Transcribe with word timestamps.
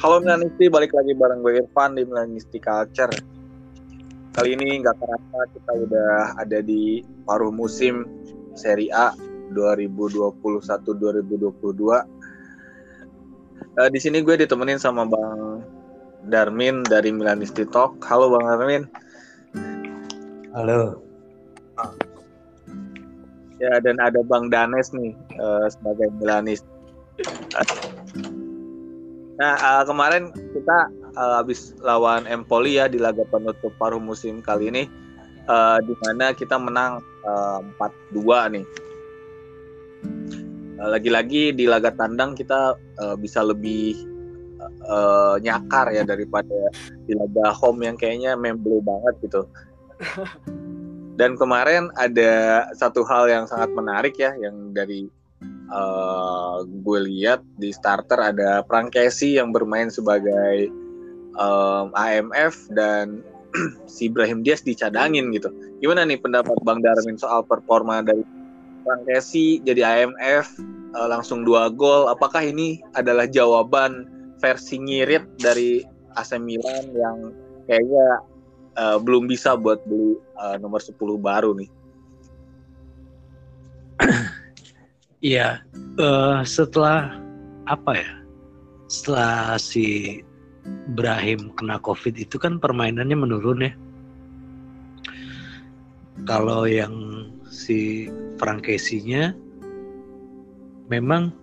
Halo 0.00 0.16
Milanisti, 0.16 0.72
balik 0.72 0.96
lagi 0.96 1.12
bareng 1.12 1.44
gue 1.44 1.60
Irfan 1.60 1.92
di 1.92 2.08
Milanisti 2.08 2.56
Culture. 2.56 3.12
Kali 4.32 4.56
ini 4.56 4.80
nggak 4.80 4.96
terasa 4.96 5.38
kita 5.52 5.72
udah 5.76 6.40
ada 6.40 6.64
di 6.64 7.04
paruh 7.28 7.52
musim 7.52 8.08
Serie 8.56 8.88
A 8.96 9.12
2021-2022. 9.52 11.52
Uh, 13.76 13.88
di 13.92 14.00
sini 14.00 14.24
gue 14.24 14.40
ditemenin 14.40 14.80
sama 14.80 15.04
Bang 15.04 15.68
Darmin 16.32 16.80
dari 16.80 17.12
Milanisti 17.12 17.68
Talk. 17.68 18.00
Halo 18.08 18.32
Bang 18.32 18.48
Darmin. 18.48 18.88
Halo. 20.56 20.96
Ya 23.60 23.76
dan 23.84 24.00
ada 24.00 24.24
Bang 24.24 24.48
Danes 24.48 24.96
nih 24.96 25.12
uh, 25.36 25.68
sebagai 25.68 26.08
Milanis. 26.16 26.64
Nah 29.40 29.56
uh, 29.56 29.82
kemarin 29.88 30.28
kita 30.52 30.92
uh, 31.16 31.40
habis 31.40 31.72
lawan 31.80 32.28
Empoli 32.28 32.76
ya 32.76 32.92
di 32.92 33.00
laga 33.00 33.24
penutup 33.24 33.72
paruh 33.80 33.96
musim 33.96 34.44
kali 34.44 34.68
ini, 34.68 34.84
uh, 35.48 35.80
di 35.80 35.96
mana 36.04 36.36
kita 36.36 36.60
menang 36.60 37.00
uh, 37.24 37.64
4-2 38.12 38.52
nih. 38.52 38.66
Uh, 40.76 40.88
lagi-lagi 40.92 41.56
di 41.56 41.64
laga 41.64 41.88
tandang 41.96 42.36
kita 42.36 42.76
uh, 43.00 43.16
bisa 43.16 43.40
lebih 43.40 43.96
uh, 44.84 45.40
nyakar 45.40 45.88
ya 45.88 46.04
daripada 46.04 46.68
di 47.08 47.16
laga 47.16 47.56
home 47.56 47.88
yang 47.88 47.96
kayaknya 47.96 48.36
memble 48.36 48.84
banget 48.84 49.14
gitu. 49.24 49.42
Dan 51.20 51.36
kemarin 51.36 51.92
ada 52.00 52.64
satu 52.72 53.04
hal 53.04 53.28
yang 53.28 53.44
sangat 53.44 53.72
menarik 53.76 54.16
ya, 54.16 54.32
yang 54.40 54.72
dari 54.72 55.04
uh, 55.72 56.66
gue 56.66 57.00
lihat 57.06 57.40
di 57.56 57.70
starter 57.72 58.18
ada 58.18 58.60
Prankesi 58.66 59.38
yang 59.38 59.54
bermain 59.54 59.88
sebagai 59.88 60.68
um, 61.38 61.94
AMF 61.94 62.68
dan 62.74 63.24
si 63.90 64.06
Ibrahim 64.10 64.42
Diaz 64.44 64.62
dicadangin 64.62 65.32
gitu. 65.34 65.50
Gimana 65.80 66.06
nih 66.06 66.20
pendapat 66.20 66.56
Bang 66.62 66.84
Darmin 66.84 67.16
soal 67.16 67.42
performa 67.46 68.04
dari 68.04 68.22
Prankesi 68.84 69.60
jadi 69.62 69.82
AMF 69.84 70.60
uh, 70.96 71.08
langsung 71.08 71.46
dua 71.46 71.70
gol? 71.72 72.10
Apakah 72.10 72.44
ini 72.44 72.82
adalah 72.94 73.26
jawaban 73.28 74.06
versi 74.40 74.80
ngirit 74.80 75.24
dari 75.38 75.84
AC 76.16 76.34
Milan 76.40 76.90
yang 76.96 77.18
kayaknya 77.68 78.24
uh, 78.80 78.98
belum 78.98 79.28
bisa 79.30 79.54
buat 79.54 79.84
beli 79.86 80.18
uh, 80.40 80.56
nomor 80.58 80.80
10 80.82 80.96
baru 81.20 81.54
nih. 81.54 81.70
Iya, 85.20 85.60
uh, 86.00 86.40
setelah 86.48 87.12
apa 87.68 87.92
ya? 87.92 88.12
Setelah 88.88 89.60
si 89.60 90.18
Ibrahim 90.88 91.52
kena 91.60 91.76
COVID 91.76 92.16
itu 92.16 92.40
kan 92.40 92.56
permainannya 92.56 93.20
menurun 93.20 93.68
ya. 93.68 93.72
Kalau 96.24 96.64
yang 96.64 97.28
si 97.52 98.08
Frankesinya 98.40 99.36
memang 100.88 101.36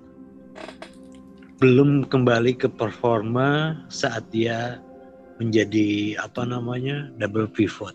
belum 1.61 2.09
kembali 2.09 2.58
ke 2.58 2.73
performa 2.73 3.78
saat 3.94 4.25
dia 4.33 4.81
menjadi 5.38 6.17
apa 6.17 6.50
namanya 6.50 7.14
double 7.22 7.45
pivot. 7.45 7.94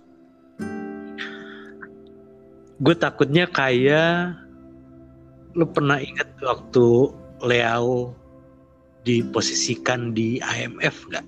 Gue 2.78 2.94
takutnya 2.94 3.50
kayak 3.50 4.41
lu 5.52 5.68
pernah 5.68 6.00
ingat 6.00 6.28
waktu 6.40 7.12
Leo 7.42 8.14
diposisikan 9.02 10.14
di 10.14 10.38
IMF 10.38 11.10
nggak? 11.10 11.26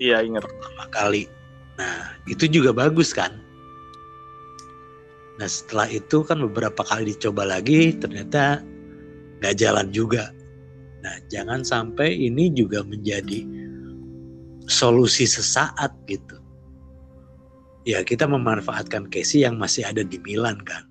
Iya 0.00 0.24
ingat 0.24 0.48
pertama 0.48 0.84
kali. 0.90 1.24
Nah 1.78 2.16
itu 2.26 2.48
juga 2.50 2.72
bagus 2.74 3.12
kan. 3.14 3.36
Nah 5.38 5.48
setelah 5.48 5.88
itu 5.88 6.26
kan 6.26 6.42
beberapa 6.44 6.82
kali 6.84 7.14
dicoba 7.14 7.46
lagi 7.46 7.94
ternyata 7.96 8.60
nggak 9.40 9.56
jalan 9.56 9.88
juga. 9.94 10.32
Nah 11.00 11.16
jangan 11.32 11.64
sampai 11.64 12.12
ini 12.12 12.52
juga 12.52 12.84
menjadi 12.84 13.46
solusi 14.66 15.24
sesaat 15.24 15.94
gitu. 16.10 16.36
Ya 17.88 18.04
kita 18.04 18.28
memanfaatkan 18.28 19.08
Casey 19.08 19.46
yang 19.46 19.56
masih 19.56 19.88
ada 19.88 20.04
di 20.04 20.20
Milan 20.20 20.60
kan. 20.60 20.89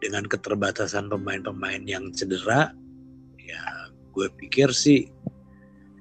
Dengan 0.00 0.24
keterbatasan 0.24 1.12
pemain-pemain 1.12 1.84
yang 1.84 2.08
cedera, 2.16 2.72
ya 3.36 3.62
gue 4.16 4.26
pikir 4.40 4.72
sih 4.72 5.12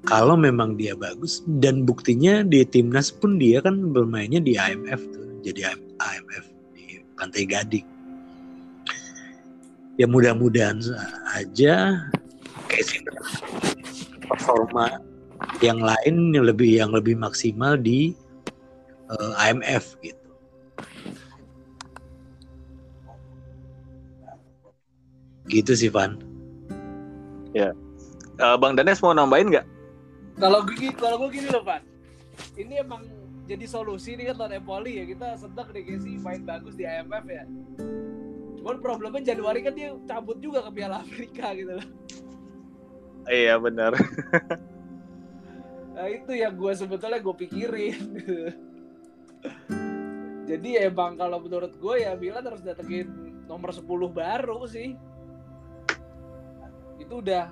kalau 0.07 0.39
memang 0.39 0.79
dia 0.79 0.95
bagus 0.95 1.43
dan 1.59 1.83
buktinya 1.83 2.41
di 2.47 2.63
timnas 2.63 3.11
pun 3.11 3.35
dia 3.35 3.59
kan 3.59 3.91
bermainnya 3.91 4.39
di 4.39 4.55
IMF 4.55 5.03
tuh, 5.11 5.27
jadi 5.43 5.75
IMF 5.99 6.45
di 6.71 7.03
Pantai 7.19 7.43
Gading. 7.43 7.87
Ya 9.99 10.07
mudah-mudahan 10.07 10.79
aja 11.35 12.07
Casey 12.71 13.03
performa 14.23 15.03
yang 15.59 15.83
lain 15.83 16.31
yang 16.31 16.45
lebih 16.47 16.71
yang 16.71 16.91
lebih 16.95 17.19
maksimal 17.19 17.75
di 17.75 18.15
uh, 19.11 19.33
IMF 19.43 19.99
gitu. 19.99 20.18
Gitu 25.49 25.73
sih 25.73 25.89
Van. 25.89 26.15
Ya. 27.51 27.73
Uh, 28.39 28.55
Bang 28.55 28.77
Danes 28.77 29.01
mau 29.01 29.11
nambahin 29.11 29.51
nggak? 29.51 29.65
Kalau 30.39 30.63
gue 30.63 30.93
kalau 30.95 31.25
gue 31.25 31.41
gini 31.41 31.49
loh 31.51 31.65
Van. 31.65 31.83
Ini 32.55 32.85
emang 32.85 33.03
jadi 33.49 33.65
solusi 33.65 34.13
nih 34.13 34.31
kan 34.31 34.45
lawan 34.45 34.61
Empoli 34.61 35.01
ya 35.01 35.09
kita 35.09 35.35
sedang 35.35 35.67
deh 35.73 35.83
sih 35.99 36.21
main 36.21 36.45
bagus 36.45 36.77
di 36.77 36.85
IMF 36.85 37.25
ya. 37.25 37.43
Cuman 38.61 38.77
problemnya 38.79 39.33
Januari 39.33 39.65
kan 39.65 39.73
dia 39.73 39.97
cabut 40.05 40.37
juga 40.37 40.63
ke 40.69 40.71
Piala 40.77 41.01
Afrika 41.01 41.51
gitu 41.57 41.81
loh. 41.81 41.87
Iya 43.27 43.57
benar. 43.57 43.97
nah 45.99 46.07
itu 46.07 46.31
yang 46.31 46.55
gue 46.55 46.71
sebetulnya 46.79 47.19
gue 47.19 47.35
pikirin 47.35 48.23
jadi 50.49 50.87
emang 50.87 51.19
kalau 51.19 51.43
menurut 51.43 51.75
gue 51.75 51.95
ya 52.07 52.15
Milan 52.15 52.47
harus 52.47 52.63
datengin 52.63 53.11
nomor 53.51 53.75
10 53.75 53.83
baru 54.07 54.63
sih 54.63 54.95
itu 57.09 57.25
udah 57.25 57.49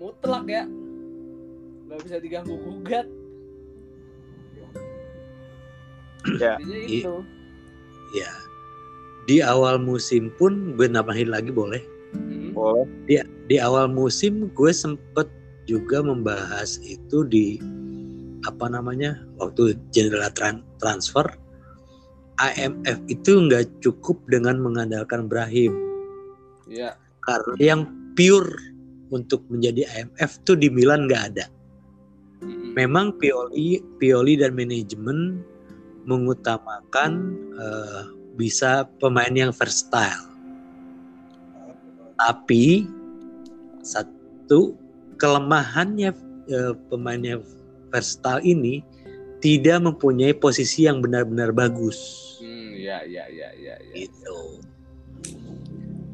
mutlak 0.00 0.44
ya. 0.48 0.64
Nggak 1.84 1.98
bisa 2.08 2.16
diganggu 2.24 2.56
gugat. 2.56 3.06
Ya. 6.40 6.56
Itu. 6.88 7.20
ya. 8.16 8.32
Di 9.28 9.44
awal 9.44 9.76
musim 9.76 10.32
pun 10.40 10.72
gue 10.80 10.88
nambahin 10.88 11.28
lagi 11.28 11.52
boleh. 11.52 11.84
Hmm. 12.16 12.56
boleh. 12.56 12.88
Di 13.04 13.20
di 13.52 13.60
awal 13.60 13.92
musim 13.92 14.48
gue 14.56 14.72
sempet 14.72 15.28
juga 15.68 16.00
membahas 16.00 16.80
itu 16.80 17.28
di 17.28 17.60
apa 18.48 18.72
namanya 18.72 19.20
waktu 19.36 19.76
jendela 19.92 20.32
transfer 20.80 21.28
IMF 22.40 22.98
itu 23.12 23.36
nggak 23.36 23.68
cukup 23.84 24.16
dengan 24.32 24.64
mengandalkan 24.64 25.28
Brahim. 25.28 25.76
Ya. 26.64 26.96
Karena 27.20 27.52
yang 27.60 27.80
pure 28.16 28.73
untuk 29.12 29.44
menjadi 29.52 29.84
IMF 29.84 30.40
tuh 30.48 30.56
di 30.56 30.72
Milan 30.72 31.10
nggak 31.10 31.24
ada. 31.34 31.46
Memang 32.74 33.14
Pioli, 33.20 33.80
Pioli 34.02 34.34
dan 34.34 34.56
manajemen 34.56 35.40
mengutamakan 36.04 37.32
uh, 37.56 38.02
bisa 38.34 38.84
pemain 38.98 39.30
yang 39.32 39.54
versatile. 39.54 40.28
Tapi 42.18 42.86
satu 43.84 44.74
kelemahannya 45.16 46.10
uh, 46.50 46.74
pemainnya 46.90 47.40
versatile 47.94 48.42
ini 48.42 48.74
tidak 49.38 49.84
mempunyai 49.84 50.32
posisi 50.34 50.88
yang 50.88 51.04
benar-benar 51.04 51.52
bagus. 51.52 51.96
Hmm, 52.40 52.74
ya, 52.74 53.04
ya, 53.04 53.28
ya, 53.28 53.52
ya, 53.60 53.76
ya. 53.76 53.94
Gitu. 53.94 54.64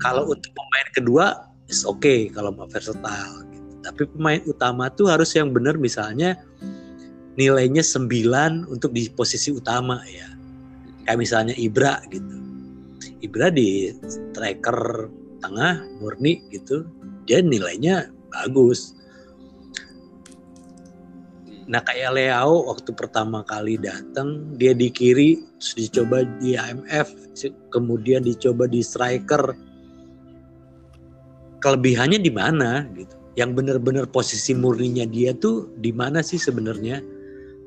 Kalau 0.01 0.27
untuk 0.29 0.51
pemain 0.53 0.89
kedua, 0.93 1.27
is 1.71 1.87
oke 1.87 2.03
okay 2.03 2.29
kalau 2.29 2.51
mau 2.51 2.67
versatile. 2.67 3.47
Gitu. 3.55 3.69
Tapi 3.87 4.03
pemain 4.11 4.43
utama 4.45 4.91
tuh 4.93 5.09
harus 5.09 5.33
yang 5.33 5.55
benar 5.55 5.79
misalnya 5.79 6.37
nilainya 7.39 7.81
9 7.81 8.69
untuk 8.69 8.91
di 8.93 9.09
posisi 9.09 9.55
utama 9.55 10.03
ya. 10.11 10.29
Kayak 11.07 11.19
misalnya 11.23 11.55
Ibra 11.57 12.03
gitu. 12.11 12.37
Ibra 13.25 13.49
di 13.49 13.95
striker 14.05 15.09
tengah 15.41 15.87
murni 16.03 16.43
gitu. 16.53 16.85
Dia 17.25 17.41
nilainya 17.41 18.11
bagus 18.29 19.01
Nah 21.71 21.79
kayak 21.87 22.19
Leo 22.19 22.67
waktu 22.67 22.91
pertama 22.99 23.47
kali 23.47 23.79
datang 23.79 24.59
dia 24.59 24.75
di 24.75 24.91
kiri 24.91 25.39
terus 25.63 25.79
dicoba 25.79 26.27
di 26.43 26.59
IMF 26.59 27.15
kemudian 27.71 28.27
dicoba 28.27 28.67
di 28.67 28.83
striker 28.83 29.55
kelebihannya 31.61 32.21
di 32.21 32.33
mana 32.33 32.89
gitu. 32.97 33.15
Yang 33.39 33.51
benar-benar 33.63 34.05
posisi 34.11 34.53
murninya 34.53 35.07
dia 35.07 35.31
tuh 35.33 35.71
di 35.79 35.95
mana 35.95 36.21
sih 36.21 36.37
sebenarnya? 36.37 37.01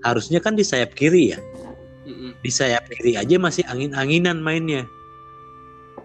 Harusnya 0.04 0.44
kan 0.44 0.60
di 0.60 0.66
sayap 0.66 0.94
kiri 0.94 1.34
ya? 1.34 1.40
Di 2.44 2.52
sayap 2.52 2.92
kiri 2.92 3.16
aja 3.16 3.40
masih 3.40 3.64
angin-anginan 3.72 4.44
mainnya. 4.44 4.84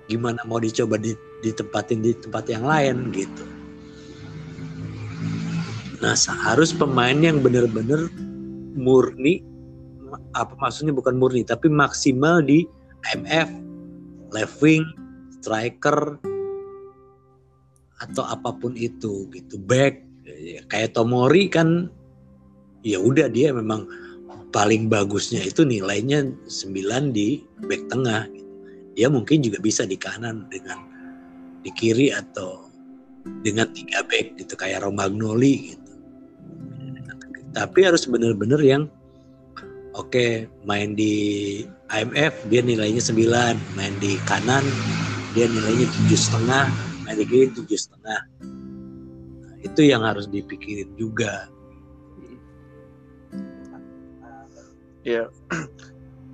Gimana 0.07 0.41
mau 0.47 0.63
dicoba 0.63 0.97
di, 0.97 1.13
ditempatin 1.43 2.01
di 2.07 2.15
tempat 2.15 2.47
yang 2.47 2.65
lain 2.65 3.11
gitu. 3.11 3.45
Nah 5.99 6.15
harus 6.47 6.71
pemain 6.71 7.19
yang 7.19 7.43
benar-benar 7.43 8.07
murni 8.79 9.43
apa 10.39 10.55
maksudnya 10.57 10.95
bukan 10.95 11.19
murni 11.19 11.43
tapi 11.43 11.67
maksimal 11.67 12.41
di 12.41 12.65
IMF 13.13 13.51
left 14.31 14.63
wing 14.63 14.87
striker 15.43 16.17
atau 17.99 18.23
apa 18.27 18.55
pun 18.55 18.75
itu 18.79 19.27
gitu. 19.33 19.59
Back 19.59 20.09
Ya, 20.37 20.61
kayak 20.69 20.93
Tomori 20.93 21.49
kan 21.49 21.89
ya 22.85 23.01
udah 23.01 23.33
dia 23.33 23.51
memang 23.51 23.89
paling 24.53 24.89
bagusnya 24.89 25.41
itu 25.45 25.65
nilainya 25.65 26.25
9 26.49 27.17
di 27.17 27.45
back 27.69 27.89
tengah 27.89 28.29
gitu. 28.33 28.53
dia 28.97 29.09
mungkin 29.13 29.45
juga 29.45 29.61
bisa 29.61 29.85
di 29.85 29.97
kanan 29.97 30.49
dengan 30.49 30.79
di 31.65 31.71
kiri 31.73 32.13
atau 32.13 32.69
dengan 33.45 33.69
tiga 33.73 34.05
back 34.05 34.37
gitu. 34.41 34.55
Kayak 34.57 34.85
Romagnoli 34.85 35.75
gitu. 35.75 35.93
Tapi 37.53 37.79
harus 37.89 38.05
benar-benar 38.05 38.61
yang 38.61 38.87
oke 39.97 40.49
main 40.69 40.93
di 40.93 41.65
IMF 41.89 42.35
dia 42.53 42.61
nilainya 42.61 43.01
9 43.01 43.77
main 43.77 43.95
di 43.99 44.21
kanan 44.29 44.65
dia 45.33 45.49
nilainya 45.49 45.89
tujuh 45.89 46.21
setengah 46.21 46.88
kiri 47.17 47.49
tujuh 47.55 47.79
setengah 47.79 48.21
Nah, 49.39 49.55
itu 49.65 49.81
yang 49.87 50.05
harus 50.05 50.29
dipikirin 50.29 50.93
juga 50.99 51.49
Iya. 55.09 55.25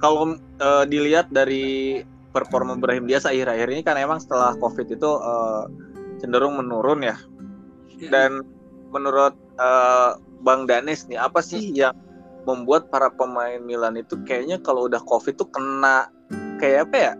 Kalau 0.02 0.34
eh, 0.38 0.84
dilihat 0.90 1.30
dari 1.30 2.02
performa 2.34 2.74
Brahim 2.74 3.06
Diaz 3.06 3.22
akhir-akhir 3.22 3.70
ini 3.70 3.82
kan 3.86 3.94
emang 3.94 4.18
setelah 4.18 4.58
COVID 4.58 4.90
itu 4.90 5.10
eh, 5.22 5.64
cenderung 6.18 6.58
menurun 6.58 7.06
ya. 7.06 7.16
Dan 8.10 8.42
menurut 8.90 9.38
eh, 9.62 10.10
Bang 10.42 10.66
Danes 10.66 11.06
nih, 11.06 11.16
apa 11.22 11.38
sih 11.40 11.70
yang 11.72 11.94
membuat 12.44 12.92
para 12.92 13.08
pemain 13.08 13.62
Milan 13.62 13.96
itu 13.96 14.20
kayaknya 14.28 14.60
kalau 14.60 14.90
udah 14.90 15.00
COVID 15.08 15.40
tuh 15.40 15.48
kena 15.48 16.10
kayak 16.60 16.90
apa 16.90 16.96
ya? 16.98 17.12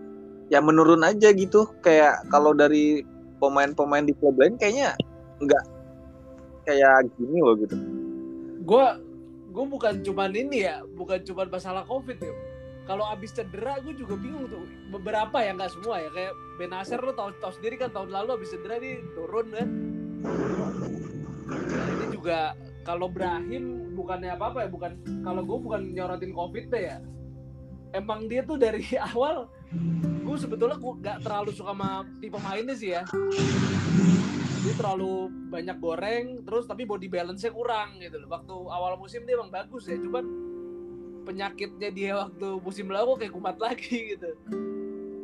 Ya 0.53 0.59
menurun 0.61 1.06
aja 1.06 1.33
gitu. 1.33 1.71
Kayak 1.81 2.27
kalau 2.29 2.53
dari 2.53 3.06
pemain-pemain 3.44 4.05
di 4.08 4.17
klub 4.17 4.41
lain 4.41 4.56
kayaknya 4.56 4.96
nggak 5.44 5.64
kayak 6.64 7.12
gini 7.20 7.38
loh 7.44 7.55
gitu. 7.61 7.76
gue 8.64 8.87
gue 9.52 9.64
bukan 9.69 10.00
cuman 10.00 10.32
ini 10.32 10.64
ya 10.64 10.81
bukan 10.96 11.20
cuman 11.20 11.52
masalah 11.52 11.85
covid 11.85 12.17
ya. 12.19 12.32
Kalau 12.85 13.08
abis 13.08 13.32
cedera 13.32 13.81
gue 13.81 13.96
juga 13.96 14.12
bingung 14.17 14.44
tuh. 14.44 14.69
Beberapa 14.93 15.41
ya 15.41 15.56
nggak 15.56 15.73
semua 15.73 16.05
ya. 16.05 16.11
Kayak 16.12 16.35
Benacer 16.61 17.00
lo 17.00 17.17
tau, 17.17 17.32
tau 17.41 17.49
sendiri 17.49 17.81
kan 17.81 17.88
tahun 17.96 18.12
lalu 18.12 18.41
abis 18.41 18.52
cedera 18.52 18.76
nih 18.76 19.00
turun 19.17 19.46
kan. 19.56 19.69
Nah, 21.49 21.87
ini 21.96 22.06
juga 22.12 22.52
kalau 22.85 23.08
Brahim 23.08 23.94
bukannya 23.96 24.37
apa 24.37 24.52
apa 24.52 24.58
ya 24.67 24.69
bukan 24.69 24.93
kalau 25.25 25.43
gue 25.46 25.58
bukan 25.64 25.82
nyorotin 25.96 26.32
covid 26.37 26.69
deh 26.69 26.82
ya 26.93 26.96
emang 27.94 28.26
dia 28.26 28.43
tuh 28.43 28.58
dari 28.58 28.82
awal 29.14 29.46
gue 30.25 30.37
sebetulnya 30.37 30.76
gue 30.76 30.93
nggak 31.00 31.19
terlalu 31.23 31.50
suka 31.55 31.73
sama 31.73 32.02
tipe 32.19 32.38
mainnya 32.43 32.75
sih 32.75 32.91
ya 32.93 33.02
dia 34.64 34.75
terlalu 34.81 35.29
banyak 35.52 35.76
goreng 35.76 36.41
terus 36.41 36.64
tapi 36.64 36.88
body 36.88 37.05
balance-nya 37.12 37.52
kurang 37.52 38.00
gitu 38.00 38.17
loh. 38.17 38.32
Waktu 38.32 38.56
awal 38.73 38.96
musim 38.96 39.29
dia 39.29 39.37
emang 39.37 39.52
bagus 39.52 39.85
ya, 39.85 40.00
cuman 40.00 40.25
penyakitnya 41.29 41.91
dia 41.93 42.12
waktu 42.17 42.49
musim 42.64 42.88
lalu 42.88 43.20
kayak 43.20 43.32
kumat 43.37 43.61
lagi 43.61 43.96
gitu. 44.17 44.32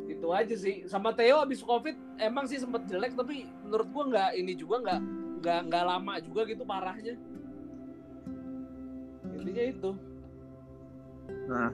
Itu 0.05 0.29
aja 0.29 0.53
sih. 0.53 0.85
Sama 0.85 1.17
Theo 1.17 1.41
abis 1.41 1.65
Covid 1.65 1.97
emang 2.21 2.45
sih 2.45 2.61
sempet 2.61 2.85
jelek 2.85 3.17
tapi 3.17 3.49
menurut 3.65 3.89
gua 3.89 4.03
nggak 4.13 4.29
ini 4.37 4.53
juga 4.53 4.77
nggak 4.85 4.99
nggak 5.41 5.59
nggak 5.73 5.83
lama 5.89 6.13
juga 6.21 6.41
gitu 6.45 6.61
parahnya. 6.61 7.17
Intinya 9.25 9.63
itu. 9.65 9.91
Nah, 11.49 11.73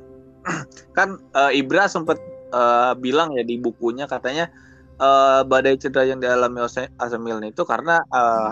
kan 0.97 1.19
eh, 1.19 1.59
Ibra 1.59 1.87
sempat 1.87 2.17
eh, 2.51 2.93
bilang 2.99 3.35
ya 3.35 3.43
di 3.43 3.59
bukunya 3.59 4.05
katanya 4.09 4.49
eh, 4.97 5.41
badai 5.45 5.77
cedera 5.77 6.07
yang 6.07 6.19
dialami 6.19 6.63
AC 6.63 7.11
Milan 7.19 7.47
itu 7.47 7.63
karena 7.63 8.01
eh, 8.03 8.51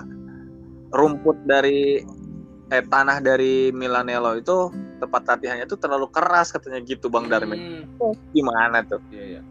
rumput 0.95 1.44
dari 1.44 2.03
eh 2.65 2.81
tanah 2.81 3.21
dari 3.21 3.69
Milanello 3.69 4.33
itu 4.42 4.74
tempat 4.97 5.21
latihannya 5.27 5.69
itu 5.69 5.77
terlalu 5.77 6.09
keras 6.09 6.50
katanya 6.50 6.81
gitu 6.81 7.12
Bang 7.13 7.30
Darmin. 7.30 7.86
Hmm, 8.00 8.15
Gimana 8.33 8.81
tuh? 8.88 8.97
iya, 9.13 9.38
iya. 9.38 9.42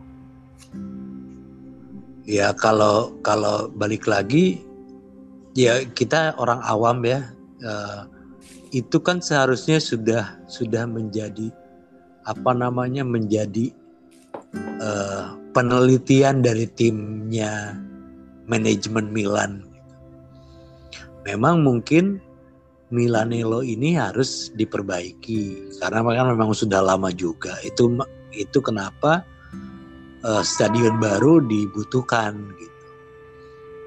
ya 2.25 2.49
kalau 2.57 3.15
kalau 3.21 3.69
balik 3.77 4.09
lagi 4.09 4.65
ya 5.53 5.85
kita 5.93 6.35
orang 6.41 6.59
awam 6.65 7.05
ya 7.05 7.21
eh, 7.61 8.01
itu 8.75 8.99
kan 8.99 9.23
seharusnya 9.23 9.79
sudah 9.79 10.41
sudah 10.51 10.89
menjadi 10.89 11.53
apa 12.25 12.51
namanya 12.57 13.05
menjadi 13.05 13.73
eh, 14.81 15.25
penelitian 15.53 16.41
dari 16.41 16.67
timnya 16.73 17.77
manajemen 18.49 19.09
Milan. 19.13 19.65
Memang 21.25 21.65
mungkin 21.65 22.21
Milanello 22.93 23.65
ini 23.65 23.97
harus 23.97 24.53
diperbaiki 24.55 25.73
karena 25.81 26.05
kan 26.05 26.37
memang 26.37 26.53
sudah 26.53 26.85
lama 26.85 27.09
juga. 27.11 27.57
Itu 27.65 27.97
itu 28.35 28.59
kenapa 28.61 29.25
eh, 30.21 30.45
stadion 30.45 31.01
baru 31.01 31.41
dibutuhkan 31.45 32.37
gitu. 32.61 32.73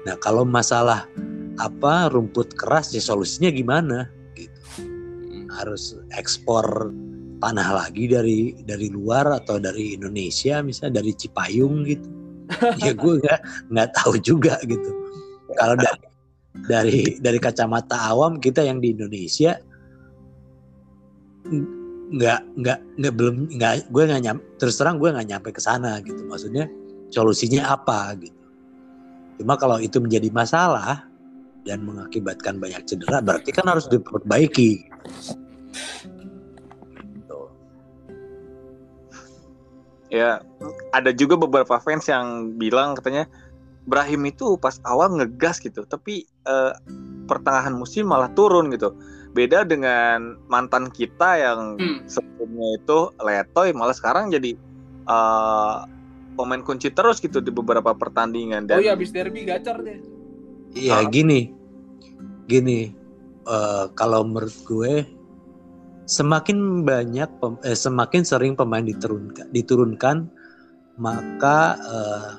Nah, 0.06 0.16
kalau 0.22 0.46
masalah 0.46 1.04
apa 1.58 2.06
rumput 2.08 2.54
keras 2.54 2.94
ya 2.94 3.02
solusinya 3.02 3.50
gimana 3.50 3.98
gitu. 4.38 4.62
Harus 5.50 5.98
ekspor 6.14 6.94
tanah 7.38 7.68
lagi 7.74 8.10
dari 8.10 8.54
dari 8.62 8.90
luar 8.90 9.38
atau 9.38 9.62
dari 9.62 9.94
Indonesia 9.94 10.60
misalnya 10.62 11.00
dari 11.02 11.12
Cipayung 11.14 11.86
gitu. 11.86 12.08
ya 12.84 12.92
gue 12.96 13.14
nggak 13.20 13.40
nggak 13.72 13.88
tahu 13.94 14.14
juga 14.20 14.58
gitu. 14.66 14.90
Kalau 15.56 15.74
dari 15.84 16.06
dari 16.66 17.02
dari 17.22 17.38
kacamata 17.38 18.10
awam 18.10 18.42
kita 18.42 18.66
yang 18.66 18.82
di 18.82 18.92
Indonesia 18.96 19.54
nggak 22.08 22.40
nggak 22.56 22.78
nggak 22.98 23.14
belum 23.14 23.34
nggak 23.52 23.72
gue 23.92 24.02
nggak 24.08 24.22
nyam 24.24 24.38
terus 24.56 24.80
terang 24.80 24.96
gue 24.96 25.12
nggak 25.12 25.28
nyampe 25.28 25.48
ke 25.52 25.60
sana 25.60 26.00
gitu 26.00 26.24
maksudnya 26.24 26.64
solusinya 27.12 27.76
apa 27.76 28.16
gitu 28.16 28.40
cuma 29.38 29.60
kalau 29.60 29.76
itu 29.76 30.00
menjadi 30.00 30.32
masalah 30.32 31.04
dan 31.68 31.84
mengakibatkan 31.84 32.56
banyak 32.56 32.80
cedera 32.88 33.20
berarti 33.20 33.52
kan 33.52 33.68
harus 33.68 33.84
diperbaiki 33.92 34.88
Ya, 40.08 40.40
ada 40.96 41.12
juga 41.12 41.36
beberapa 41.36 41.76
fans 41.78 42.08
yang 42.08 42.56
bilang 42.56 42.96
katanya 42.96 43.28
Brahim 43.84 44.24
itu 44.28 44.56
pas 44.56 44.80
awal 44.84 45.16
ngegas 45.16 45.60
gitu, 45.60 45.84
tapi 45.84 46.24
eh, 46.24 46.72
pertengahan 47.28 47.76
musim 47.76 48.08
malah 48.08 48.32
turun 48.32 48.72
gitu. 48.72 48.96
Beda 49.36 49.68
dengan 49.68 50.40
mantan 50.48 50.88
kita 50.88 51.36
yang 51.36 51.76
Hmm. 51.76 52.00
sebelumnya 52.08 52.68
itu 52.80 52.98
letoy, 53.20 53.72
malah 53.76 53.92
sekarang 53.92 54.32
jadi 54.32 54.56
eh, 55.08 55.76
pemain 56.36 56.62
kunci 56.62 56.88
terus 56.88 57.18
gitu 57.20 57.40
di 57.40 57.50
beberapa 57.50 57.92
pertandingan 57.92 58.64
Oh 58.64 58.76
dan 58.76 58.80
iya 58.80 58.92
abis 58.96 59.10
derby 59.10 59.44
gacor 59.44 59.82
deh. 59.82 59.98
Iya 60.72 61.04
Ah. 61.04 61.08
gini, 61.08 61.52
gini. 62.44 62.92
eh, 63.48 63.84
kalau 63.96 64.28
menurut 64.28 64.52
gue, 64.68 65.08
semakin 66.08 66.88
banyak, 66.88 67.28
eh, 67.68 67.76
semakin 67.76 68.24
sering 68.24 68.56
pemain 68.56 68.82
diturunkan, 68.82 69.52
diturunkan, 69.52 70.16
maka 70.96 71.76
eh, 71.76 72.30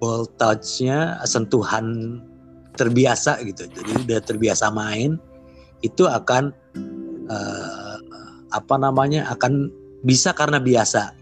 ball 0.00 0.24
touch-nya, 0.40 1.20
sentuhan 1.28 2.18
terbiasa 2.74 3.38
gitu. 3.44 3.68
Jadi 3.68 3.90
udah 4.08 4.20
terbiasa 4.24 4.72
main, 4.72 5.20
itu 5.84 6.08
akan 6.08 6.56
eh, 7.28 7.96
apa 8.50 8.74
namanya? 8.80 9.28
Akan 9.28 9.68
bisa 10.02 10.32
karena 10.32 10.58
biasa. 10.58 11.12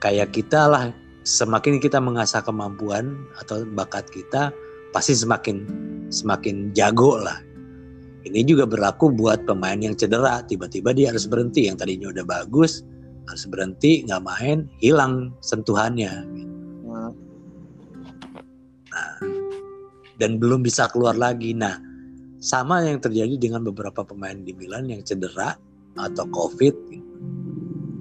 Kayak 0.00 0.32
kita 0.32 0.64
lah, 0.64 0.84
semakin 1.28 1.76
kita 1.76 2.00
mengasah 2.00 2.40
kemampuan 2.40 3.20
atau 3.36 3.68
bakat 3.76 4.08
kita, 4.08 4.48
pasti 4.96 5.12
semakin 5.12 5.68
semakin 6.08 6.72
jago 6.72 7.20
lah. 7.20 7.45
Ini 8.26 8.42
juga 8.42 8.66
berlaku 8.66 9.14
buat 9.14 9.46
pemain 9.46 9.78
yang 9.78 9.94
cedera, 9.94 10.42
tiba-tiba 10.42 10.90
dia 10.90 11.14
harus 11.14 11.30
berhenti 11.30 11.70
yang 11.70 11.78
tadinya 11.78 12.10
udah 12.10 12.26
bagus, 12.26 12.82
harus 13.30 13.46
berhenti 13.46 14.02
nggak 14.02 14.22
main, 14.26 14.66
hilang 14.82 15.30
sentuhannya. 15.38 16.26
Hmm, 16.82 17.14
dan 20.18 20.42
belum 20.42 20.66
bisa 20.66 20.90
keluar 20.90 21.14
lagi. 21.14 21.54
Nah, 21.54 21.78
sama 22.42 22.82
yang 22.82 22.98
terjadi 22.98 23.36
dengan 23.38 23.62
beberapa 23.62 24.02
pemain 24.02 24.36
di 24.36 24.52
Milan 24.56 24.90
yang 24.90 25.06
cedera 25.06 25.54
atau 25.96 26.24
COVID, 26.28 26.74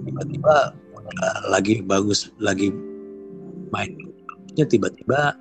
tiba-tiba 0.10 0.55
uh, 0.96 1.41
lagi 1.53 1.86
bagus, 1.86 2.34
lagi 2.41 2.74
mainnya 3.70 4.65
tiba-tiba 4.65 5.36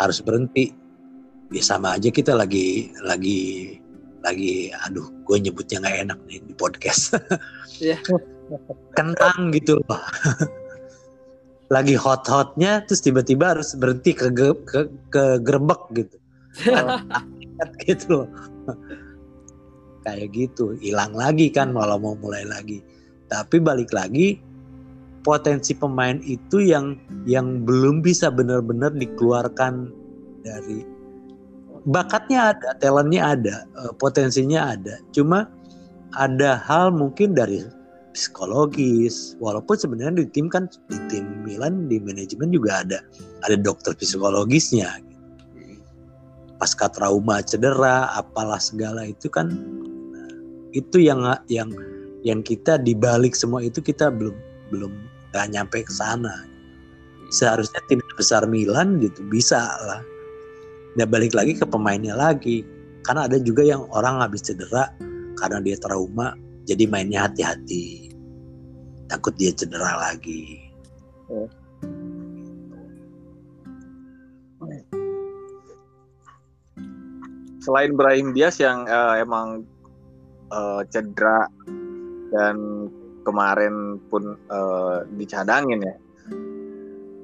harus 0.00 0.18
berhenti. 0.24 0.83
Ya 1.54 1.62
sama 1.62 1.94
aja 1.94 2.10
kita 2.10 2.34
lagi 2.34 2.90
lagi 2.98 3.78
lagi, 4.24 4.72
aduh, 4.88 5.04
gue 5.28 5.36
nyebutnya 5.36 5.84
nggak 5.84 5.98
enak 6.08 6.18
nih 6.26 6.40
di 6.42 6.54
podcast. 6.56 7.14
Iya. 7.78 8.00
Kentang 8.98 9.52
gitu 9.52 9.78
loh. 9.84 10.00
lagi 11.72 11.96
hot-hotnya 11.96 12.84
terus 12.84 13.00
tiba-tiba 13.00 13.56
harus 13.56 13.72
berhenti 13.74 14.12
ke 14.12 14.28
ke, 14.30 14.48
ke, 14.68 14.80
ke 15.08 15.24
gerbek 15.40 15.82
gitu 15.96 16.16
gitu 17.88 18.06
loh 18.12 18.28
kayak 20.04 20.28
gitu 20.36 20.76
hilang 20.78 21.16
lagi 21.16 21.48
kan 21.48 21.72
malah 21.72 21.96
mau 21.96 22.14
mulai 22.14 22.44
lagi 22.44 22.84
tapi 23.32 23.58
balik 23.58 23.88
lagi 23.96 24.38
potensi 25.24 25.72
pemain 25.72 26.20
itu 26.20 26.60
yang 26.60 27.00
yang 27.24 27.64
belum 27.64 28.04
bisa 28.04 28.28
benar-benar 28.28 28.92
dikeluarkan 28.92 29.88
dari 30.44 30.84
bakatnya 31.88 32.56
ada 32.56 32.68
talentnya 32.80 33.22
ada 33.36 33.56
eh, 33.84 33.92
potensinya 34.00 34.76
ada. 34.76 35.00
Cuma 35.12 35.48
ada 36.16 36.60
hal 36.64 36.94
mungkin 36.94 37.36
dari 37.36 37.64
psikologis 38.14 39.34
walaupun 39.42 39.74
sebenarnya 39.74 40.22
di 40.22 40.26
tim 40.30 40.46
kan 40.46 40.70
di 40.86 40.98
tim 41.10 41.42
Milan 41.42 41.90
di 41.90 41.98
manajemen 41.98 42.54
juga 42.54 42.86
ada 42.86 42.98
ada 43.44 43.56
dokter 43.58 43.92
psikologisnya. 43.98 45.02
Pasca 46.62 46.86
trauma 46.88 47.42
cedera 47.42 48.14
apalah 48.14 48.62
segala 48.62 49.10
itu 49.10 49.26
kan 49.28 49.50
itu 50.70 51.02
yang 51.02 51.20
yang 51.50 51.68
yang 52.24 52.40
kita 52.40 52.80
dibalik 52.80 53.34
semua 53.36 53.60
itu 53.66 53.82
kita 53.82 54.08
belum 54.08 54.34
belum 54.72 54.92
nggak 55.34 55.46
nyampe 55.52 55.82
ke 55.84 55.92
sana. 55.92 56.46
Seharusnya 57.34 57.82
tim 57.90 57.98
besar 58.14 58.46
Milan 58.46 59.02
gitu 59.02 59.26
bisa 59.26 59.58
lah 59.82 60.13
nah 60.94 61.06
balik 61.06 61.34
lagi 61.34 61.58
ke 61.58 61.66
pemainnya 61.66 62.14
lagi. 62.14 62.62
Karena 63.04 63.28
ada 63.28 63.36
juga 63.36 63.60
yang 63.60 63.84
orang 63.92 64.24
habis 64.24 64.40
cedera 64.40 64.88
karena 65.36 65.60
dia 65.60 65.76
trauma 65.76 66.32
jadi 66.64 66.88
mainnya 66.88 67.28
hati-hati. 67.28 68.08
Takut 69.12 69.36
dia 69.36 69.52
cedera 69.52 70.00
lagi. 70.00 70.64
Selain 77.60 77.92
Brahim 77.96 78.32
Diaz 78.36 78.60
yang 78.60 78.88
eh, 78.88 79.14
emang 79.24 79.64
eh, 80.52 80.80
cedera 80.88 81.48
dan 82.32 82.88
kemarin 83.24 84.00
pun 84.08 84.36
eh, 84.36 84.98
dicadangin 85.16 85.84
ya. 85.84 85.96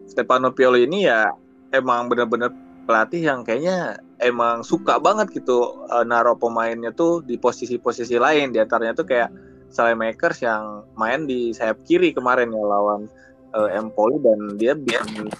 Stefano 0.08 0.52
Pioli 0.52 0.84
ini 0.84 1.08
ya 1.08 1.28
emang 1.72 2.10
benar-benar 2.10 2.50
pelatih 2.90 3.23
yang 3.23 3.47
kayaknya 3.47 4.02
emang 4.18 4.66
suka 4.66 4.99
banget 4.99 5.30
gitu 5.30 5.87
eh, 5.87 6.02
naruh 6.02 6.35
pemainnya 6.35 6.90
tuh 6.90 7.23
di 7.23 7.38
posisi-posisi 7.38 8.18
lain 8.18 8.50
di 8.50 8.59
antaranya 8.59 8.99
tuh 8.99 9.06
kayak 9.06 9.30
Makers 9.70 10.42
yang 10.42 10.82
main 10.99 11.30
di 11.30 11.54
sayap 11.54 11.87
kiri 11.87 12.11
kemarin 12.11 12.50
ya 12.50 12.59
lawan 12.59 13.06
eh, 13.54 13.78
Empoli 13.78 14.18
dan 14.18 14.59
dia 14.59 14.75
bikin 14.75 15.30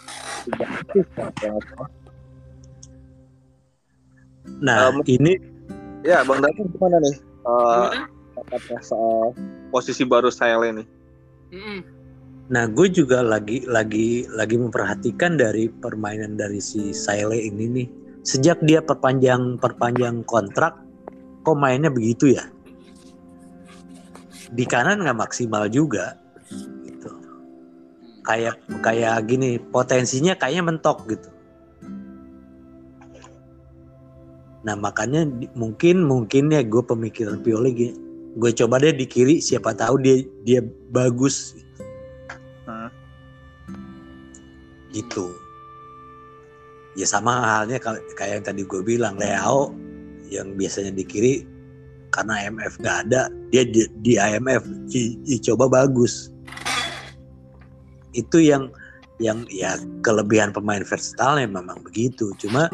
tiga 0.47 0.65
assist, 0.71 1.11
ya. 1.19 1.51
nah 4.63 4.95
Um, 4.95 5.03
ini 5.05 5.37
Ya, 6.01 6.25
Bang 6.25 6.41
Dani 6.41 6.65
gimana 6.65 6.97
nih? 7.05 7.13
Eh, 7.13 7.21
Gimana? 7.45 8.09
pendapatnya 8.33 8.81
soal 8.81 9.37
posisi 9.69 10.01
baru 10.09 10.33
saya 10.33 10.57
ini. 10.65 10.85
Mm-mm. 11.53 12.00
Nah, 12.51 12.67
gue 12.67 12.91
juga 12.91 13.23
lagi 13.23 13.63
lagi 13.63 14.27
lagi 14.27 14.59
memperhatikan 14.59 15.39
dari 15.39 15.71
permainan 15.71 16.35
dari 16.35 16.59
si 16.59 16.91
Saile 16.91 17.39
ini 17.39 17.65
nih. 17.71 17.89
Sejak 18.27 18.59
dia 18.67 18.83
perpanjang 18.83 19.55
perpanjang 19.63 20.27
kontrak, 20.27 20.83
kok 21.47 21.55
mainnya 21.55 21.95
begitu 21.95 22.35
ya? 22.35 22.43
Di 24.51 24.67
kanan 24.67 25.07
nggak 25.07 25.31
maksimal 25.31 25.71
juga, 25.71 26.19
gitu. 26.83 27.11
Kayak 28.27 28.59
kayak 28.83 29.31
gini, 29.31 29.63
potensinya 29.63 30.35
kayaknya 30.35 30.75
mentok 30.75 31.07
gitu. 31.07 31.31
Nah 34.67 34.75
makanya 34.75 35.25
mungkin 35.55 36.03
mungkin 36.03 36.51
ya 36.51 36.67
gue 36.67 36.83
pemikiran 36.83 37.41
Pioli 37.41 37.95
gue 38.31 38.51
coba 38.55 38.79
deh 38.79 38.95
di 38.95 39.07
kiri 39.09 39.43
siapa 39.43 39.75
tahu 39.75 40.03
dia 40.03 40.23
dia 40.45 40.61
bagus 40.93 41.57
gitu. 44.95 45.35
Ya 46.99 47.07
sama 47.07 47.39
halnya 47.39 47.79
kayak 48.19 48.43
yang 48.43 48.45
tadi 48.45 48.63
gue 48.67 48.83
bilang 48.83 49.15
Leo 49.15 49.71
yang 50.31 50.55
biasanya 50.59 50.95
di 50.95 51.05
kiri 51.07 51.35
karena 52.11 52.47
IMF 52.47 52.75
gak 52.83 53.07
ada 53.07 53.31
dia 53.55 53.63
di, 53.63 53.87
di 54.03 54.19
IMF 54.19 54.63
di- 54.91 55.15
dicoba 55.23 55.71
bagus. 55.71 56.35
Itu 58.11 58.43
yang 58.43 58.75
yang 59.23 59.47
ya 59.53 59.79
kelebihan 60.03 60.51
pemain 60.51 60.83
versatile 60.83 61.47
memang 61.47 61.79
begitu. 61.87 62.35
Cuma 62.43 62.67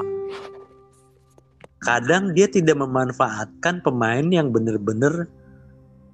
kadang 1.85 2.33
dia 2.33 2.49
tidak 2.49 2.81
memanfaatkan 2.81 3.85
pemain 3.85 4.25
yang 4.33 4.49
bener-bener 4.49 5.29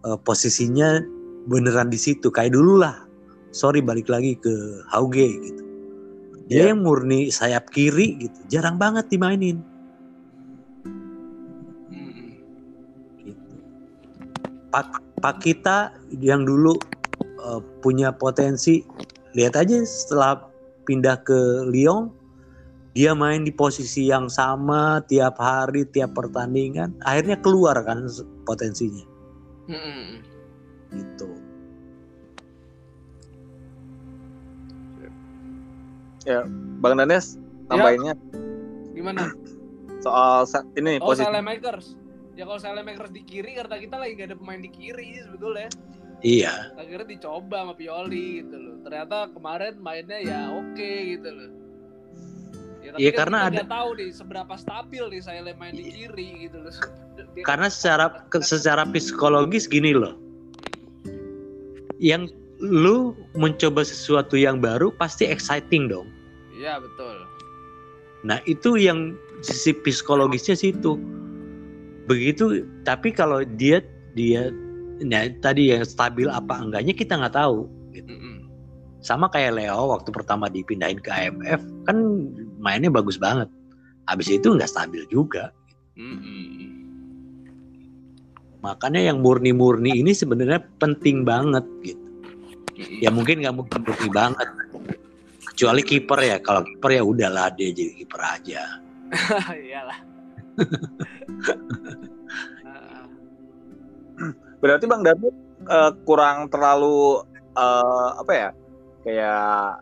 eh, 0.02 0.18
posisinya 0.26 0.99
beneran 1.47 1.87
di 1.87 1.99
situ. 2.02 2.35
Kayak 2.35 2.59
dulu 2.59 2.82
lah. 2.82 2.99
Sorry 3.54 3.85
balik 3.85 4.11
lagi 4.11 4.35
ke 4.40 4.50
Hauge 4.90 5.28
gitu 5.38 5.62
dia 6.50 6.68
Iya. 6.68 6.75
yang 6.75 6.80
murni 6.82 7.30
sayap 7.30 7.70
kiri 7.70 8.18
gitu 8.18 8.38
jarang 8.50 8.76
banget 8.76 9.06
dimainin 9.08 9.62
gitu. 13.22 13.54
Pak 14.70 14.87
Pak 15.22 15.37
kita 15.40 15.94
yang 16.18 16.42
dulu 16.42 16.75
eh, 17.22 17.61
punya 17.80 18.11
potensi 18.11 18.82
lihat 19.32 19.56
aja 19.56 19.80
setelah 19.87 20.44
pindah 20.84 21.22
ke 21.22 21.70
Lyon 21.70 22.11
dia 22.92 23.16
main 23.16 23.40
di 23.40 23.52
posisi 23.54 24.12
yang 24.12 24.28
sama 24.28 25.00
tiap 25.08 25.40
hari 25.40 25.88
tiap 25.88 26.12
pertandingan 26.12 26.92
akhirnya 27.08 27.40
keluar 27.40 27.80
kan 27.87 28.04
potensinya 28.44 29.06
Mm-mm. 29.70 30.20
gitu 30.92 31.30
Bang 36.79 36.95
Danes 36.97 37.37
tambahinnya 37.67 38.14
Gimana? 38.93 39.33
soal 40.00 40.45
ini 40.75 40.99
Oh, 40.99 41.11
posisi 41.11 41.26
Makers. 41.29 41.87
Ya 42.35 42.45
kalau 42.49 42.59
Makers 42.83 43.11
di 43.12 43.23
kiri 43.23 43.55
karena 43.55 43.76
kita 43.76 43.97
lagi 43.99 44.12
gak 44.17 44.29
ada 44.33 44.37
pemain 44.38 44.61
di 44.61 44.71
kiri 44.71 45.21
sih 45.21 45.23
sebetulnya. 45.29 45.69
iya 46.23 46.71
Akhirnya 46.79 47.07
dicoba 47.07 47.67
sama 47.67 47.75
Pioli 47.75 48.43
gitu 48.43 48.57
loh. 48.57 48.76
Ternyata 48.87 49.31
kemarin 49.35 49.75
mainnya 49.79 50.19
ya 50.19 50.50
oke 50.50 50.91
gitu 51.12 51.29
loh. 51.29 51.50
Ya, 52.83 52.91
tapi 52.91 53.00
Iya, 53.02 53.11
kan 53.14 53.19
karena 53.26 53.38
kita 53.47 53.55
ada- 53.62 53.71
tahu 53.71 53.88
nih 53.95 54.11
seberapa 54.11 54.55
stabil 54.59 55.05
nih 55.07 55.23
saya 55.23 55.41
main 55.55 55.75
di 55.75 55.85
kiri 55.87 56.29
gitu 56.47 56.59
loh. 56.62 56.75
Dia- 57.14 57.47
karena 57.47 57.67
secara 57.71 58.07
secara 58.41 58.83
psikologis 58.85 59.71
gini 59.71 59.95
loh 59.95 60.19
yang 62.02 62.26
lu 62.62 63.19
mencoba 63.35 63.83
sesuatu 63.83 64.38
yang 64.38 64.62
baru 64.62 64.95
pasti 64.95 65.26
exciting 65.26 65.90
dong 65.90 66.07
Iya 66.62 66.78
betul. 66.78 67.16
Nah 68.23 68.38
itu 68.47 68.78
yang 68.78 69.19
sisi 69.42 69.75
psikologisnya 69.75 70.54
situ. 70.54 70.95
Begitu, 72.07 72.62
tapi 72.87 73.11
kalau 73.11 73.42
dia 73.59 73.83
dia 74.14 74.54
nah, 75.02 75.26
tadi 75.42 75.75
yang 75.75 75.83
stabil 75.83 76.31
apa 76.31 76.61
enggaknya 76.61 76.95
kita 76.95 77.19
nggak 77.19 77.35
tahu. 77.35 77.66
Gitu. 77.90 78.07
Mm-mm. 78.07 78.47
Sama 79.02 79.26
kayak 79.26 79.59
Leo 79.59 79.90
waktu 79.90 80.14
pertama 80.14 80.47
dipindahin 80.47 81.02
ke 81.02 81.11
AMF 81.11 81.61
kan 81.90 81.97
mainnya 82.62 82.92
bagus 82.92 83.19
banget. 83.19 83.50
Habis 84.07 84.31
itu 84.31 84.54
nggak 84.54 84.71
stabil 84.71 85.02
juga. 85.11 85.50
Mm-mm. 85.99 86.71
Makanya 88.62 89.11
yang 89.11 89.19
murni-murni 89.19 89.99
ini 89.99 90.14
sebenarnya 90.14 90.62
penting 90.78 91.26
banget 91.26 91.66
gitu. 91.83 92.01
Ya 92.76 93.11
mungkin 93.12 93.45
nggak 93.45 93.55
mungkin 93.57 93.81
murni 93.85 94.09
banget. 94.09 94.49
Kecuali 95.52 95.83
kiper 95.85 96.21
ya. 96.21 96.37
Kalau 96.41 96.64
kiper 96.64 96.91
ya 96.97 97.02
udahlah 97.05 97.52
dia 97.52 97.69
jadi 97.73 97.93
kiper 98.00 98.21
aja. 98.21 98.62
Iyalah. 99.69 99.99
Ah, 102.64 103.05
berarti 104.62 104.85
Bang 104.85 105.05
David 105.05 105.33
eh, 105.69 105.91
kurang 106.05 106.49
terlalu 106.52 107.25
eh, 107.57 108.09
apa 108.21 108.33
ya 108.33 108.49
kayak 109.02 109.81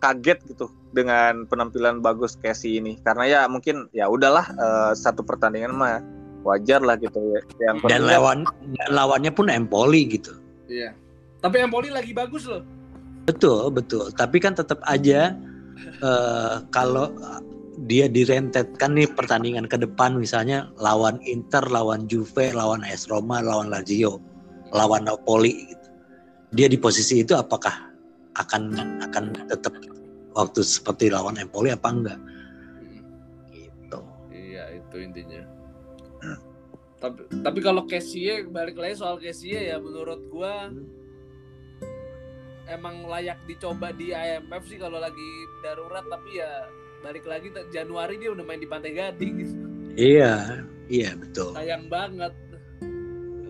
kaget 0.00 0.38
gitu 0.52 0.66
dengan 0.92 1.44
penampilan 1.48 2.00
bagus 2.00 2.40
Casey 2.40 2.80
ini 2.80 2.96
karena 3.04 3.24
ya 3.28 3.40
mungkin 3.48 3.92
ya 3.92 4.08
udahlah 4.08 4.44
eh, 4.56 4.92
satu 4.96 5.20
pertandingan 5.20 5.72
mah 5.76 6.00
wajar 6.44 6.80
lah 6.80 6.96
gitu 6.96 7.18
ya. 7.32 7.40
Yang 7.72 7.76
dan 7.92 8.02
lawan 8.08 8.38
dan 8.80 8.90
lawannya 8.92 9.32
pun 9.34 9.52
Empoli 9.52 10.08
gitu 10.08 10.45
Iya. 10.66 10.90
Tapi 11.40 11.62
Empoli 11.62 11.88
lagi 11.90 12.10
bagus 12.14 12.46
loh. 12.46 12.62
betul 13.26 13.74
betul 13.74 14.14
tapi 14.14 14.38
kan 14.38 14.54
tetap 14.54 14.78
aja 14.86 15.34
eh, 15.98 16.56
kalau 16.70 17.10
dia 17.90 18.06
direntetkan 18.08 18.94
nih 18.94 19.10
pertandingan 19.12 19.66
ke 19.66 19.76
depan 19.76 20.16
misalnya 20.16 20.70
lawan 20.78 21.18
Inter 21.26 21.66
lawan 21.66 22.06
Juve 22.06 22.54
lawan 22.54 22.86
AS 22.86 23.10
Roma 23.10 23.42
lawan 23.42 23.68
Lazio 23.68 24.22
lawan 24.70 25.10
Napoli 25.10 25.74
gitu 25.74 25.88
dia 26.54 26.70
di 26.70 26.78
posisi 26.78 27.20
itu 27.20 27.34
apakah 27.34 27.74
akan 28.38 28.62
akan 29.10 29.24
tetap 29.50 29.74
waktu 30.32 30.62
seperti 30.62 31.10
lawan 31.10 31.36
Empoli 31.36 31.74
apa 31.74 31.88
enggak 31.90 32.20
gitu 33.50 34.00
Iya 34.30 34.70
itu 34.78 34.96
intinya. 35.02 35.55
Tapi 36.96 37.28
tapi 37.44 37.58
kalau 37.60 37.84
Kessie 37.84 38.48
balik 38.48 38.80
lagi 38.80 38.96
soal 38.96 39.20
Kessie 39.20 39.56
ya 39.56 39.76
menurut 39.76 40.20
gua 40.32 40.72
emang 42.66 43.06
layak 43.06 43.38
dicoba 43.46 43.94
di 43.94 44.10
IMF 44.10 44.64
sih 44.66 44.78
kalau 44.80 44.98
lagi 44.98 45.28
darurat 45.62 46.02
tapi 46.08 46.40
ya 46.40 46.66
balik 47.04 47.24
lagi 47.28 47.52
Januari 47.70 48.18
dia 48.18 48.34
udah 48.34 48.44
main 48.44 48.58
di 48.58 48.68
Pantai 48.68 48.92
Gading. 48.96 49.34
Gitu. 49.38 49.54
iya 49.94 50.64
iya 50.90 51.14
betul. 51.14 51.54
Sayang 51.54 51.86
banget. 51.86 52.34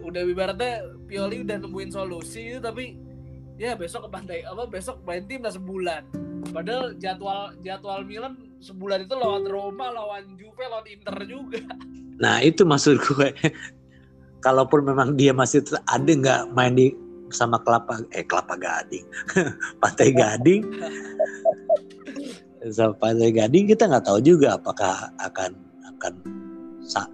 Udah 0.04 0.22
ibaratnya 0.22 0.86
Pioli 1.06 1.42
udah 1.42 1.56
nemuin 1.62 1.90
solusi 1.90 2.54
itu 2.54 2.60
tapi 2.60 2.98
ya 3.56 3.72
besok 3.78 4.06
ke 4.06 4.10
pantai 4.12 4.38
apa 4.44 4.68
besok 4.68 5.00
main 5.06 5.24
timnas 5.24 5.56
sebulan. 5.56 6.02
Padahal 6.52 6.94
jadwal 6.98 7.54
jadwal 7.64 8.02
Milan 8.06 8.38
sebulan 8.60 9.06
itu 9.06 9.14
lawan 9.16 9.44
Roma 9.48 9.90
lawan 9.90 10.34
Juve 10.38 10.64
lawan 10.66 10.86
Inter 10.86 11.16
juga 11.26 11.62
Nah 12.20 12.40
itu 12.42 12.62
maksud 12.64 13.00
gue. 13.00 13.28
Kalaupun 14.44 14.86
memang 14.86 15.18
dia 15.18 15.34
masih 15.34 15.64
ada 15.90 16.06
nggak 16.06 16.54
main 16.54 16.76
di 16.78 16.94
sama 17.34 17.58
kelapa 17.66 18.06
eh 18.14 18.22
kelapa 18.22 18.54
gading, 18.54 19.02
pantai 19.82 20.14
gading, 20.14 20.62
sama 22.76 22.94
pantai 22.94 23.34
gading 23.34 23.66
kita 23.66 23.90
nggak 23.90 24.06
tahu 24.06 24.22
juga 24.22 24.54
apakah 24.54 25.10
akan 25.18 25.50
akan 25.98 26.14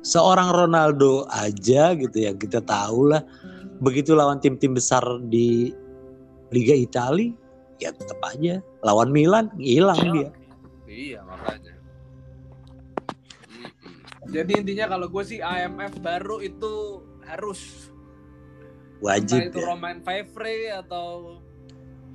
seorang 0.05 0.53
Ronaldo 0.53 1.25
aja 1.33 1.97
gitu 1.97 2.13
yang 2.21 2.37
kita 2.37 2.61
tahu 2.61 3.09
lah 3.09 3.25
begitu 3.81 4.13
lawan 4.13 4.37
tim-tim 4.37 4.77
besar 4.77 5.01
di 5.33 5.73
Liga 6.53 6.77
Italia 6.77 7.33
ya 7.83 7.91
tetap 7.91 8.23
aja. 8.23 8.63
Lawan 8.87 9.11
Milan 9.11 9.51
hilang 9.59 9.99
dia. 10.15 10.31
iya 10.87 11.19
jadi 14.33 14.53
intinya 14.59 14.87
kalau 14.89 15.07
gue 15.07 15.23
sih 15.23 15.39
IMF 15.39 16.01
baru 16.01 16.41
itu 16.41 17.05
harus 17.23 17.93
entah 18.99 19.19
Wajib 19.19 19.41
itu 19.51 19.59
ya. 19.61 19.67
Romain 19.69 19.99
Favre 20.01 20.57
atau 20.73 21.39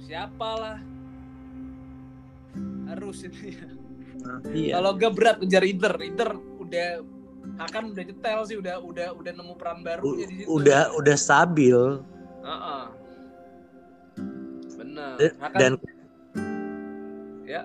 siapalah 0.01 0.79
harus 2.87 3.27
itu 3.27 3.53
ya. 3.53 3.67
Iya. 4.49 4.71
Kalau 4.79 4.91
gak 4.97 5.13
berat 5.13 5.37
ngejar 5.39 5.63
Inter, 5.63 5.93
Inter 6.01 6.29
udah 6.57 6.87
akan 7.57 7.93
udah 7.93 8.03
nyetel 8.03 8.39
sih, 8.43 8.57
udah 8.57 8.75
udah 8.81 9.07
udah 9.13 9.31
nemu 9.31 9.53
peran 9.55 9.79
barunya 9.85 10.25
di 10.25 10.35
situ. 10.43 10.47
Udah 10.49 10.91
udah 10.95 11.15
stabil 11.15 12.01
Heeh. 12.41 12.83
Benar. 14.77 15.13
Dan- 15.19 15.35
Hakan, 15.37 15.59
dan 15.59 15.73
Ya. 17.47 17.61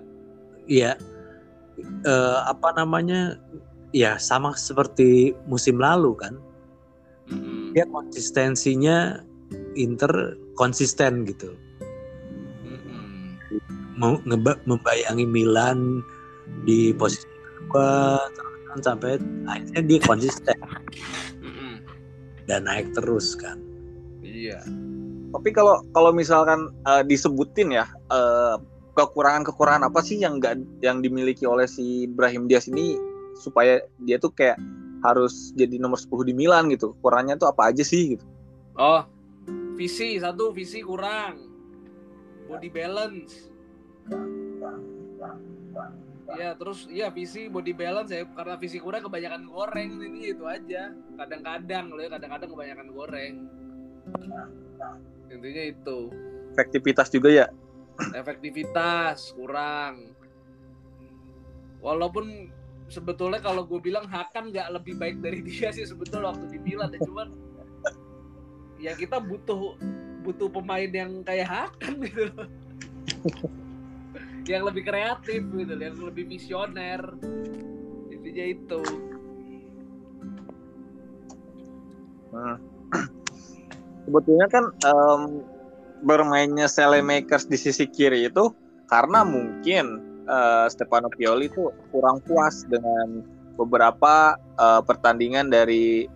Iya. 0.66 0.92
Eh, 2.06 2.38
apa 2.46 2.68
namanya? 2.74 3.38
Ya 3.92 4.16
sama 4.16 4.56
seperti 4.56 5.36
musim 5.44 5.76
lalu 5.76 6.16
kan. 6.16 6.40
Mm-mm. 7.28 7.76
Dia 7.76 7.84
konsistensinya 7.92 9.20
Inter 9.76 10.36
konsisten 10.56 11.28
gitu. 11.28 11.52
Ngeba- 14.02 14.58
membayangi 14.66 15.28
Milan 15.28 16.02
di 16.66 16.90
posisi 16.96 17.28
kedua 17.68 18.18
terus 18.34 18.82
sampai 18.82 19.20
akhirnya 19.46 19.82
dia 19.84 20.00
konsisten 20.02 20.58
Mm-mm. 21.38 21.84
dan 22.48 22.64
naik 22.66 22.90
terus 22.96 23.36
kan. 23.36 23.60
Iya. 24.24 24.64
Tapi 25.32 25.48
kalau 25.52 25.84
kalau 25.92 26.10
misalkan 26.10 26.72
eh, 26.88 27.04
disebutin 27.04 27.76
ya 27.76 27.86
eh, 28.10 28.56
kekurangan-kekurangan 28.96 29.88
apa 29.88 30.00
sih 30.00 30.20
yang 30.20 30.40
nggak 30.40 30.60
yang 30.84 31.00
dimiliki 31.04 31.44
oleh 31.44 31.68
si 31.68 32.08
Ibrahim 32.08 32.48
Diaz 32.48 32.66
ini 32.68 32.96
supaya 33.36 33.80
dia 34.02 34.16
tuh 34.20 34.32
kayak 34.32 34.56
harus 35.02 35.50
jadi 35.58 35.76
nomor 35.82 35.98
10 35.98 36.30
di 36.30 36.34
Milan 36.34 36.70
gitu. 36.70 36.94
Kurangnya 37.02 37.34
tuh 37.36 37.50
apa 37.50 37.74
aja 37.74 37.82
sih 37.82 38.16
gitu. 38.16 38.24
Oh, 38.78 39.04
visi 39.76 40.16
satu 40.16 40.54
visi 40.54 40.80
kurang, 40.80 41.50
body 42.48 42.68
balance. 42.70 43.50
Ya 46.32 46.56
terus 46.56 46.88
ya 46.88 47.12
visi 47.12 47.52
body 47.52 47.76
balance 47.76 48.08
ya 48.08 48.24
karena 48.32 48.56
visi 48.56 48.80
kurang 48.80 49.04
kebanyakan 49.04 49.42
goreng 49.52 50.00
ini 50.00 50.32
itu 50.32 50.48
aja. 50.48 50.94
Kadang-kadang 51.18 51.92
loh 51.92 52.00
ya 52.00 52.08
kadang-kadang 52.08 52.48
kebanyakan 52.48 52.88
goreng. 52.94 53.34
Intinya 55.28 55.64
itu 55.64 55.98
Efektivitas 56.52 57.08
juga 57.08 57.28
ya. 57.32 57.46
efektivitas 58.16 59.36
kurang. 59.36 60.16
Walaupun 61.84 62.48
sebetulnya 62.92 63.40
kalau 63.40 63.64
gue 63.64 63.80
bilang 63.80 64.04
Hakan 64.04 64.52
nggak 64.52 64.68
lebih 64.76 65.00
baik 65.00 65.24
dari 65.24 65.40
dia 65.40 65.72
sih 65.72 65.88
sebetulnya 65.88 66.28
waktu 66.36 66.52
di 66.52 66.58
Milan 66.60 66.92
ya 66.92 67.00
cuman 67.08 67.28
ya 68.76 68.92
kita 68.92 69.16
butuh 69.16 69.80
butuh 70.20 70.52
pemain 70.52 70.92
yang 70.92 71.24
kayak 71.24 71.48
Hakan 71.48 72.04
gitu 72.04 72.28
yang 74.46 74.66
lebih 74.66 74.82
kreatif 74.86 75.42
gitu 75.54 75.74
yang 75.78 75.98
lebih 76.02 76.24
visioner. 76.26 77.00
Intinya 78.10 78.44
itu. 78.46 78.82
Hmm. 82.32 82.56
Sebetulnya 84.02 84.46
kan 84.50 84.64
em, 84.82 85.22
bermainnya 86.02 86.66
Makers 87.06 87.46
di 87.46 87.54
sisi 87.54 87.86
kiri 87.86 88.26
itu 88.26 88.50
karena 88.90 89.22
mungkin 89.22 90.11
eh, 90.26 90.66
Stefano 90.70 91.08
Pioli 91.10 91.50
itu 91.50 91.70
kurang 91.90 92.22
puas 92.26 92.64
dengan 92.68 93.22
beberapa 93.58 94.36
eh, 94.58 94.80
pertandingan 94.82 95.50
dari 95.52 96.06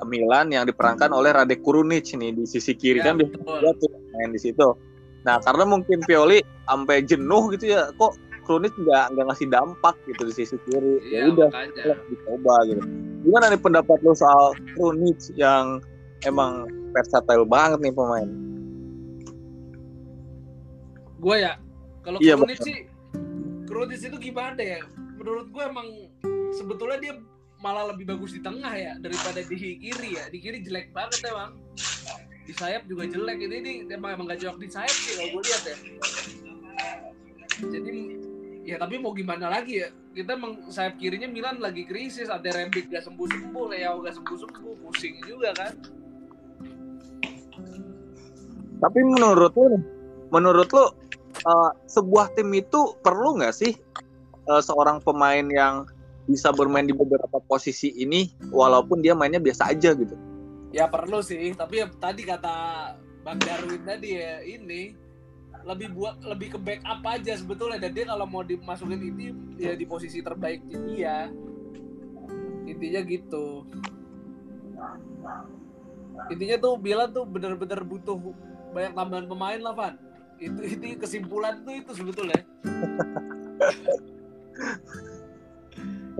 Milan 0.00 0.48
yang 0.48 0.64
diperankan 0.64 1.12
oleh 1.12 1.36
Radek 1.36 1.60
Kurunic 1.60 2.08
nih 2.16 2.32
di 2.32 2.48
sisi 2.48 2.72
kiri 2.72 3.04
Ya, 3.04 3.12
kan 3.12 3.20
dia 3.20 3.28
tuh 3.76 3.92
main 4.16 4.32
di 4.32 4.40
situ. 4.40 4.72
Nah 5.28 5.36
karena 5.44 5.68
mungkin 5.68 6.00
Pioli 6.08 6.40
sampai 6.64 7.04
jenuh 7.04 7.52
gitu 7.52 7.76
ya, 7.76 7.92
kok 8.00 8.16
Krunic 8.48 8.72
nggak 8.80 9.12
nggak 9.12 9.26
ngasih 9.28 9.48
dampak 9.52 9.94
gitu 10.08 10.24
di 10.24 10.32
sisi 10.32 10.56
kiri. 10.64 11.04
iya 11.04 11.28
ya 11.28 11.36
udah 11.36 11.48
dicoba 12.08 12.54
gitu. 12.64 12.80
Gimana 13.28 13.52
nih 13.52 13.60
pendapat 13.60 14.00
lo 14.00 14.16
soal 14.16 14.56
Krunic 14.72 15.20
yang 15.36 15.84
emang 16.24 16.64
versatile 16.96 17.44
banget 17.44 17.78
nih 17.84 17.92
pemain? 17.92 18.30
gue 21.20 21.36
ya 21.36 21.52
kalau 22.00 22.16
Iya, 22.18 22.34
Krunic 22.40 22.58
sih 22.64 22.88
Krunic 23.70 24.02
itu 24.02 24.18
gimana 24.18 24.58
ya? 24.58 24.82
Menurut 25.14 25.46
gue 25.54 25.62
emang 25.62 25.86
sebetulnya 26.50 26.98
dia 26.98 27.14
malah 27.62 27.94
lebih 27.94 28.10
bagus 28.10 28.34
di 28.34 28.42
tengah 28.42 28.74
ya 28.74 28.98
daripada 28.98 29.38
di 29.46 29.78
kiri 29.78 30.18
ya. 30.18 30.26
Di 30.26 30.42
kiri 30.42 30.58
jelek 30.66 30.90
banget 30.90 31.22
emang. 31.30 31.54
Di 32.42 32.50
sayap 32.50 32.90
juga 32.90 33.06
jelek. 33.06 33.38
Ini 33.38 33.56
ini 33.62 33.72
emang 33.94 34.18
emang 34.18 34.26
gak 34.26 34.42
cocok 34.42 34.58
di 34.58 34.68
sayap 34.74 34.90
sih 34.90 35.14
kalau 35.14 35.38
gue 35.38 35.42
lihat 35.46 35.62
ya. 35.62 35.76
Jadi 37.70 37.92
ya 38.66 38.76
tapi 38.82 38.98
mau 38.98 39.14
gimana 39.14 39.46
lagi 39.46 39.86
ya? 39.86 39.94
Kita 40.18 40.34
emang 40.34 40.66
sayap 40.66 40.98
kirinya 40.98 41.30
Milan 41.30 41.62
lagi 41.62 41.86
krisis. 41.86 42.26
Ada 42.26 42.50
Rembik 42.50 42.90
gak 42.90 43.06
sembuh 43.06 43.26
sembuh 43.30 43.64
Leo 43.70 44.02
gak 44.02 44.18
sembuh 44.18 44.38
sembuh 44.50 44.74
pusing 44.82 45.14
juga 45.22 45.54
kan. 45.54 45.72
Tapi 48.80 49.00
menurut 49.04 49.52
nih, 49.54 49.82
menurut 50.34 50.68
lo 50.74 50.84
eh, 51.44 51.70
sebuah 51.88 52.36
tim 52.36 52.48
itu 52.52 52.96
perlu 53.00 53.40
nggak 53.40 53.54
sih 53.54 53.72
eh, 54.48 54.62
seorang 54.62 55.00
pemain 55.00 55.44
yang 55.48 55.88
bisa 56.30 56.54
bermain 56.54 56.86
di 56.86 56.94
beberapa 56.94 57.42
posisi 57.42 57.90
ini 57.98 58.30
walaupun 58.54 59.02
dia 59.02 59.18
mainnya 59.18 59.42
biasa 59.42 59.74
aja 59.74 59.96
gitu? 59.96 60.14
Ya 60.70 60.86
perlu 60.86 61.18
sih, 61.24 61.50
tapi 61.58 61.82
ya 61.82 61.90
tadi 61.98 62.22
kata 62.22 62.54
Bang 63.26 63.42
Darwin 63.42 63.82
tadi 63.82 64.14
ya 64.14 64.38
ini 64.46 64.94
lebih 65.66 65.92
buat 65.92 66.22
lebih 66.22 66.56
ke 66.56 66.58
backup 66.62 67.02
aja 67.02 67.34
sebetulnya. 67.34 67.82
Dan 67.82 67.90
dia 67.98 68.06
kalau 68.06 68.30
mau 68.30 68.46
dimasukin 68.46 69.02
ini 69.02 69.34
ya 69.58 69.74
di 69.74 69.84
posisi 69.84 70.22
terbaiknya 70.22 70.78
dia 70.86 71.16
intinya 72.70 73.00
gitu. 73.02 73.66
Intinya 76.30 76.56
tuh 76.62 76.74
Bila 76.78 77.10
tuh 77.10 77.26
bener-bener 77.26 77.82
butuh 77.82 78.14
banyak 78.70 78.94
tambahan 78.94 79.26
pemain 79.26 79.58
lah 79.58 79.74
Van 79.74 79.94
itu 80.40 80.60
itu 80.64 80.84
kesimpulan 80.96 81.60
tuh 81.62 81.74
itu 81.76 81.92
sebetulnya. 81.94 82.40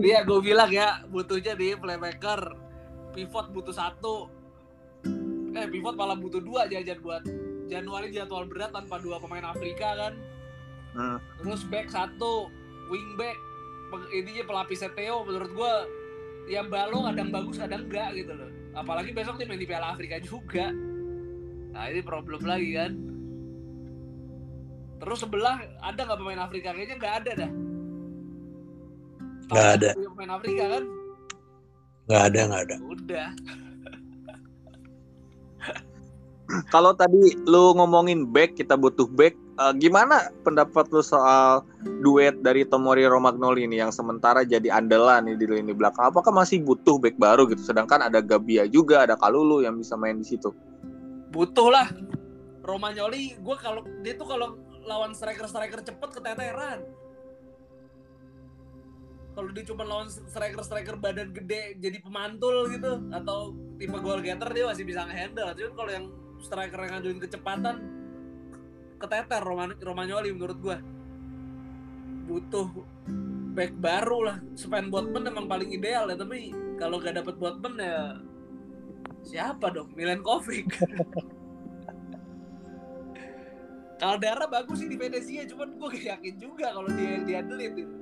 Iya, 0.00 0.24
gue 0.24 0.40
bilang 0.40 0.72
ya, 0.72 1.04
butuhnya 1.12 1.52
nih 1.60 1.76
playmaker, 1.76 2.56
pivot 3.12 3.52
butuh 3.52 3.76
satu, 3.76 4.32
eh 5.52 5.68
pivot 5.68 5.92
malah 5.92 6.16
butuh 6.16 6.40
dua 6.40 6.64
jajan 6.72 6.96
buat 7.04 7.20
Januari 7.68 8.08
jadwal 8.08 8.48
berat 8.48 8.72
tanpa 8.72 8.96
dua 8.96 9.20
pemain 9.20 9.44
Afrika 9.44 9.92
kan, 9.92 10.14
Hmm. 10.96 11.20
terus 11.36 11.68
back 11.68 11.92
satu, 11.92 12.48
wing 12.88 13.12
back, 13.20 13.36
peng- 13.92 14.08
ininya 14.10 14.44
pelapis 14.48 14.88
Theo 14.96 15.20
menurut 15.20 15.52
gue 15.52 15.72
yang 16.48 16.72
balo 16.72 17.04
kadang 17.04 17.28
bagus 17.28 17.60
kadang 17.60 17.84
enggak 17.84 18.16
gitu 18.16 18.32
loh, 18.32 18.48
apalagi 18.72 19.12
besok 19.12 19.36
dia 19.36 19.44
main 19.44 19.60
di 19.60 19.68
Piala 19.68 19.92
Afrika 19.92 20.16
juga, 20.16 20.72
nah 21.76 21.92
ini 21.92 22.00
problem 22.00 22.40
lagi 22.40 22.72
kan. 22.72 22.92
Terus 25.00 25.18
sebelah 25.24 25.56
ada 25.80 26.00
nggak 26.04 26.18
pemain 26.20 26.44
Afrika? 26.44 26.76
Kayaknya 26.76 26.96
nggak 27.00 27.14
ada 27.24 27.30
dah. 27.32 27.50
Nggak 29.50 29.68
ada. 29.80 29.90
Punya 29.98 30.10
Pemain 30.14 30.32
Afrika 30.38 30.64
kan? 30.68 30.84
nggak 32.10 32.24
ada 32.26 32.40
nggak 32.50 32.62
ada 32.66 32.76
Udah. 32.90 33.28
Kalau 36.74 36.90
tadi 36.98 37.38
lu 37.46 37.78
ngomongin 37.78 38.26
back, 38.26 38.58
kita 38.58 38.74
butuh 38.74 39.06
back. 39.06 39.38
eh, 39.60 39.74
gimana 39.78 40.34
pendapat 40.42 40.90
lu 40.90 40.98
soal 40.98 41.62
duet 42.02 42.34
dari 42.42 42.66
Tomori 42.66 43.06
Romagnoli 43.06 43.70
ini 43.70 43.78
yang 43.78 43.94
sementara 43.94 44.42
jadi 44.42 44.66
andalan 44.72 45.30
nih 45.30 45.36
di 45.38 45.46
lini 45.46 45.70
belakang? 45.70 46.10
Apakah 46.10 46.34
masih 46.34 46.58
butuh 46.66 46.98
back 46.98 47.14
baru 47.22 47.46
gitu? 47.46 47.62
Sedangkan 47.62 48.02
ada 48.02 48.18
Gabia 48.18 48.66
juga, 48.66 49.06
ada 49.06 49.14
Kalulu 49.14 49.62
yang 49.62 49.78
bisa 49.78 49.94
main 49.94 50.18
di 50.18 50.26
situ. 50.26 50.50
Butuh 51.30 51.70
lah. 51.70 51.86
Romagnoli, 52.66 53.38
gue 53.38 53.56
kalau 53.62 53.86
dia 54.02 54.18
tuh 54.18 54.26
kalau 54.26 54.58
lawan 54.84 55.12
striker-striker 55.12 55.80
cepet 55.84 56.10
keteteran. 56.16 56.80
Kalau 59.30 59.50
dia 59.54 59.64
cuma 59.64 59.86
lawan 59.86 60.10
striker-striker 60.10 60.98
badan 60.98 61.30
gede 61.30 61.78
jadi 61.78 62.02
pemantul 62.02 62.66
gitu 62.74 62.98
atau 63.14 63.54
tipe 63.78 63.96
goal 64.02 64.20
getter 64.20 64.50
dia 64.50 64.66
masih 64.66 64.84
bisa 64.84 65.06
nge-handle. 65.06 65.54
Cuman 65.54 65.74
kalau 65.78 65.90
yang 65.90 66.06
striker 66.40 66.80
yang 66.82 66.92
ngajuin 66.98 67.20
kecepatan 67.22 67.76
keteter 69.00 69.40
Roman 69.40 69.72
Romagnoli 69.78 70.34
menurut 70.34 70.58
gue. 70.60 70.76
Butuh 72.28 72.68
back 73.56 73.72
baru 73.78 74.18
lah. 74.34 74.38
Sven 74.54 74.92
Botman 74.92 75.24
emang 75.26 75.46
paling 75.48 75.72
ideal 75.72 76.10
ya, 76.10 76.16
tapi 76.18 76.52
kalau 76.76 77.00
gak 77.00 77.16
dapet 77.16 77.34
Botman 77.38 77.74
ya 77.80 78.18
siapa 79.24 79.72
dong? 79.72 79.88
Milenkovic. 79.96 80.68
Caldera 84.00 84.48
bagus 84.48 84.80
sih 84.80 84.88
di 84.88 84.96
Venezia, 84.96 85.44
cuman 85.44 85.76
gue 85.76 85.92
gak 85.92 86.16
yakin 86.16 86.34
juga 86.40 86.72
kalau 86.72 86.88
dia 86.88 87.20
yang 87.20 87.28
diandelin 87.28 87.72
gitu. 87.76 87.92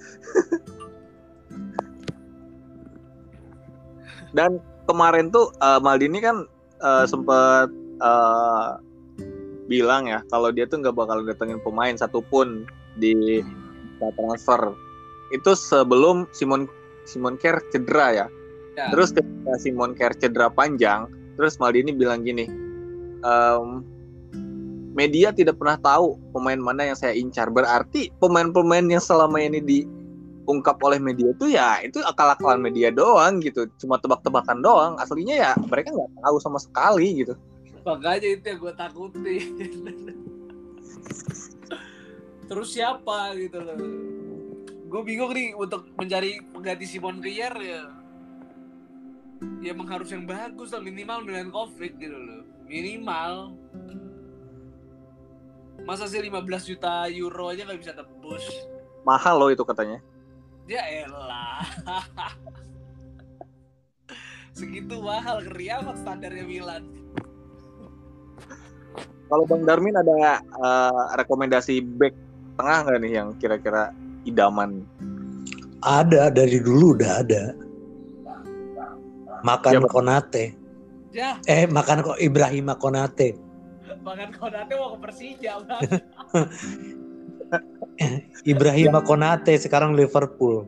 Dan 4.36 4.62
kemarin 4.86 5.34
tuh 5.34 5.50
eh, 5.58 5.82
Maldini 5.82 6.22
kan 6.22 6.46
eh, 6.78 7.04
sempet 7.10 7.66
eh, 7.98 8.68
bilang 9.66 10.06
ya 10.06 10.22
kalau 10.30 10.50
dia 10.50 10.66
tuh 10.66 10.82
nggak 10.82 10.96
bakal 10.98 11.22
datengin 11.22 11.62
pemain 11.62 11.94
satupun 11.98 12.66
di 12.98 13.42
saat 13.98 14.14
transfer. 14.14 14.74
Itu 15.34 15.58
sebelum 15.58 16.30
Simon 16.30 16.70
Simon 17.06 17.38
Kerr 17.38 17.62
cedera 17.74 18.08
ya. 18.14 18.26
Ya. 18.78 18.86
Terus 18.94 19.10
ketika 19.10 19.58
Simon 19.58 19.98
Kerr 19.98 20.14
cedera 20.14 20.46
panjang, 20.46 21.10
terus 21.34 21.58
Maldini 21.58 21.90
bilang 21.90 22.22
gini, 22.22 22.46
"Em, 23.22 23.82
media 24.94 25.30
tidak 25.30 25.58
pernah 25.58 25.78
tahu 25.78 26.18
pemain 26.34 26.58
mana 26.58 26.90
yang 26.90 26.98
saya 26.98 27.14
incar. 27.14 27.50
Berarti 27.50 28.10
pemain-pemain 28.18 28.84
yang 28.86 29.02
selama 29.02 29.38
ini 29.38 29.62
diungkap 29.62 30.78
oleh 30.82 30.98
media 30.98 31.30
itu 31.30 31.46
ya 31.50 31.78
itu 31.82 32.02
akal-akalan 32.02 32.58
media 32.58 32.90
doang 32.90 33.38
gitu, 33.38 33.70
cuma 33.78 33.98
tebak-tebakan 34.02 34.58
doang. 34.62 34.92
Aslinya 34.98 35.36
ya 35.36 35.50
mereka 35.70 35.94
nggak 35.94 36.10
tahu 36.22 36.36
sama 36.42 36.58
sekali 36.58 37.22
gitu. 37.22 37.34
Makanya 37.86 38.28
itu 38.36 38.44
yang 38.44 38.58
gue 38.60 38.74
takutin. 38.76 39.48
Terus 42.50 42.68
siapa 42.74 43.32
gitu 43.38 43.62
loh. 43.62 43.78
Gue 44.90 45.02
bingung 45.06 45.30
nih 45.30 45.54
untuk 45.54 45.86
mencari 45.94 46.42
pengganti 46.50 46.82
Simon 46.82 47.22
Kier 47.22 47.54
ya. 47.54 47.94
Ya 49.62 49.72
emang 49.72 49.88
harus 49.88 50.10
yang 50.10 50.26
bagus 50.26 50.74
lah 50.74 50.82
minimal 50.82 51.22
Milenkovic 51.22 51.94
gitu 51.96 52.18
loh. 52.18 52.42
Minimal. 52.66 53.54
Masa 55.90 56.06
sih 56.06 56.22
15 56.22 56.70
juta 56.70 57.10
euro 57.10 57.50
aja 57.50 57.66
gak 57.66 57.82
bisa 57.82 57.90
tebus? 57.90 58.46
Mahal 59.02 59.42
loh 59.42 59.50
itu 59.50 59.66
katanya. 59.66 59.98
Ya 60.70 60.86
elah. 60.86 61.66
Segitu 64.58 65.02
mahal 65.02 65.42
ngeri 65.42 65.66
amat 65.82 65.98
standarnya 65.98 66.46
Milan. 66.46 66.86
Kalau 69.26 69.42
Bang 69.50 69.66
Darmin 69.66 69.98
ada 69.98 70.38
eh, 70.38 71.02
rekomendasi 71.18 71.82
back 71.98 72.14
tengah 72.54 72.86
nggak 72.86 72.98
nih 73.02 73.12
yang 73.18 73.28
kira-kira 73.42 73.90
idaman? 74.22 74.86
ada 75.80 76.28
dari 76.28 76.60
dulu 76.60 76.96
udah 76.96 77.12
ada 77.24 77.44
makan 79.40 79.72
Ya, 79.72 79.88
Konate 79.88 80.44
Ya, 81.10 81.30
eh 81.50 81.66
makan 81.66 82.06
kok 82.06 82.18
Ibrahim 82.22 82.70
Konate 82.78 83.34
bahkan 84.00 84.32
Konate 84.32 84.72
mau 84.74 84.96
ke 84.96 84.98
Persija, 85.04 85.60
Bang. 85.64 85.80
Ibrahim 88.48 88.94
Konate 89.02 89.58
sekarang 89.58 89.92
Liverpool 89.92 90.64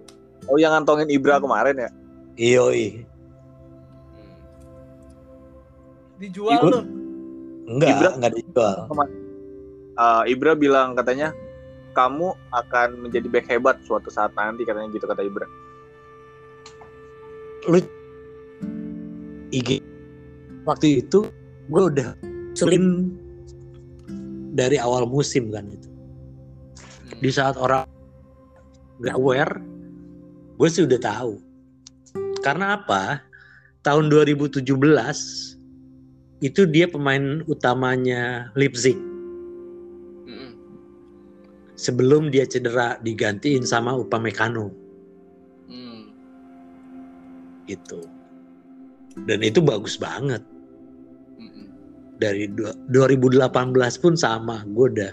Oh 0.51 0.59
yang 0.59 0.75
ngantongin 0.75 1.07
Ibra 1.09 1.39
kemarin 1.39 1.79
ya? 1.79 1.91
Iyoi 2.35 3.07
Dijual 6.19 6.59
Ibu- 6.59 6.71
loh. 6.71 6.85
enggak 7.71 7.89
Ibra- 7.95 8.15
enggak 8.19 8.33
dijual 8.37 8.77
Eh, 9.93 10.23
Ibra 10.33 10.57
bilang 10.57 10.97
katanya 10.97 11.31
kamu 11.93 12.33
akan 12.51 12.89
menjadi 13.05 13.29
back 13.29 13.47
hebat 13.47 13.77
suatu 13.85 14.09
saat 14.09 14.33
nanti 14.33 14.65
katanya 14.65 14.89
gitu 14.91 15.05
kata 15.05 15.21
Ibra. 15.21 15.47
lu 17.63 17.79
IG 19.55 19.79
waktu 20.67 21.05
itu 21.05 21.23
gue 21.71 21.83
udah 21.95 22.19
sering 22.59 23.15
dari 24.53 24.77
awal 24.77 25.09
musim 25.09 25.49
kan 25.49 25.65
itu 25.73 25.89
di 27.19 27.31
saat 27.33 27.57
orang 27.57 27.89
nggak 29.01 29.17
aware 29.17 29.73
gue 30.63 30.69
sih 30.71 30.87
udah 30.87 31.01
tahu. 31.03 31.43
Karena 32.39 32.79
apa? 32.79 33.19
Tahun 33.83 34.07
2017 34.07 34.63
itu 36.43 36.63
dia 36.71 36.87
pemain 36.87 37.43
utamanya 37.51 38.55
Leipzig. 38.55 38.95
Mm-mm. 40.23 40.55
sebelum 41.75 42.31
dia 42.31 42.47
cedera 42.47 42.95
digantiin 43.03 43.67
sama 43.67 43.99
Upamecano. 43.99 44.71
Mm. 45.67 46.15
gitu. 47.67 48.07
Dan 49.27 49.43
itu 49.43 49.59
bagus 49.59 49.99
banget. 49.99 50.47
Dari 52.23 52.47
dua- 52.47 52.79
2018 52.89 53.51
pun 53.99 54.15
sama 54.15 54.63
gue 54.65 54.87
udah 54.89 55.13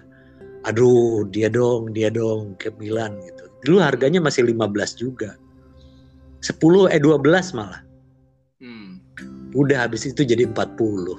aduh 0.64 1.26
dia 1.26 1.50
dong 1.50 1.90
dia 1.90 2.14
dong 2.14 2.54
ke 2.56 2.70
Milan 2.78 3.18
gitu 3.20 3.44
dulu 3.66 3.82
harganya 3.82 4.22
masih 4.22 4.46
15 4.46 4.62
juga 4.96 5.34
10 6.40 6.54
eh 6.88 7.02
12 7.02 7.58
malah 7.58 7.82
Mm. 8.60 9.00
udah 9.56 9.88
habis 9.88 10.04
itu 10.04 10.22
jadi 10.22 10.44
40 10.46 11.16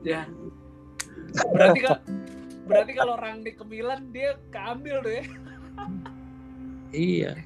Ya. 0.00 0.24
Berarti 1.52 1.80
kan 1.82 2.00
berarti 2.64 2.92
kalau 2.94 3.14
Rangnick 3.14 3.60
ke 3.60 3.64
Milan 3.64 4.08
dia 4.08 4.40
keambil 4.48 5.04
ya. 5.04 5.22
iya 6.90 7.30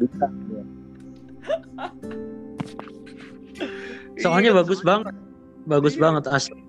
soalnya 4.17 4.53
Iya, 4.53 4.59
bagus 4.61 4.81
banget 4.81 5.15
bagus 5.65 5.95
Iya. 5.97 6.01
banget 6.01 6.25
asli 6.29 6.60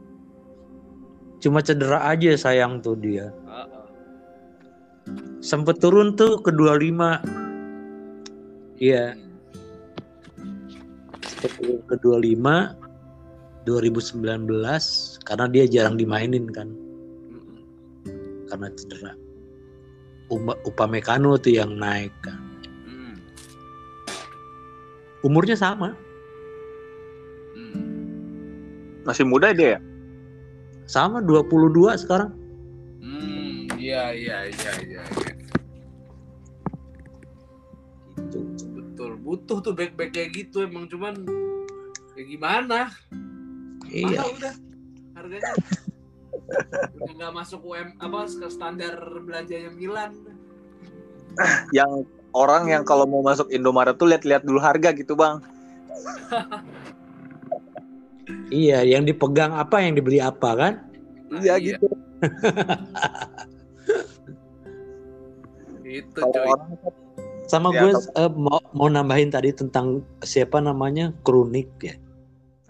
cuma 1.41 1.65
cedera 1.65 2.05
aja 2.05 2.37
sayang 2.37 2.77
tuh 2.79 2.95
dia 2.95 3.33
Heeh. 3.49 3.81
sempet 5.41 5.81
turun 5.81 6.13
tuh 6.13 6.37
ke 6.37 6.53
25 6.53 8.77
iya 8.77 9.17
sempet 11.25 11.49
turun 11.57 11.81
ke 11.89 11.97
25 11.97 12.77
2019 13.65 15.25
karena 15.25 15.45
dia 15.49 15.65
jarang 15.65 15.97
dimainin 15.97 16.45
kan 16.53 16.69
karena 18.45 18.69
cedera 18.77 19.17
Upamecano 20.63 21.35
tuh 21.35 21.51
yang 21.57 21.75
naik 21.75 22.13
kan 22.23 22.39
Mm. 22.87 23.17
umurnya 25.25 25.57
sama 25.57 25.97
Mm. 27.51 29.03
Masih 29.03 29.27
muda 29.27 29.51
dia 29.51 29.75
ya? 29.75 29.79
Sama 30.91 31.23
22 31.23 31.95
sekarang 31.95 32.35
Hmm, 32.99 33.71
Iya 33.79 34.11
iya 34.11 34.37
iya 34.51 34.71
iya. 34.83 35.01
iya. 35.07 35.31
gitu. 38.31 38.39
Betul 38.75 39.11
butuh 39.19 39.57
tuh 39.63 39.73
back-back 39.73 40.11
kayak 40.13 40.31
gitu 40.35 40.67
emang 40.67 40.87
cuman 40.91 41.15
ya 42.15 42.23
gimana? 42.27 42.79
Iya. 43.87 44.19
Mahal 44.19 44.29
udah 44.37 44.53
harganya. 45.15 45.53
udah 46.99 47.13
nggak 47.15 47.33
masuk 47.35 47.61
UM 47.63 47.95
apa 47.99 48.27
ke 48.27 48.47
standar 48.51 48.95
belanjanya 49.23 49.71
Milan. 49.71 50.11
Yang 51.71 52.07
orang 52.35 52.67
yang 52.67 52.83
kalau 52.83 53.07
mau 53.07 53.23
masuk 53.23 53.47
Indomaret 53.51 53.95
tuh 53.95 54.11
lihat-lihat 54.11 54.43
dulu 54.43 54.59
harga 54.59 54.91
gitu 54.95 55.15
bang. 55.15 55.39
Iya, 58.51 58.83
yang 58.83 59.07
dipegang 59.07 59.55
apa, 59.55 59.79
yang 59.79 59.95
dibeli 59.95 60.19
apa 60.19 60.49
kan? 60.55 60.73
Nah, 61.31 61.39
iya 61.39 61.55
gitu. 61.59 61.87
Itu 65.87 66.19
cuy. 66.19 66.31
orang 66.47 66.77
Sama 67.47 67.75
Ya, 67.75 67.83
gue 67.83 67.91
atau- 67.91 68.15
eh, 68.15 68.31
mau 68.31 68.61
mau 68.71 68.87
nambahin 68.87 69.27
tadi 69.27 69.51
tentang 69.51 69.99
siapa 70.23 70.63
namanya 70.63 71.11
kronik 71.23 71.67
ya. 71.83 71.95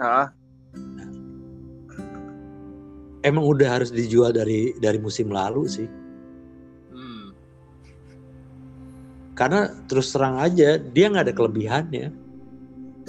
ah, 0.02 0.34
Emang 3.22 3.46
udah 3.46 3.78
harus 3.78 3.94
dijual 3.94 4.34
dari 4.34 4.74
dari 4.82 4.98
musim 4.98 5.30
lalu 5.30 5.70
sih. 5.70 5.86
Hmm. 6.90 7.38
Karena 9.38 9.70
terus 9.86 10.10
terang 10.10 10.42
aja 10.42 10.82
dia 10.82 11.06
nggak 11.06 11.30
ada 11.30 11.36
kelebihannya. 11.38 12.10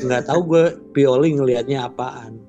Nggak 0.00 0.24
tahu 0.30 0.40
gue 0.48 0.64
Pioli 0.96 1.36
ngelihatnya 1.36 1.84
apaan. 1.90 2.40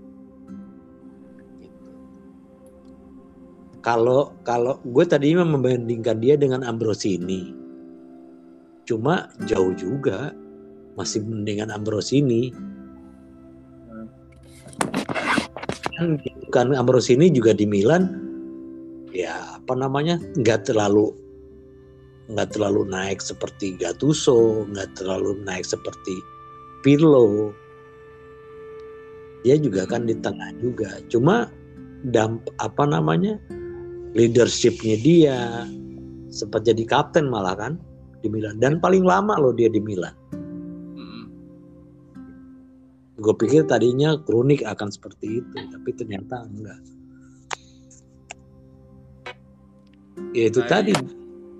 Kalau 3.83 4.31
kalau 4.47 4.79
gue 4.87 5.03
tadinya 5.03 5.43
membandingkan 5.43 6.23
dia 6.23 6.39
dengan 6.39 6.63
Ambrosini, 6.63 7.51
cuma 8.87 9.27
jauh 9.43 9.75
juga 9.75 10.31
masih 10.95 11.19
mendingan 11.27 11.67
Ambrosini. 11.67 12.55
Kan, 15.99 16.15
kan 16.55 16.67
Ambrosini 16.71 17.27
juga 17.27 17.51
di 17.51 17.67
Milan, 17.67 18.07
ya 19.11 19.59
apa 19.59 19.75
namanya 19.75 20.15
nggak 20.39 20.71
terlalu 20.71 21.11
nggak 22.31 22.55
terlalu 22.55 22.87
naik 22.87 23.19
seperti 23.19 23.75
Gattuso, 23.75 24.63
nggak 24.71 24.95
terlalu 24.95 25.43
naik 25.43 25.67
seperti 25.67 26.15
Pirlo. 26.83 27.55
Dia 29.47 29.55
juga 29.55 29.87
kan 29.87 30.03
di 30.03 30.15
tengah 30.19 30.51
juga. 30.59 30.99
Cuma 31.07 31.47
damp 32.11 32.43
apa 32.59 32.83
namanya 32.83 33.39
leadershipnya 34.13 34.99
dia 34.99 35.65
sempat 36.29 36.67
jadi 36.67 36.83
kapten 36.83 37.31
malah 37.31 37.55
kan 37.55 37.73
di 38.19 38.27
Milan 38.27 38.59
dan 38.59 38.79
paling 38.83 39.03
lama 39.03 39.39
loh 39.39 39.55
dia 39.55 39.71
di 39.71 39.79
Milan. 39.79 40.13
Hmm. 40.95 41.25
Gue 43.19 43.35
pikir 43.35 43.63
tadinya 43.67 44.19
kronik 44.19 44.63
akan 44.63 44.89
seperti 44.91 45.39
itu, 45.43 45.57
tapi 45.71 45.89
ternyata 45.95 46.43
enggak. 46.47 46.79
Ya 50.33 50.49
itu 50.49 50.61
Nah, 50.65 50.69
tadi 50.69 50.93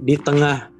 di 0.01 0.15
tengah 0.17 0.73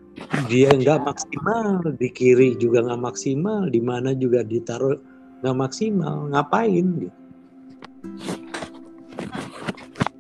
dia 0.50 0.70
nggak 0.74 1.00
maksimal, 1.06 1.82
di 1.98 2.10
kiri 2.10 2.58
juga 2.58 2.86
nggak 2.86 3.02
maksimal, 3.02 3.70
di 3.70 3.82
mana 3.82 4.14
juga 4.14 4.46
ditaruh 4.46 4.98
nggak 5.42 5.58
maksimal, 5.58 6.30
ngapain 6.32 6.88
gitu? 7.02 7.20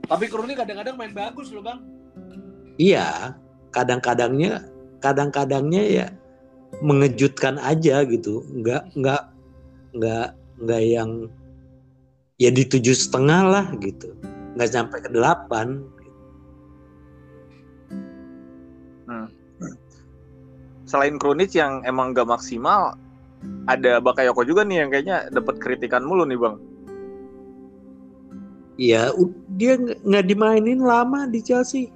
Tapi 0.04 0.26
Kruni 0.30 0.54
kadang-kadang 0.54 0.96
main 1.00 1.14
bagus 1.16 1.50
loh 1.50 1.66
bang. 1.66 1.80
Iya, 2.78 3.38
kadang-kadangnya, 3.74 4.66
kadang-kadangnya 5.02 5.84
ya 5.84 6.08
mengejutkan 6.82 7.58
aja 7.62 8.02
gitu, 8.06 8.46
nggak 8.50 8.94
nggak 8.98 9.24
nggak 9.94 10.28
nggak 10.62 10.82
yang 10.86 11.30
ya 12.42 12.50
di 12.50 12.66
tujuh 12.66 12.94
setengah 12.98 13.42
lah 13.46 13.66
gitu, 13.82 14.14
nggak 14.58 14.70
sampai 14.70 15.00
ke 15.02 15.10
delapan. 15.14 15.86
Selain 20.94 21.18
Krunic 21.18 21.58
yang 21.58 21.82
emang 21.90 22.14
gak 22.14 22.30
maksimal, 22.30 22.94
ada 23.66 23.98
Bakayoko 23.98 24.46
juga 24.46 24.62
nih 24.62 24.86
yang 24.86 24.90
kayaknya 24.94 25.18
dapat 25.34 25.58
kritikan 25.58 26.06
mulu 26.06 26.22
nih 26.30 26.38
bang. 26.38 26.56
Ya 28.78 29.10
u- 29.14 29.34
dia 29.58 29.78
nggak 29.78 30.26
dimainin 30.30 30.82
lama 30.86 31.26
di 31.26 31.42
Chelsea. 31.42 31.90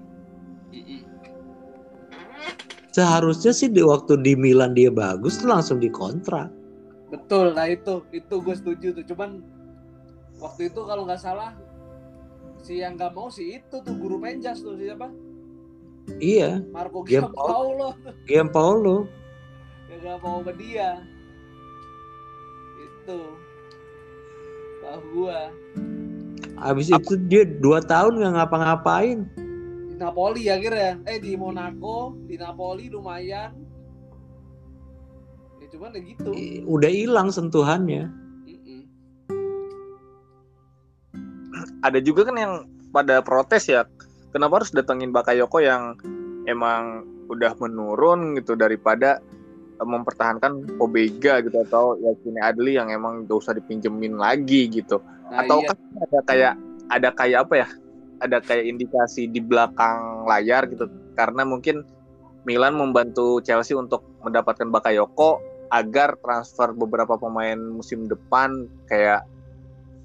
Seharusnya 2.93 3.53
sih 3.53 3.69
di 3.69 3.85
waktu 3.85 4.17
di 4.25 4.33
Milan 4.33 4.73
dia 4.73 4.89
bagus 4.89 5.41
langsung 5.45 5.77
dikontrak. 5.77 6.49
Betul, 7.13 7.53
nah 7.53 7.69
itu 7.69 8.01
itu 8.09 8.35
gue 8.41 8.55
setuju 8.57 8.87
tuh. 8.97 9.05
Cuman 9.13 9.41
waktu 10.41 10.73
itu 10.73 10.81
kalau 10.81 11.05
nggak 11.05 11.21
salah 11.21 11.53
si 12.65 12.81
yang 12.81 12.97
nggak 12.97 13.13
mau 13.13 13.29
si 13.29 13.61
itu 13.61 13.77
tuh 13.81 13.95
guru 13.97 14.17
penjas 14.17 14.61
tuh 14.61 14.73
siapa? 14.77 15.09
Iya, 16.15 16.63
Marco 16.71 17.03
Giampaolo. 17.03 17.91
Giampaolo 18.27 18.27
Giampaolo. 18.27 18.97
yang 19.91 19.99
nggak 20.03 20.17
mau 20.23 20.39
sama 20.39 20.53
dia. 20.55 20.89
Itu 22.79 23.19
tahu 24.83 24.99
gua 25.15 25.51
Habis 26.57 26.89
itu 26.89 27.13
dia 27.29 27.43
dua 27.45 27.83
tahun 27.83 28.17
nggak 28.23 28.33
ngapa-ngapain. 28.33 29.19
di 29.87 29.95
Napoli 29.99 30.49
akhirnya. 30.49 31.01
Eh 31.05 31.17
di 31.21 31.37
Monaco, 31.37 32.17
di 32.25 32.35
Napoli 32.37 32.89
lumayan. 32.89 33.53
Ya 35.61 35.65
cuman 35.69 35.93
ya 35.97 36.01
gitu. 36.01 36.31
Udah 36.65 36.89
hilang 36.89 37.29
sentuhannya. 37.29 38.09
Ada 41.85 42.01
juga 42.01 42.25
kan 42.25 42.35
yang 42.37 42.53
pada 42.89 43.21
protes 43.21 43.69
ya, 43.69 43.85
kenapa 44.37 44.61
harus 44.61 44.69
datengin 44.69 45.09
Bakayoko 45.09 45.57
yang 45.57 45.97
emang 46.45 47.09
udah 47.27 47.57
menurun 47.57 48.37
gitu 48.37 48.53
daripada 48.53 49.17
eh, 49.81 49.87
mempertahankan 49.87 50.77
Pobega 50.77 51.41
gitu 51.41 51.65
atau 51.65 51.97
ya 51.97 52.13
Kini 52.21 52.39
Adli 52.39 52.77
yang 52.77 52.93
emang 52.93 53.25
gak 53.25 53.41
usah 53.41 53.57
dipinjemin 53.57 54.15
lagi 54.15 54.69
gitu. 54.69 55.01
Nah, 55.33 55.43
atau 55.43 55.65
iya. 55.65 55.73
kan 55.73 55.77
ada 56.05 56.19
kayak 56.23 56.53
ada 56.87 57.09
kayak 57.11 57.39
apa 57.49 57.53
ya 57.65 57.67
ada 58.17 58.37
kayak 58.39 58.65
indikasi 58.69 59.27
di 59.27 59.41
belakang 59.43 60.23
layar 60.29 60.69
gitu 60.69 60.87
karena 61.17 61.43
mungkin 61.43 61.83
Milan 62.47 62.79
membantu 62.79 63.43
Chelsea 63.43 63.75
untuk 63.75 64.07
mendapatkan 64.23 64.71
Bakayoko 64.71 65.43
agar 65.67 66.15
transfer 66.23 66.71
beberapa 66.71 67.19
pemain 67.19 67.59
musim 67.59 68.07
depan 68.07 68.71
kayak 68.87 69.27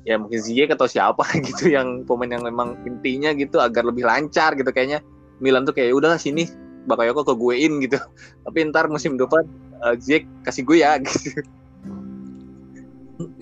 ya 0.03 0.19
mungkin 0.19 0.41
Ziyech 0.43 0.71
atau 0.75 0.87
siapa 0.91 1.23
gitu 1.47 1.71
yang 1.73 2.03
pemain 2.07 2.31
yang 2.31 2.45
memang 2.45 2.79
intinya 2.87 3.31
gitu 3.35 3.62
agar 3.62 3.87
lebih 3.87 4.07
lancar 4.07 4.55
gitu 4.59 4.71
kayaknya 4.71 5.01
Milan 5.43 5.67
tuh 5.67 5.75
kayak 5.75 5.95
udah 5.95 6.19
sini 6.19 6.47
Bakayoko 6.87 7.23
ke 7.23 7.35
guein 7.38 7.79
gitu 7.83 7.99
tapi 8.47 8.59
ntar 8.71 8.91
musim 8.91 9.15
depan 9.15 9.47
uh, 9.83 9.95
Ziyech 9.99 10.27
kasih 10.43 10.62
gue 10.67 10.83
ya 10.83 10.99
gitu 11.03 11.43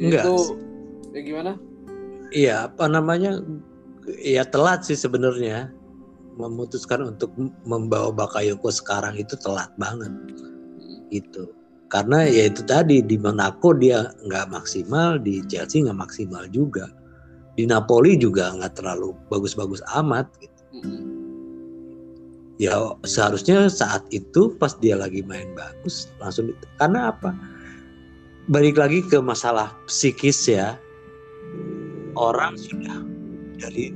Enggak. 0.00 0.24
Itu 0.24 0.36
ya 1.12 1.20
gimana? 1.24 1.52
Iya, 2.30 2.54
apa 2.70 2.84
namanya? 2.86 3.40
Ya 4.20 4.42
telat 4.48 4.86
sih 4.86 4.96
sebenarnya 4.96 5.70
memutuskan 6.40 7.04
untuk 7.04 7.34
membawa 7.68 8.10
Bakayoko 8.14 8.72
sekarang 8.72 9.18
itu 9.20 9.36
telat 9.36 9.70
banget 9.76 10.10
gitu. 11.12 11.52
Karena 11.90 12.22
ya 12.22 12.46
itu 12.46 12.62
tadi 12.62 13.02
di 13.02 13.18
Monaco 13.18 13.74
dia 13.74 14.14
nggak 14.22 14.54
maksimal, 14.54 15.18
di 15.18 15.42
Chelsea 15.50 15.82
nggak 15.82 15.98
maksimal 15.98 16.46
juga, 16.54 16.86
di 17.58 17.66
Napoli 17.66 18.14
juga 18.14 18.54
nggak 18.54 18.78
terlalu 18.78 19.10
bagus-bagus 19.26 19.82
amat. 19.98 20.30
Gitu. 20.38 20.62
Mm-mm. 20.78 21.02
Ya 22.62 22.76
seharusnya 23.02 23.66
saat 23.66 24.06
itu 24.14 24.54
pas 24.60 24.76
dia 24.78 24.94
lagi 24.94 25.24
main 25.26 25.50
bagus 25.58 26.12
langsung 26.22 26.54
karena 26.78 27.10
apa? 27.10 27.34
Balik 28.46 28.78
lagi 28.78 29.00
ke 29.02 29.18
masalah 29.18 29.74
psikis 29.90 30.46
ya. 30.46 30.78
Orang 32.14 32.54
sudah 32.54 33.02
dari 33.58 33.90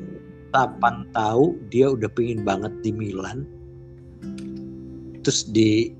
kapan 0.50 1.06
tahu 1.14 1.54
dia 1.70 1.94
udah 1.94 2.10
pengen 2.10 2.42
banget 2.42 2.72
di 2.82 2.90
Milan. 2.90 3.46
Terus 5.22 5.46
di 5.52 5.92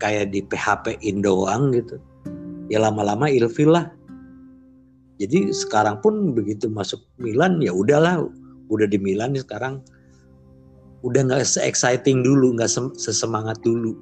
kayak 0.00 0.32
di 0.32 0.40
PHP 0.42 0.98
in 1.04 1.20
doang 1.20 1.70
gitu. 1.76 2.00
Ya 2.72 2.80
lama-lama 2.80 3.28
ilfil 3.28 3.70
lah. 3.70 3.92
Jadi 5.20 5.52
sekarang 5.52 6.00
pun 6.00 6.32
begitu 6.32 6.72
masuk 6.72 7.04
Milan 7.20 7.60
ya 7.60 7.76
udahlah, 7.76 8.24
udah 8.72 8.88
di 8.88 8.96
Milan 8.96 9.36
sekarang 9.36 9.84
udah 11.04 11.20
nggak 11.28 11.44
se-exciting 11.44 12.24
dulu, 12.24 12.56
nggak 12.56 12.72
sem- 12.72 12.96
sesemangat 12.96 13.60
dulu. 13.60 13.92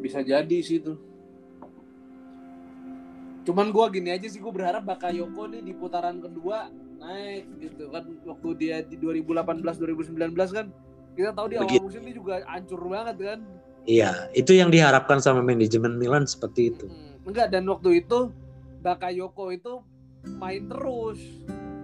Bisa 0.00 0.24
jadi 0.24 0.58
sih 0.64 0.80
itu. 0.80 0.96
Cuman 3.44 3.74
gua 3.74 3.92
gini 3.92 4.08
aja 4.14 4.24
sih 4.24 4.40
gua 4.40 4.54
berharap 4.54 4.88
Bakayoko 4.88 5.52
nih 5.52 5.60
di 5.60 5.72
putaran 5.76 6.22
kedua 6.22 6.72
naik 7.02 7.44
gitu 7.58 7.90
kan 7.90 8.06
waktu 8.22 8.48
dia 8.54 8.76
di 8.86 8.94
2018 8.94 9.58
2019 9.58 10.38
kan 10.54 10.70
kita 11.12 11.30
tahu 11.32 11.46
di 11.48 11.56
awal 11.56 11.66
Begitu. 11.68 11.84
musim 11.84 12.02
ini 12.04 12.12
juga 12.14 12.34
hancur 12.46 12.80
banget 12.86 13.16
kan 13.20 13.40
Iya, 13.82 14.30
itu 14.30 14.54
yang 14.54 14.70
diharapkan 14.70 15.18
sama 15.18 15.42
manajemen 15.42 15.98
Milan 15.98 16.22
seperti 16.22 16.70
itu. 16.70 16.86
Hmm, 16.86 17.18
enggak 17.26 17.50
dan 17.50 17.66
waktu 17.66 18.06
itu 18.06 18.30
Bakayoko 18.78 19.50
itu 19.50 19.82
main 20.38 20.70
terus 20.70 21.18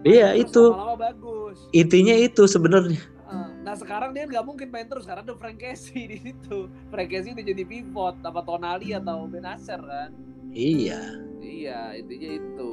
Iya, 0.06 0.30
Terus 0.30 0.42
itu 0.46 0.62
lama-lama 0.62 0.96
bagus 1.10 1.58
intinya 1.74 2.14
itu 2.14 2.46
sebenarnya. 2.46 3.02
Ah, 3.26 3.50
nah 3.60 3.74
sekarang 3.74 4.14
dia 4.14 4.24
nggak 4.24 4.46
mungkin 4.46 4.70
main 4.70 4.86
terus 4.86 5.04
karena 5.04 5.20
ada 5.20 5.34
Frank 5.34 5.58
Casey 5.58 6.06
di 6.06 6.18
situ 6.22 6.70
Frank 6.88 7.10
Casey 7.10 7.34
udah 7.34 7.44
jadi 7.44 7.64
pivot 7.66 8.14
apa 8.22 8.40
Tonali 8.40 8.94
atau 8.94 9.26
Benacer 9.26 9.82
kan 9.82 10.10
Iya, 10.48 11.02
iya 11.42 11.92
intinya 11.92 12.30
itu 12.40 12.72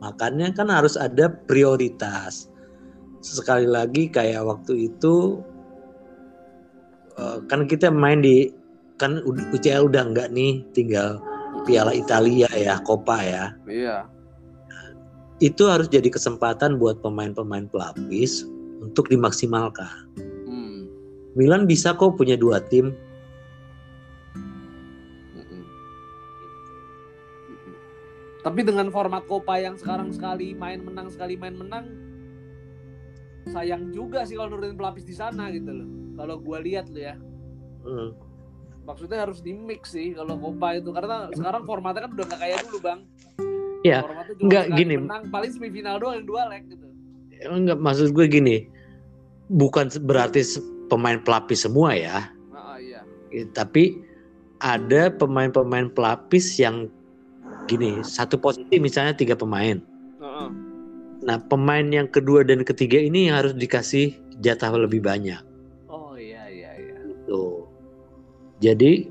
makanya 0.00 0.48
kan 0.56 0.72
harus 0.72 0.96
ada 0.96 1.28
prioritas. 1.28 2.48
Sekali 3.20 3.68
lagi 3.68 4.08
kayak 4.08 4.40
waktu 4.48 4.88
itu 4.88 5.44
eh, 7.20 7.38
kan 7.52 7.68
kita 7.68 7.92
main 7.92 8.24
di 8.24 8.48
kan 8.96 9.20
UCL 9.24 9.88
udah 9.92 10.12
enggak 10.12 10.28
nih, 10.32 10.60
tinggal 10.76 11.20
Piala 11.64 11.92
Italia 11.92 12.48
ya, 12.52 12.80
Coppa 12.84 13.20
ya. 13.20 13.44
iya 13.68 14.08
Itu 15.40 15.72
harus 15.72 15.88
jadi 15.88 16.12
kesempatan 16.12 16.76
buat 16.76 17.00
pemain-pemain 17.00 17.64
pelapis 17.72 18.44
untuk 18.84 19.08
dimaksimalkan. 19.08 20.04
Hmm. 20.44 20.84
Milan 21.32 21.64
bisa 21.64 21.96
kok 21.96 22.20
punya 22.20 22.36
dua 22.36 22.60
tim. 22.60 22.92
Tapi 28.40 28.64
dengan 28.64 28.88
format 28.88 29.24
Copa 29.28 29.60
yang 29.60 29.76
sekarang 29.76 30.16
sekali 30.16 30.56
main 30.56 30.80
menang 30.80 31.12
sekali 31.12 31.36
main 31.36 31.60
menang, 31.60 31.88
sayang 33.48 33.88
juga 33.90 34.28
sih 34.28 34.36
kalau 34.36 34.52
nurunin 34.52 34.76
pelapis 34.76 35.08
di 35.08 35.16
sana 35.16 35.48
gitu 35.48 35.72
loh. 35.72 35.88
Kalau 36.16 36.36
gua 36.36 36.60
lihat 36.60 36.92
lo 36.92 37.00
ya, 37.00 37.16
Hmm. 37.80 38.12
maksudnya 38.84 39.24
harus 39.24 39.40
di 39.40 39.56
mix 39.56 39.96
sih 39.96 40.12
kalau 40.12 40.36
Copa 40.36 40.76
itu 40.76 40.92
karena 40.92 41.32
sekarang 41.32 41.64
formatnya 41.64 42.04
kan 42.04 42.12
udah 42.12 42.24
nggak 42.28 42.40
kayak 42.40 42.58
dulu 42.68 42.78
bang. 42.84 43.00
Ya, 43.80 44.04
Formatnya 44.04 44.34
cuma 44.36 44.48
nggak, 44.52 44.64
sekali 44.68 44.80
gini. 44.84 44.94
menang 45.00 45.22
paling 45.32 45.50
semifinal 45.56 45.96
doang 45.96 46.14
yang 46.20 46.26
dua 46.28 46.42
leg 46.52 46.68
gitu. 46.68 46.86
Enggak 47.48 47.78
maksud 47.80 48.12
gue 48.12 48.26
gini. 48.28 48.56
Bukan 49.48 49.88
berarti 50.04 50.44
pemain 50.92 51.16
pelapis 51.16 51.64
semua 51.64 51.96
ya. 51.96 52.28
Ah 52.52 52.76
iya. 52.76 53.00
Tapi 53.56 53.96
ada 54.60 55.08
pemain-pemain 55.08 55.88
pelapis 55.88 56.60
yang 56.60 56.92
gini 57.64 58.04
satu 58.04 58.36
posisi 58.36 58.76
misalnya 58.76 59.16
tiga 59.16 59.32
pemain. 59.32 59.80
Nah 61.20 61.36
pemain 61.36 61.84
yang 61.84 62.08
kedua 62.08 62.40
dan 62.42 62.64
ketiga 62.64 62.96
ini 62.96 63.28
harus 63.28 63.52
dikasih 63.52 64.16
jatah 64.40 64.72
lebih 64.72 65.04
banyak 65.04 65.40
Oh 65.86 66.16
iya 66.16 66.48
iya 66.48 66.70
iya. 66.80 66.96
tuh 67.28 67.68
jadi 68.58 69.04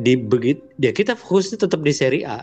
di 0.00 0.12
begit 0.18 0.58
ya 0.80 0.90
kita 0.90 1.14
fokusnya 1.14 1.62
tetap 1.68 1.84
di 1.84 1.92
Serie 1.94 2.24
A 2.26 2.42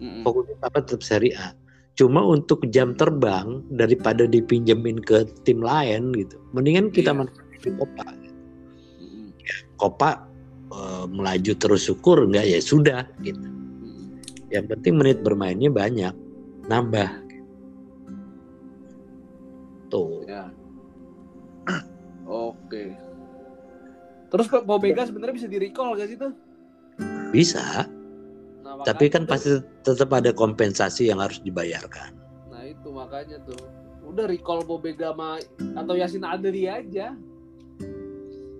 Mm-mm. 0.00 0.24
fokusnya 0.24 0.56
apa 0.64 0.80
tetap 0.80 1.02
Serie 1.04 1.36
A 1.36 1.52
cuma 1.98 2.24
untuk 2.24 2.64
jam 2.72 2.96
terbang 2.96 3.60
daripada 3.68 4.24
dipinjemin 4.24 5.04
ke 5.04 5.28
tim 5.44 5.60
lain 5.60 6.14
gitu 6.16 6.40
mendingan 6.56 6.88
kita 6.88 7.12
Iya. 7.12 7.18
manfaatin 7.26 7.72
Copa 7.76 8.04
Mm-mm. 8.08 9.26
Copa 9.76 10.10
eh, 10.72 11.04
melaju 11.10 11.52
terus 11.58 11.84
syukur 11.84 12.24
enggak 12.24 12.46
ya 12.48 12.60
sudah 12.62 13.04
gitu. 13.20 13.44
Yang 14.50 14.66
penting 14.74 14.94
menit 14.98 15.22
bermainnya 15.22 15.70
banyak, 15.70 16.10
nambah. 16.66 17.06
Oke. 22.70 22.94
Terus 24.30 24.46
Pak 24.46 24.62
Bobega 24.62 25.02
sebenarnya 25.02 25.34
bisa 25.34 25.50
di 25.50 25.58
recall 25.58 25.98
gak 25.98 26.06
sih 26.06 26.14
tuh? 26.14 26.30
Bisa, 27.34 27.82
Nah, 28.62 28.86
tapi 28.86 29.10
kan 29.10 29.26
tuh- 29.26 29.34
pasti 29.34 29.50
tetap 29.82 30.14
ada 30.14 30.30
kompensasi 30.30 31.10
yang 31.10 31.18
harus 31.18 31.42
dibayarkan. 31.42 32.14
Nah 32.46 32.62
itu 32.62 32.94
makanya 32.94 33.42
tuh. 33.42 33.58
Udah 34.06 34.30
recall 34.30 34.62
Bobega 34.62 35.10
sama 35.10 35.42
atau 35.74 35.98
Yasin 35.98 36.22
Adli 36.22 36.70
aja. 36.70 37.18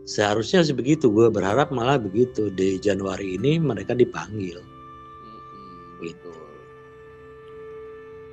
Seharusnya 0.02 0.66
sih 0.66 0.74
begitu, 0.74 1.06
gue 1.06 1.30
berharap 1.30 1.70
malah 1.70 1.94
begitu 1.94 2.50
di 2.50 2.82
Januari 2.82 3.38
ini 3.38 3.62
mereka 3.62 3.94
dipanggil. 3.94 4.58
Betul. 6.02 6.50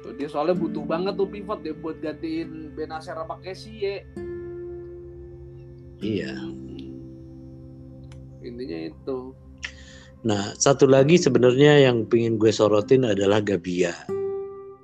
Tuh, 0.02 0.14
dia 0.18 0.26
soalnya 0.26 0.58
butuh 0.58 0.82
banget 0.82 1.14
tuh 1.14 1.30
pivot 1.30 1.62
dia 1.62 1.78
buat 1.78 2.02
gantiin 2.02 2.74
Benacer 2.74 3.14
sama 3.14 3.38
Kessie. 3.46 4.02
Iya. 6.02 6.34
Intinya 8.46 8.80
itu. 8.88 9.18
Nah, 10.26 10.52
satu 10.58 10.90
lagi 10.90 11.16
sebenarnya 11.22 11.88
yang 11.90 12.06
pengen 12.10 12.42
gue 12.42 12.50
sorotin 12.52 13.06
adalah 13.06 13.40
Gabia. 13.40 13.94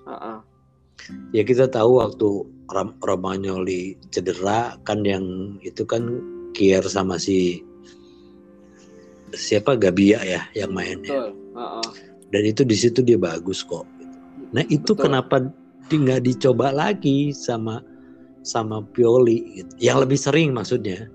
Heeh. 0.05 0.37
Ya 1.35 1.43
kita 1.43 1.67
tahu 1.67 1.99
waktu 1.99 2.29
Ram- 2.71 2.95
Romagnoli 3.03 3.99
cedera 4.13 4.79
kan 4.87 5.03
yang 5.03 5.57
itu 5.65 5.83
kan 5.83 6.21
Kier 6.53 6.85
sama 6.85 7.17
si 7.17 7.59
siapa 9.33 9.73
Gabia 9.75 10.21
ya 10.21 10.41
yang 10.53 10.71
mainnya. 10.71 11.09
Betul. 11.09 11.29
Heeh. 11.53 11.87
dan 12.33 12.49
itu 12.49 12.65
di 12.65 12.73
situ 12.73 13.05
dia 13.05 13.13
bagus 13.21 13.61
kok. 13.61 13.85
Nah 14.57 14.65
itu 14.65 14.97
Betul. 14.97 15.05
kenapa 15.05 15.35
nggak 15.93 16.25
dicoba 16.25 16.73
lagi 16.73 17.29
sama 17.29 17.77
sama 18.43 18.83
Pioli 18.83 19.63
gitu. 19.63 19.73
Yang 19.79 19.97
lebih 20.05 20.19
sering 20.19 20.49
maksudnya. 20.51 21.07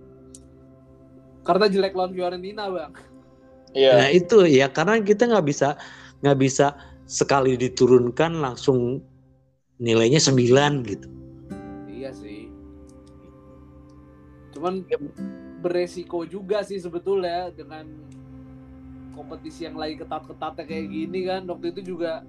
Karena 1.45 1.69
jelek 1.69 1.97
lawan 1.97 2.13
Fiorentina, 2.13 2.69
Bang. 2.69 2.93
Iya. 3.77 3.93
Nah 3.95 4.09
itu 4.13 4.49
ya 4.49 4.73
karena 4.73 5.01
kita 5.01 5.29
nggak 5.29 5.47
bisa 5.47 5.77
nggak 6.25 6.39
bisa 6.41 6.77
sekali 7.09 7.57
diturunkan 7.57 8.41
langsung 8.41 9.01
nilainya 9.81 10.21
9 10.21 10.89
gitu. 10.89 11.09
Iya 11.89 12.11
sih. 12.17 12.49
Cuman 14.57 14.85
beresiko 15.61 16.25
juga 16.25 16.65
sih 16.65 16.81
sebetulnya 16.81 17.53
dengan 17.53 17.87
kompetisi 19.13 19.67
yang 19.67 19.77
lagi 19.77 20.01
ketat-ketatnya 20.01 20.65
kayak 20.65 20.87
gini 20.89 21.21
kan. 21.29 21.43
Waktu 21.49 21.67
itu 21.77 21.97
juga 21.97 22.25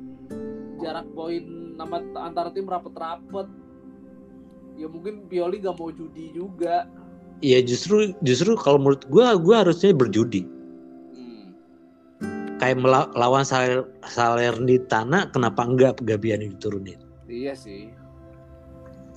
jarak 0.79 1.07
poin 1.11 1.43
nama 1.75 2.03
antar 2.23 2.51
tim 2.51 2.67
rapet-rapet. 2.67 3.47
Ya 4.79 4.87
mungkin 4.87 5.27
Pioli 5.27 5.59
gak 5.59 5.75
mau 5.75 5.91
judi 5.91 6.31
juga. 6.31 6.87
Ya 7.43 7.59
justru 7.59 8.15
justru 8.23 8.55
kalau 8.55 8.79
menurut 8.79 9.03
gua 9.11 9.35
gua 9.35 9.67
harusnya 9.67 9.91
berjudi. 9.91 10.47
Hmm. 11.11 11.51
Kayak 12.63 12.79
mela- 12.79 13.11
lawan 13.11 13.43
Saler 13.43 13.83
Salernitana 14.07 15.27
kenapa 15.35 15.67
enggak 15.67 15.99
Gabian 16.03 16.39
diturunin? 16.39 16.99
Iya 17.27 17.55
sih. 17.55 17.91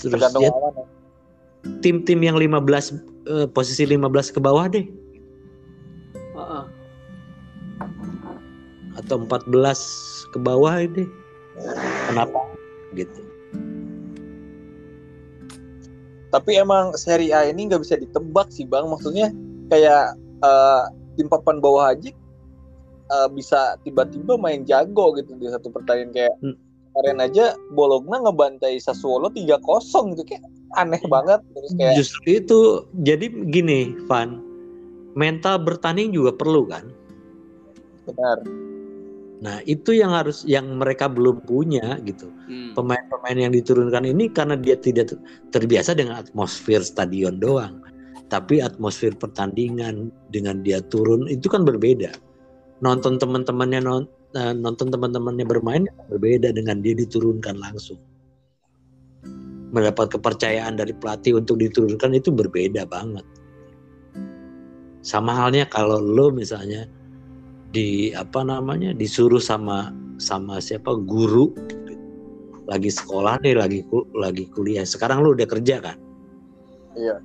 Terus 0.03 0.19
Tergantung 0.19 0.43
ya 0.43 0.51
lawan 0.51 0.75
ya. 0.83 0.87
tim-tim 1.79 2.19
yang 2.27 2.35
15 2.35 2.99
eh, 3.31 3.47
posisi 3.47 3.87
15 3.87 4.35
ke 4.35 4.43
bawah 4.43 4.67
deh 4.67 4.83
Heeh. 6.35 6.65
atau 8.99 9.17
14 9.23 10.27
ke 10.35 10.39
bawah 10.43 10.75
deh. 10.91 11.07
Kenapa 12.11 12.39
gitu? 12.99 13.32
Tapi 16.33 16.57
emang 16.57 16.97
Serie 16.97 17.31
A 17.37 17.45
ini 17.45 17.69
nggak 17.69 17.85
bisa 17.85 18.01
ditebak 18.01 18.49
sih 18.49 18.65
bang. 18.65 18.89
Maksudnya 18.89 19.29
kayak 19.69 20.17
eh, 20.41 20.83
tim 21.21 21.29
papan 21.29 21.61
bawah 21.61 21.93
aja 21.93 22.09
eh, 23.13 23.29
bisa 23.31 23.77
tiba-tiba 23.85 24.41
main 24.41 24.65
jago 24.65 25.13
gitu 25.21 25.37
di 25.37 25.47
satu 25.53 25.69
pertandingan 25.69 26.13
kayak 26.17 26.35
Hmm. 26.41 26.57
kemarin 26.93 27.19
aja 27.25 27.45
Bologna 27.73 28.21
ngebantai 28.21 28.81
Sassuolo 28.81 29.29
3-0 29.29 30.13
gitu 30.17 30.25
kayak 30.25 30.45
aneh 30.77 31.01
banget 31.09 31.41
terus 31.53 31.73
kayak 31.77 31.97
Justru 32.01 32.41
itu 32.41 32.59
jadi 33.05 33.29
gini, 33.49 33.93
Van. 34.09 34.41
Mental 35.13 35.61
bertanding 35.61 36.17
juga 36.17 36.33
perlu 36.33 36.65
kan? 36.65 36.89
benar 38.03 38.39
Nah, 39.43 39.59
itu 39.67 39.91
yang 39.91 40.15
harus 40.15 40.47
yang 40.47 40.71
mereka 40.79 41.11
belum 41.11 41.43
punya 41.43 41.99
gitu. 42.07 42.31
Hmm. 42.47 42.79
Pemain-pemain 42.79 43.35
yang 43.35 43.51
diturunkan 43.51 44.07
ini 44.07 44.31
karena 44.31 44.55
dia 44.55 44.79
tidak 44.79 45.11
ter- 45.11 45.23
terbiasa 45.51 45.99
dengan 45.99 46.23
atmosfer 46.23 46.79
stadion 46.79 47.43
doang. 47.43 47.83
Tapi 48.31 48.63
atmosfer 48.63 49.11
pertandingan 49.19 50.15
dengan 50.31 50.63
dia 50.63 50.79
turun 50.79 51.27
itu 51.27 51.51
kan 51.51 51.67
berbeda. 51.67 52.15
Nonton 52.87 53.19
teman-temannya 53.19 53.83
non- 53.83 54.11
eh, 54.39 54.55
nonton 54.55 54.95
teman-temannya 54.95 55.43
bermain 55.43 55.91
berbeda 56.07 56.55
dengan 56.55 56.79
dia 56.79 56.95
diturunkan 56.95 57.59
langsung. 57.59 57.99
Mendapat 59.75 60.07
kepercayaan 60.15 60.79
dari 60.79 60.95
pelatih 60.95 61.43
untuk 61.43 61.59
diturunkan 61.59 62.15
itu 62.15 62.31
berbeda 62.31 62.87
banget. 62.87 63.27
Sama 65.03 65.35
halnya 65.35 65.67
kalau 65.67 65.99
lo 65.99 66.31
misalnya 66.31 66.87
di 67.73 68.13
apa 68.13 68.45
namanya 68.45 68.93
disuruh 68.93 69.41
sama 69.41 69.91
sama 70.21 70.61
siapa 70.61 70.93
guru 71.03 71.51
lagi 72.71 72.93
sekolah 72.93 73.43
deh, 73.43 73.59
lagi 73.59 73.83
lagi 74.15 74.47
kuliah. 74.55 74.87
Sekarang 74.87 75.25
lu 75.25 75.35
udah 75.35 75.49
kerja 75.49 75.83
kan? 75.83 75.99
Iya. 76.95 77.19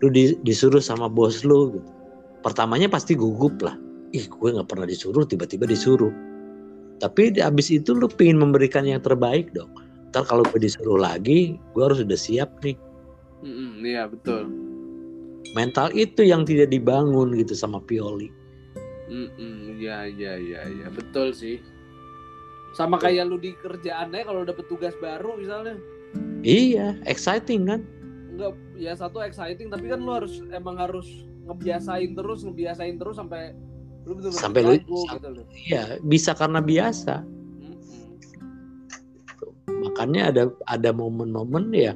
Lu 0.00 0.08
di- 0.08 0.38
disuruh 0.40 0.80
sama 0.80 1.10
bos 1.10 1.44
lu 1.44 1.76
gitu. 1.76 1.90
Pertamanya 2.40 2.88
pasti 2.88 3.12
gugup 3.12 3.60
lah. 3.60 3.76
Ih, 4.16 4.24
gue 4.24 4.48
nggak 4.56 4.66
pernah 4.66 4.88
disuruh, 4.88 5.28
tiba-tiba 5.28 5.68
disuruh. 5.68 6.10
Tapi 6.96 7.36
di- 7.36 7.44
abis 7.44 7.68
itu 7.68 7.92
lu 7.92 8.08
pengen 8.08 8.40
memberikan 8.40 8.88
yang 8.88 9.04
terbaik 9.04 9.52
dong. 9.52 9.68
Ntar 10.10 10.24
kalau 10.24 10.42
gue 10.48 10.58
disuruh 10.64 10.96
lagi, 10.96 11.60
gue 11.76 11.82
harus 11.84 12.00
udah 12.00 12.16
siap 12.16 12.50
nih. 12.64 12.74
Mm-mm, 13.44 13.84
Iya 13.84 14.08
betul. 14.08 14.48
Mental 15.52 15.92
itu 15.92 16.24
yang 16.24 16.48
tidak 16.48 16.72
dibangun 16.72 17.36
gitu 17.36 17.52
sama 17.52 17.78
Pioli. 17.84 18.39
Mm-mm, 19.10 19.74
Iya 19.76 20.06
iya 20.06 20.32
iya 20.38 20.60
iya 20.64 20.86
betul 20.88 21.34
sih. 21.34 21.58
Sama 22.70 22.94
kayak 22.96 23.26
lu 23.26 23.36
di 23.36 23.58
kerjaannya 23.58 24.22
kalau 24.22 24.46
dapet 24.46 24.64
tugas 24.66 24.94
baru 24.96 25.34
misalnya 25.34 25.74
Iya, 26.40 26.96
exciting 27.04 27.66
kan? 27.66 27.82
enggak 28.30 28.54
ya 28.78 28.94
satu 28.94 29.20
exciting 29.20 29.68
tapi 29.68 29.90
kan 29.90 29.98
lu 29.98 30.14
harus 30.14 30.40
emang 30.48 30.78
harus 30.78 31.04
ngebiasain 31.44 32.14
terus 32.14 32.40
ngebiasain 32.40 32.96
terus 32.96 33.18
sampai 33.18 33.52
lu 34.06 34.16
betul-betul 34.16 34.40
Sampai 34.40 34.60
lu- 34.64 34.78
gitu 34.80 35.28
loh. 35.28 35.44
Iya, 35.52 35.98
bisa 36.00 36.32
karena 36.32 36.62
biasa. 36.62 37.26
Makanya 39.66 40.30
ada 40.30 40.42
ada 40.64 40.90
momen-momen 40.92 41.72
ya 41.72 41.92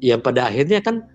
yang 0.00 0.20
pada 0.20 0.50
akhirnya 0.50 0.82
kan 0.82 1.06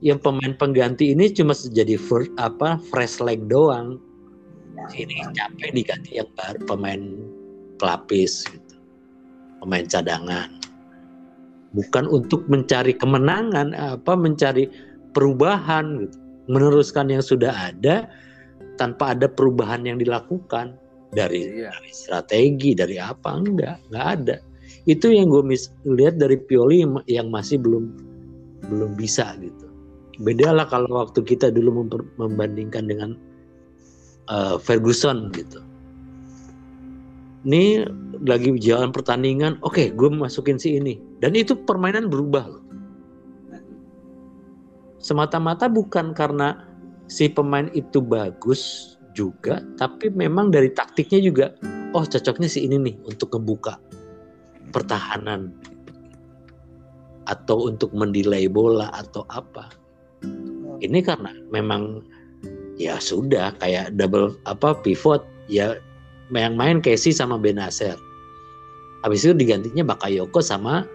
yang 0.00 0.18
pemain 0.18 0.52
pengganti 0.54 1.14
ini 1.14 1.30
cuma 1.30 1.54
jadi 1.54 1.94
fir- 1.94 2.32
apa 2.34 2.80
fresh 2.90 3.20
leg 3.20 3.46
doang. 3.46 4.00
Ini 4.92 5.32
capek 5.32 5.70
diganti 5.72 6.20
yang 6.20 6.28
baru 6.36 6.60
pemain 6.68 7.02
pelapis 7.80 8.44
gitu. 8.50 8.76
Pemain 9.64 9.86
cadangan. 9.88 10.50
Bukan 11.74 12.04
untuk 12.06 12.46
mencari 12.46 12.94
kemenangan 12.94 13.72
apa 13.74 14.12
mencari 14.14 14.68
perubahan 15.16 16.04
gitu. 16.04 16.16
Meneruskan 16.44 17.08
yang 17.08 17.24
sudah 17.24 17.72
ada 17.72 18.04
tanpa 18.76 19.16
ada 19.16 19.30
perubahan 19.30 19.86
yang 19.88 19.96
dilakukan 19.96 20.76
dari 21.14 21.62
Iya. 21.62 21.70
dari 21.72 21.90
strategi 21.94 22.70
dari 22.74 22.98
apa 22.98 23.38
enggak 23.38 23.78
enggak 23.88 24.06
ada 24.18 24.36
itu 24.84 25.14
yang 25.14 25.30
gue 25.30 25.40
mis- 25.46 25.72
lihat 25.86 26.18
dari 26.18 26.36
Pioli 26.36 26.84
yang, 27.06 27.30
masih 27.30 27.62
belum 27.62 27.94
belum 28.68 28.98
bisa 28.98 29.38
gitu 29.40 29.70
beda 30.20 30.52
lah 30.52 30.66
kalau 30.68 30.90
waktu 31.06 31.22
kita 31.22 31.54
dulu 31.54 31.86
membandingkan 32.18 32.90
dengan 32.90 33.14
eh, 34.30 34.56
Ferguson 34.60 35.32
gitu. 35.32 35.60
Ini 37.44 37.84
lagi 38.24 38.56
jalan 38.56 38.88
pertandingan 38.88 39.60
oke 39.60 39.92
gue 39.92 40.08
masukin 40.08 40.56
si 40.56 40.80
ini. 40.80 40.96
Dan 41.20 41.36
itu 41.36 41.52
permainan 41.52 42.08
berubah 42.08 42.44
loh. 42.48 42.64
Semata-mata 45.04 45.68
bukan 45.68 46.16
karena 46.16 46.64
si 47.12 47.28
pemain 47.28 47.68
itu 47.76 48.00
bagus 48.00 48.94
juga, 49.12 49.60
tapi 49.76 50.08
memang 50.08 50.48
dari 50.48 50.72
taktiknya 50.72 51.20
juga, 51.20 51.46
oh 51.92 52.02
cocoknya 52.08 52.48
si 52.48 52.64
ini 52.64 52.80
nih 52.80 52.96
untuk 53.04 53.36
ngebuka 53.36 53.76
pertahanan 54.72 55.52
atau 57.28 57.68
untuk 57.68 57.92
mendelay 57.92 58.48
bola 58.48 58.88
atau 58.96 59.28
apa. 59.28 59.68
Ini 60.80 61.00
karena 61.00 61.32
memang 61.52 62.00
ya 62.80 62.98
sudah 62.98 63.54
kayak 63.62 63.94
double 63.94 64.34
apa 64.46 64.74
pivot 64.82 65.22
ya 65.46 65.78
yang 66.32 66.56
main 66.58 66.82
Casey 66.82 67.14
sama 67.14 67.38
Benacer. 67.38 67.94
Habis 69.04 69.28
itu 69.28 69.36
digantinya 69.36 69.94
Bakayoko 69.94 70.40
sama 70.40 70.88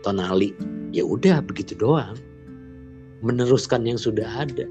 Tonali. 0.00 0.56
Ya 0.90 1.04
udah 1.04 1.44
begitu 1.44 1.76
doang. 1.76 2.16
Meneruskan 3.22 3.86
yang 3.86 4.00
sudah 4.00 4.26
ada 4.26 4.66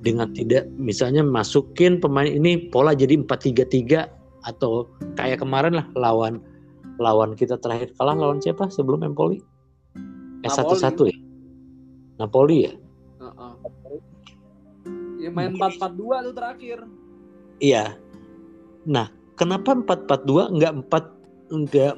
dengan 0.00 0.32
tidak 0.32 0.64
misalnya 0.80 1.20
masukin 1.20 2.00
pemain 2.00 2.28
ini 2.28 2.72
pola 2.72 2.96
jadi 2.96 3.20
4-3-3 3.20 4.08
atau 4.48 4.88
kayak 5.20 5.44
kemarin 5.44 5.76
lah 5.76 5.86
lawan 5.92 6.40
lawan 6.96 7.36
kita 7.36 7.60
terakhir 7.60 7.92
kalah 8.00 8.16
lawan 8.16 8.40
siapa 8.40 8.72
sebelum 8.72 9.04
Empoli? 9.04 9.44
S 10.44 10.56
Napoli. 10.56 11.12
1-1 11.12 11.12
ya? 11.12 11.18
Napoli 12.16 12.56
ya? 12.64 12.72
Ya 15.20 15.28
main 15.28 15.52
4-4-2 15.52 16.32
tuh 16.32 16.34
terakhir. 16.34 16.78
Iya. 17.60 18.00
Nah, 18.88 19.12
kenapa 19.36 19.76
4-4-2 19.76 20.56
enggak 20.56 20.72
4 20.88 21.52
enggak 21.52 21.92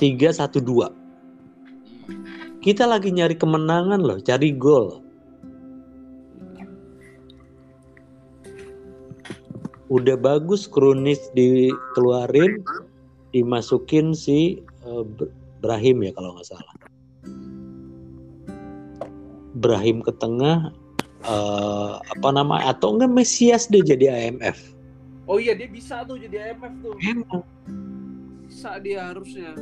4-3-1-2? 0.00 0.88
Kita 2.64 2.88
lagi 2.88 3.12
nyari 3.12 3.36
kemenangan 3.36 4.00
loh, 4.00 4.18
cari 4.24 4.50
gol. 4.56 5.04
Udah 9.86 10.18
bagus 10.18 10.66
Kronis 10.66 11.30
dikeluarin, 11.36 12.58
dimasukin 13.30 14.16
si 14.16 14.64
Br- 14.82 15.30
Brahim 15.62 16.02
ya 16.02 16.10
kalau 16.10 16.34
nggak 16.34 16.48
salah. 16.48 16.74
Brahim 19.56 20.02
ke 20.02 20.10
tengah, 20.18 20.74
eh, 21.24 21.92
apa 21.96 22.28
nama 22.28 22.68
atau 22.68 22.92
enggak 22.96 23.12
Mesias 23.12 23.70
dia 23.70 23.80
jadi 23.80 24.06
AMF. 24.12 24.76
Oh 25.26 25.40
iya 25.40 25.56
dia 25.56 25.66
bisa 25.66 26.04
tuh 26.04 26.20
jadi 26.20 26.52
IMF 26.52 26.74
tuh. 26.82 26.94
Emang 27.02 27.42
Bisa 28.46 28.78
dia 28.80 29.10
harusnya. 29.12 29.52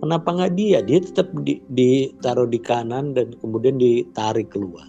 kenapa 0.00 0.28
nggak 0.32 0.52
dia? 0.56 0.78
Dia 0.80 0.98
tetap 1.00 1.28
di- 1.44 1.62
ditaruh 1.68 2.48
di 2.48 2.58
kanan 2.58 3.12
dan 3.12 3.32
kemudian 3.38 3.76
ditarik 3.76 4.48
keluar. 4.48 4.88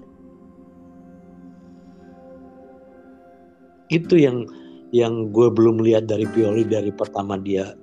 Itu 3.92 4.16
yang 4.16 4.48
yang 4.92 5.32
gue 5.32 5.48
belum 5.52 5.84
lihat 5.84 6.08
dari 6.08 6.24
Pioli 6.28 6.64
dari 6.64 6.92
pertama 6.92 7.36
dia 7.39 7.76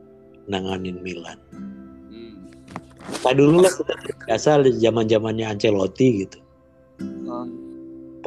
nanganin 0.48 1.00
Milan. 1.04 1.36
Hmm. 2.08 2.48
Kayak 3.24 3.36
dulu 3.40 3.56
lah 3.64 3.72
kita 3.72 3.94
biasa 4.24 4.48
zaman 4.80 5.04
zamannya 5.08 5.46
Ancelotti 5.48 6.24
gitu. 6.24 6.38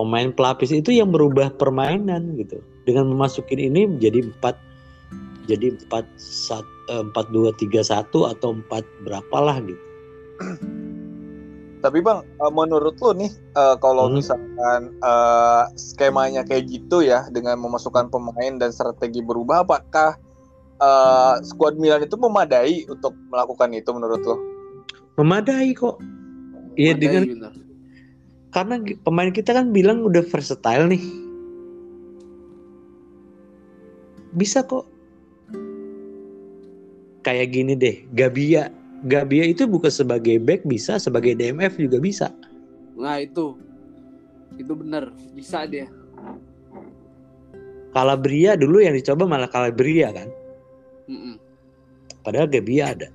Pemain 0.02 0.34
pelapis 0.34 0.74
itu 0.74 0.90
yang 0.98 1.14
berubah 1.14 1.54
permainan 1.62 2.34
gitu. 2.42 2.58
Dengan 2.90 3.14
memasukin 3.14 3.62
ini 3.62 3.86
menjadi 3.86 4.26
empat 4.34 4.58
jadi 5.46 5.78
empat 5.78 6.10
eh, 6.90 7.02
empat 7.06 7.30
dua 7.30 7.54
tiga 7.62 7.86
satu 7.86 8.26
atau 8.26 8.58
empat 8.58 8.82
berapalah 9.06 9.62
gitu. 9.62 9.78
Tapi 11.86 11.98
bang, 12.02 12.26
eh, 12.26 12.50
menurut 12.54 12.98
lu 12.98 13.14
nih, 13.14 13.30
eh, 13.30 13.76
kalau 13.78 14.10
Hmm. 14.10 14.18
misalkan 14.18 14.82
skemanya 15.78 16.42
kayak 16.50 16.66
gitu 16.66 17.06
ya, 17.06 17.30
dengan 17.30 17.62
memasukkan 17.62 18.10
pemain 18.10 18.58
dan 18.58 18.74
strategi 18.74 19.22
berubah, 19.22 19.62
apakah 19.62 20.18
eh, 20.82 21.36
skuad 21.46 21.78
Milan 21.78 22.02
itu 22.02 22.18
memadai 22.18 22.90
untuk 22.90 23.14
melakukan 23.30 23.70
itu 23.78 23.90
menurut 23.94 24.22
lo? 24.26 24.42
Memadai 25.22 25.78
kok. 25.78 26.02
Iya 26.74 26.98
dengan. 26.98 27.30
Karena 28.52 28.84
pemain 29.08 29.32
kita 29.32 29.56
kan 29.56 29.72
bilang 29.72 30.04
udah 30.04 30.24
versatile 30.28 30.92
nih. 30.92 31.04
Bisa 34.36 34.64
kok. 34.64 34.88
Kayak 37.24 37.48
gini 37.56 37.74
deh, 37.80 38.04
Gabia. 38.12 38.72
Gabia 39.08 39.48
itu 39.50 39.66
bukan 39.66 39.90
sebagai 39.90 40.38
back 40.38 40.68
bisa, 40.68 41.00
sebagai 41.00 41.34
DMF 41.34 41.80
juga 41.80 41.98
bisa. 41.98 42.28
Nah 43.00 43.24
itu. 43.24 43.56
Itu 44.60 44.76
bener. 44.76 45.16
Bisa 45.32 45.64
dia. 45.66 45.88
Calabria 47.92 48.56
dulu 48.56 48.80
yang 48.80 48.96
dicoba 48.96 49.28
malah 49.28 49.52
Calabria 49.52 50.12
kan. 50.16 50.30
Mm-mm. 51.08 51.36
Padahal 52.24 52.48
Gabia 52.48 52.96
ada. 52.96 53.08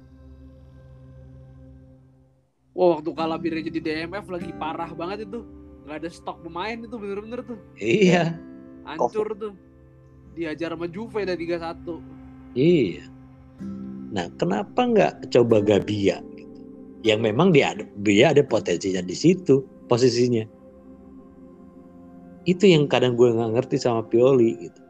Wah 2.76 3.00
waktu 3.00 3.10
Calabria 3.16 3.64
jadi 3.64 3.80
DMF 3.80 4.28
lagi 4.28 4.52
parah 4.60 4.92
banget 4.92 5.24
itu. 5.24 5.40
Gak 5.88 6.04
ada 6.04 6.10
stok 6.12 6.44
pemain 6.44 6.76
itu 6.76 6.92
bener-bener 7.00 7.40
tuh. 7.40 7.56
Iya, 7.80 8.36
Hancur 8.84 9.32
tuh. 9.32 9.54
Diajar 10.36 10.76
sama 10.76 10.84
Juve 10.84 11.24
dari 11.24 11.48
3-1. 11.48 11.96
iya. 12.52 13.08
Nah, 14.12 14.28
kenapa 14.36 14.80
nggak 14.84 15.32
coba 15.32 15.64
Gabia? 15.64 16.20
gitu? 16.36 16.60
Yang 17.00 17.20
memang 17.32 17.48
dia 17.56 17.72
ada, 17.72 17.84
dia 18.04 18.36
ada 18.36 18.44
potensinya 18.44 19.00
di 19.00 19.16
situ 19.16 19.64
posisinya. 19.88 20.44
Itu 22.46 22.68
yang 22.68 22.86
kadang 22.86 23.16
gue 23.16 23.32
nggak 23.32 23.56
ngerti 23.56 23.76
sama 23.80 24.04
Pioli 24.06 24.68
gitu. 24.68 24.80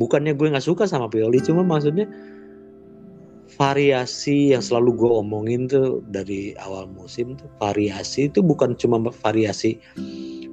Bukannya 0.00 0.32
gue 0.32 0.48
nggak 0.48 0.64
suka 0.64 0.88
sama 0.88 1.06
Pioli, 1.12 1.38
cuma 1.44 1.60
maksudnya 1.62 2.08
variasi 3.58 4.56
yang 4.56 4.62
selalu 4.64 4.96
gue 4.96 5.10
omongin 5.12 5.68
tuh 5.68 6.00
dari 6.08 6.56
awal 6.60 6.88
musim 6.88 7.36
tuh 7.36 7.48
variasi 7.60 8.28
itu 8.30 8.40
bukan 8.40 8.74
cuma 8.76 8.98
variasi 9.22 9.76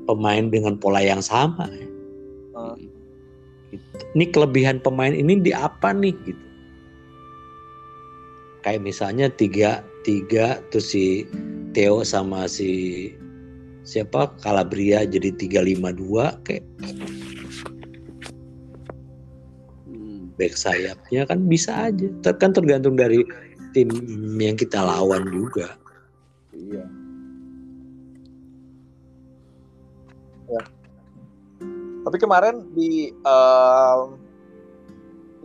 pemain 0.09 0.49
dengan 0.51 0.75
pola 0.75 0.99
yang 1.03 1.23
sama. 1.23 1.69
Hmm. 2.55 2.75
Gitu. 3.69 3.95
Ini 4.17 4.25
kelebihan 4.33 4.81
pemain 4.81 5.13
ini 5.13 5.37
di 5.39 5.53
apa 5.53 5.93
nih 5.93 6.15
gitu. 6.25 6.49
kayak 8.63 8.83
misalnya 8.83 9.31
tiga 9.31 9.81
tiga 10.03 10.59
terus 10.71 10.91
si 10.91 11.23
Theo 11.71 12.03
sama 12.03 12.49
si 12.49 13.11
siapa 13.87 14.35
Calabria 14.43 15.07
jadi 15.07 15.33
352 15.33 16.45
kayak 16.45 16.65
back 20.39 20.55
sayapnya 20.55 21.27
kan 21.27 21.43
bisa 21.45 21.91
aja. 21.91 22.07
Ter- 22.23 22.39
kan 22.39 22.55
tergantung 22.55 22.95
dari 22.95 23.27
tim 23.75 23.91
yang 24.39 24.55
kita 24.55 24.79
lawan 24.79 25.27
juga. 25.27 25.75
Iya. 26.55 26.83
Tapi 31.99 32.17
kemarin 32.17 32.65
di 32.73 33.11
em, 33.11 33.99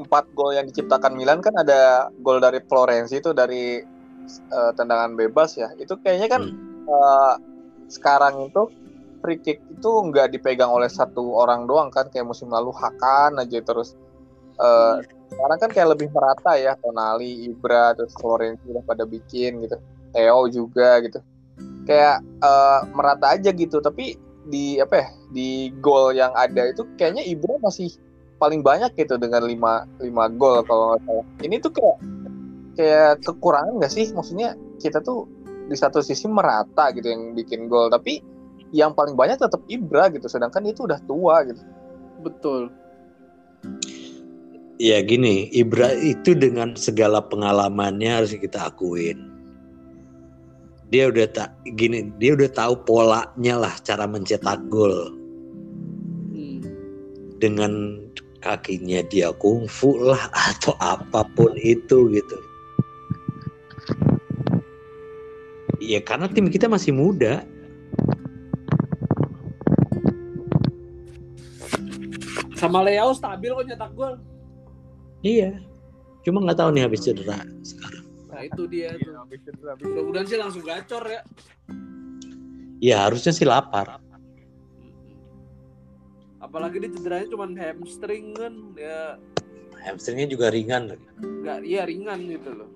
empat 0.00 0.24
gol 0.32 0.56
yang 0.56 0.64
diciptakan 0.70 1.12
Milan 1.12 1.44
kan 1.44 1.52
ada 1.60 2.08
gol 2.24 2.40
dari 2.40 2.62
Florenzi 2.64 3.20
itu 3.20 3.36
dari 3.36 3.82
eh, 4.30 4.72
tendangan 4.78 5.18
bebas 5.18 5.58
ya. 5.60 5.74
Itu 5.76 6.00
kayaknya 6.00 6.28
kan 6.30 6.42
eh, 6.88 7.34
sekarang 7.92 8.48
itu 8.48 8.70
free 9.20 9.40
kick 9.42 9.60
itu 9.68 9.90
nggak 9.90 10.32
dipegang 10.32 10.72
oleh 10.72 10.88
satu 10.88 11.36
orang 11.36 11.68
doang 11.68 11.92
kan. 11.92 12.08
Kayak 12.08 12.32
musim 12.32 12.48
lalu 12.48 12.72
Hakan 12.72 13.42
aja 13.42 13.60
terus 13.60 13.92
eh, 14.58 14.96
sekarang 15.34 15.58
kan 15.58 15.70
kayak 15.72 15.88
lebih 15.98 16.08
merata 16.14 16.54
ya 16.54 16.78
Tonali, 16.78 17.50
Ibra, 17.50 17.96
terus 17.98 18.14
Florenzi 18.18 18.64
udah 18.70 18.84
pada 18.86 19.04
bikin 19.08 19.64
gitu. 19.66 19.76
Theo 20.14 20.46
juga 20.50 21.02
gitu. 21.02 21.18
Kayak 21.88 22.22
eh, 22.22 22.80
merata 22.94 23.34
aja 23.34 23.50
gitu 23.50 23.82
tapi 23.82 24.18
di 24.44 24.76
apa 24.76 25.00
ya 25.00 25.08
di 25.32 25.72
gol 25.80 26.12
yang 26.12 26.30
ada 26.36 26.68
itu 26.68 26.84
kayaknya 27.00 27.24
Ibra 27.24 27.56
masih 27.64 27.96
paling 28.36 28.60
banyak 28.60 28.92
gitu 28.98 29.16
dengan 29.16 29.48
5 29.48 30.04
lima 30.04 30.24
gol 30.36 30.60
kalau 30.68 30.94
nggak 30.94 31.02
salah. 31.08 31.26
Ini 31.40 31.56
tuh 31.64 31.72
kayak 31.72 31.96
kayak 32.76 33.12
kekurangan 33.24 33.80
nggak 33.80 33.92
sih? 33.92 34.10
Maksudnya 34.12 34.58
kita 34.82 35.00
tuh 35.00 35.24
di 35.64 35.76
satu 35.78 36.04
sisi 36.04 36.28
merata 36.28 36.92
gitu 36.92 37.08
yang 37.08 37.32
bikin 37.32 37.72
gol, 37.72 37.88
tapi 37.88 38.20
yang 38.74 38.92
paling 38.92 39.16
banyak 39.16 39.40
tetap 39.40 39.62
Ibra 39.70 40.12
gitu. 40.12 40.26
Sedangkan 40.28 40.66
itu 40.66 40.84
udah 40.84 41.00
tua 41.08 41.46
gitu. 41.46 41.62
Betul. 42.20 42.68
Ya 44.78 44.98
gini 45.02 45.50
Ibra 45.54 45.94
itu 45.94 46.34
dengan 46.34 46.74
segala 46.74 47.22
pengalamannya 47.24 48.22
harus 48.22 48.34
kita 48.34 48.70
akuin 48.70 49.30
dia 50.92 51.10
udah 51.10 51.26
tak 51.30 51.50
gini 51.74 52.10
dia 52.22 52.38
udah 52.38 52.50
tahu 52.52 52.74
polanya 52.86 53.54
lah 53.58 53.74
cara 53.82 54.06
mencetak 54.06 54.62
gol 54.70 55.24
Hmm. 56.34 56.58
dengan 57.38 58.02
kakinya 58.42 59.00
dia 59.06 59.30
kungfu 59.32 59.96
lah 60.02 60.28
atau 60.52 60.74
apa 60.82 61.22
pun 61.32 61.54
itu 61.56 62.10
gitu. 62.10 62.38
Ya 65.78 66.02
karena 66.02 66.26
tim 66.26 66.50
kita 66.50 66.66
masih 66.66 66.90
muda. 66.90 67.46
Sama 72.58 72.80
Leo 72.82 73.12
stabil 73.12 73.52
kok 73.52 73.66
nyetak 73.68 73.92
gol. 73.92 74.16
Iya. 75.24 75.56
Cuma 76.20 76.44
nggak 76.44 76.58
tahu 76.60 76.68
nih 76.76 76.84
habis 76.84 77.00
cedera 77.00 77.40
sekarang. 77.64 78.04
Nah 78.28 78.40
itu 78.44 78.62
dia 78.68 78.92
tuh. 79.00 79.16
Mudah-mudahan 79.88 80.26
sih 80.28 80.36
langsung 80.36 80.62
gacor 80.62 81.04
ya. 81.08 81.20
Ya 82.84 82.96
harusnya 83.08 83.32
sih 83.32 83.48
lapar. 83.48 83.96
Apalagi 86.44 86.76
dia 86.76 86.92
cederanya 86.92 87.28
cuma 87.32 87.48
hamstring 87.48 88.36
kan 88.36 88.52
ya 88.76 89.16
Hamstringnya 89.84 90.28
juga 90.28 90.48
ringan 90.52 90.92
lagi. 90.92 91.04
nggak 91.20 91.58
iya 91.64 91.82
ringan 91.84 92.20
gitu 92.28 92.50
loh. 92.52 92.68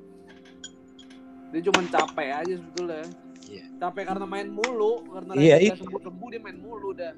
Dia 1.53 1.61
cuma 1.65 1.81
capek 1.89 2.29
aja 2.33 2.53
sebetulnya. 2.61 3.05
Iya. 3.49 3.65
Capek 3.81 4.05
karena 4.13 4.27
main 4.29 4.49
mulu, 4.53 5.01
karena 5.09 5.33
Iya, 5.33 5.57
dia 5.57 5.69
itu. 5.73 5.81
sembuh-sembuh 5.89 6.29
dia 6.29 6.41
main 6.45 6.59
mulu 6.61 6.93
dah. 6.93 7.13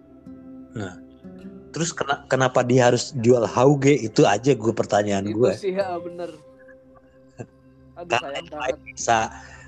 Terus 1.70 1.94
kena- 1.94 2.26
kenapa 2.26 2.66
dia 2.66 2.90
harus 2.90 3.14
jual 3.14 3.46
Hauge 3.46 3.94
itu 3.94 4.26
aja 4.26 4.50
gue 4.52 4.72
pertanyaan 4.74 5.26
itu 5.30 5.38
gue. 5.38 5.52
sih 5.54 5.72
ya 5.74 5.94
bener. 5.96 6.34
Aduh 7.98 8.10
Karena 8.10 8.28
yang 8.34 8.48
banget. 8.50 8.58
lain 8.58 8.76
bisa 8.90 9.16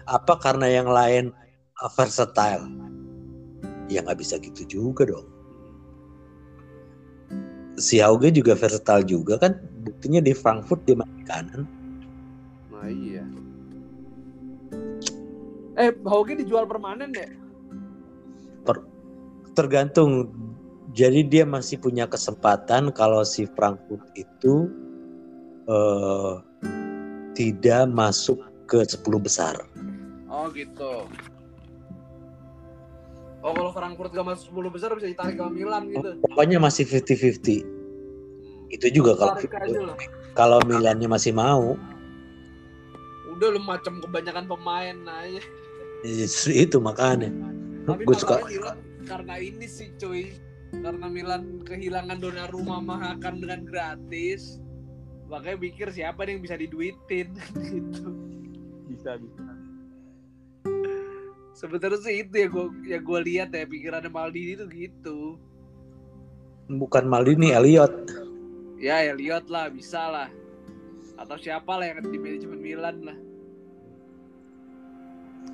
apa 0.03 0.35
karena 0.39 0.67
yang 0.67 0.89
lain 0.91 1.25
versatile. 1.95 2.67
Ya 3.87 4.03
nggak 4.03 4.19
bisa 4.19 4.39
gitu 4.43 4.63
juga 4.67 5.07
dong. 5.07 5.27
Si 7.79 8.03
Hauge 8.03 8.35
juga 8.35 8.59
versatile 8.59 9.07
juga 9.07 9.39
kan. 9.39 9.55
Buktinya 9.83 10.19
di 10.19 10.35
Frankfurt 10.35 10.83
dia 10.83 10.99
main 10.99 11.11
di 11.15 11.25
kanan. 11.27 11.63
Nah 12.71 12.89
iya. 12.91 13.23
Eh, 15.73 15.91
Hauge 16.05 16.35
dijual 16.35 16.67
permanen 16.67 17.15
ya? 17.15 17.31
Tergantung. 19.53 20.33
Jadi 20.93 21.25
dia 21.25 21.49
masih 21.49 21.81
punya 21.81 22.05
kesempatan 22.05 22.93
kalau 22.93 23.25
si 23.25 23.49
Frankfurt 23.57 24.05
itu 24.13 24.69
eh, 25.65 26.35
tidak 27.33 27.89
masuk 27.89 28.39
ke 28.69 28.85
10 28.85 29.01
besar. 29.21 29.57
Oh 30.29 30.53
gitu. 30.53 31.09
Oh 33.43 33.51
kalau 33.57 33.73
Frankfurt 33.73 34.13
gak 34.13 34.27
masuk 34.37 34.53
10 34.53 34.75
besar 34.77 34.89
bisa 34.95 35.09
ditarik 35.09 35.41
ke 35.41 35.45
Milan 35.49 35.89
gitu. 35.89 36.21
Pokoknya 36.29 36.61
masih 36.61 36.85
50-50. 36.85 37.65
Hmm. 37.65 38.69
Itu 38.69 38.87
juga 38.93 39.17
kalau 39.17 39.35
kalau 40.37 40.59
Milannya 40.69 41.09
masih 41.09 41.33
mau. 41.33 41.75
Udah 43.33 43.49
lu 43.49 43.61
macam 43.65 43.97
kebanyakan 43.99 44.45
pemain 44.45 44.97
aja. 45.09 45.43
Justru 46.05 46.53
itu 46.69 46.77
makanya. 46.79 47.33
Tapi 47.83 48.07
Gue 48.07 48.15
suka 48.15 48.39
karena 49.03 49.35
ini 49.43 49.67
sih 49.67 49.91
cuy. 49.99 50.52
Karena 50.73 51.07
Milan 51.13 51.61
kehilangan 51.69 52.17
Donnarumma 52.17 52.81
mahakan 52.81 53.45
dengan 53.45 53.61
gratis. 53.69 54.57
Makanya 55.29 55.59
mikir 55.61 55.89
siapa 55.93 56.25
nih 56.25 56.37
yang 56.37 56.43
bisa 56.45 56.57
diduitin 56.57 57.29
gitu. 57.69 58.09
Bisa 58.89 59.21
bisa. 59.21 59.53
Sebenarnya 61.53 62.01
sih 62.01 62.25
itu 62.25 62.33
ya 62.33 62.49
gue 62.49 62.67
ya 62.89 62.99
gue 63.01 63.19
lihat 63.29 63.53
ya 63.53 63.69
pikirannya 63.69 64.09
Maldini 64.09 64.57
itu 64.57 64.67
gitu. 64.73 65.37
bukan 66.73 67.05
Maldini 67.05 67.53
Elliot. 67.53 67.93
Ya 68.81 69.05
Elliot 69.05 69.53
lah 69.53 69.69
bisa 69.69 70.09
lah. 70.09 70.29
Atau 71.21 71.37
siapa 71.37 71.77
lah 71.77 71.93
yang 71.93 72.09
di 72.09 72.17
manajemen 72.17 72.61
Milan 72.61 72.97
lah. 73.05 73.19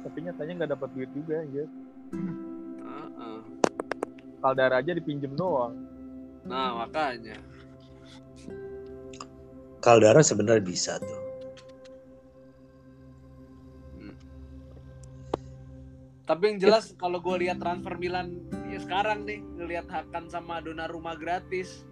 Tapi 0.07 0.19
nyatanya 0.23 0.53
nggak 0.62 0.73
dapat 0.79 0.89
duit 0.95 1.11
juga 1.11 1.43
ya. 1.51 1.66
Heeh. 2.14 3.58
Kaldara 4.39 4.78
aja 4.78 4.95
dipinjem 4.95 5.34
doang. 5.34 5.74
Nah 6.47 6.86
makanya. 6.86 7.36
Caldara 9.82 10.22
sebenarnya 10.22 10.62
bisa 10.62 10.99
tuh. 11.03 11.28
Tapi 16.28 16.43
yang 16.45 16.59
jelas 16.61 16.93
kalau 17.01 17.24
gue 17.24 17.49
lihat 17.49 17.57
transfer 17.57 17.97
Milan 17.97 18.45
ya 18.68 18.76
sekarang 18.84 19.24
nih 19.24 19.41
ngelihat 19.57 19.89
Hakan 19.89 20.28
sama 20.28 20.61
Donnarumma 20.61 21.16
gratis. 21.16 21.89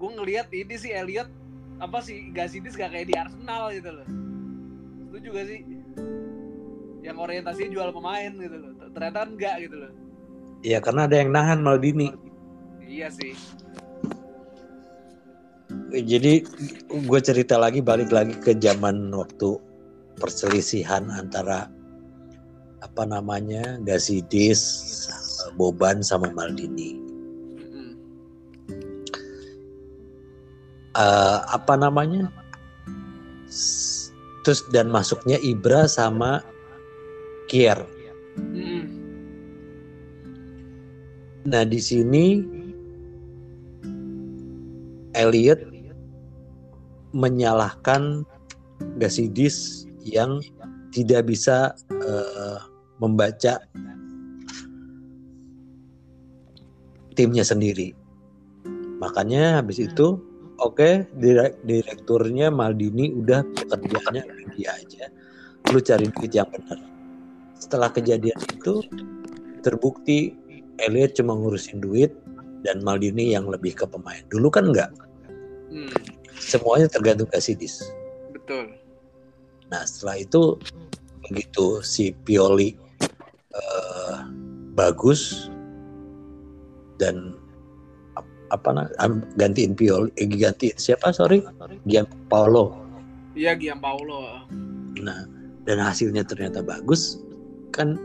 Gue 0.00 0.10
ngelihat 0.16 0.48
ini 0.48 0.72
sih 0.80 0.96
Elliot 0.96 1.28
apa 1.76 2.00
sih 2.00 2.32
Gasidis 2.32 2.72
gak 2.72 2.96
kayak 2.96 3.12
di 3.12 3.14
Arsenal 3.20 3.68
gitu 3.68 3.90
loh. 3.92 4.08
Setuju 5.12 5.28
gak 5.36 5.46
sih? 5.52 5.60
Yang 7.04 7.16
orientasinya 7.20 7.68
jual 7.68 7.90
pemain 7.92 8.32
gitu 8.32 8.56
loh. 8.56 8.72
Ternyata 8.96 9.18
enggak 9.28 9.56
gitu 9.68 9.76
loh. 9.84 9.92
Ya 10.64 10.80
karena 10.80 11.04
ada 11.04 11.20
yang 11.20 11.28
nahan 11.28 11.60
Maldini. 11.60 12.08
Iya 12.80 13.12
sih. 13.12 13.36
Jadi 15.92 16.42
gue 16.88 17.20
cerita 17.20 17.60
lagi 17.60 17.84
balik 17.84 18.08
lagi 18.08 18.34
ke 18.40 18.56
zaman 18.56 19.12
waktu 19.12 19.60
perselisihan 20.16 21.06
antara 21.12 21.68
apa 22.80 23.04
namanya 23.04 23.76
Gasidis, 23.84 24.60
Boban 25.60 26.00
sama 26.00 26.32
Maldini. 26.32 27.04
Eh, 30.94 31.38
apa 31.50 31.74
namanya? 31.74 32.30
Terus 34.46 34.60
dan 34.70 34.88
masuknya 34.88 35.36
Ibra 35.42 35.90
sama 35.90 36.40
Kier. 37.50 37.82
Mm-mm. 38.38 38.73
Nah 41.44 41.62
di 41.64 41.80
sini 41.80 42.40
Elliot 45.14 45.60
menyalahkan 47.14 48.26
Gasidis 48.98 49.86
yang 50.02 50.42
tidak 50.90 51.30
bisa 51.30 51.72
eh, 51.90 52.58
membaca 52.98 53.62
timnya 57.14 57.46
sendiri. 57.46 57.94
Makanya 58.98 59.62
habis 59.62 59.78
itu 59.78 60.18
oke 60.58 61.06
direk- 61.18 61.62
direkturnya 61.66 62.50
Maldini 62.50 63.14
udah 63.14 63.42
pekerjaannya 63.42 64.22
dia 64.54 64.70
aja 64.74 65.04
lu 65.72 65.80
cari 65.80 66.06
duit 66.12 66.32
yang 66.34 66.46
benar 66.52 66.78
setelah 67.56 67.88
kejadian 67.90 68.38
itu 68.52 68.84
terbukti 69.64 70.36
Elliot 70.82 71.14
cuma 71.14 71.34
ngurusin 71.34 71.78
duit 71.78 72.10
dan 72.64 72.82
Maldini 72.82 73.30
yang 73.30 73.46
lebih 73.46 73.76
ke 73.76 73.86
pemain. 73.86 74.22
Dulu 74.28 74.48
kan 74.50 74.70
enggak 74.72 74.90
Hmm, 75.68 75.90
semuanya 76.38 76.86
tergantung 76.86 77.26
Casillas. 77.26 77.82
Betul. 78.30 78.78
nah 79.72 79.80
setelah 79.82 80.20
itu 80.20 80.60
begitu 81.24 81.80
si 81.80 82.12
Pioli 82.12 82.76
eh, 83.50 84.16
bagus 84.76 85.48
dan 87.00 87.34
ap- 88.14 88.28
apa 88.52 88.68
na- 88.70 88.94
am- 89.00 89.24
gantiin 89.34 89.72
Pioli 89.74 90.12
eh, 90.14 90.28
gantiin 90.28 90.76
siapa 90.76 91.10
sorry? 91.10 91.42
Gianpaolo. 91.88 92.76
Iya 93.34 93.58
Gianpaolo. 93.58 94.46
Nah, 95.00 95.26
dan 95.64 95.78
hasilnya 95.80 96.22
ternyata 96.22 96.62
bagus, 96.62 97.18
kan 97.74 97.98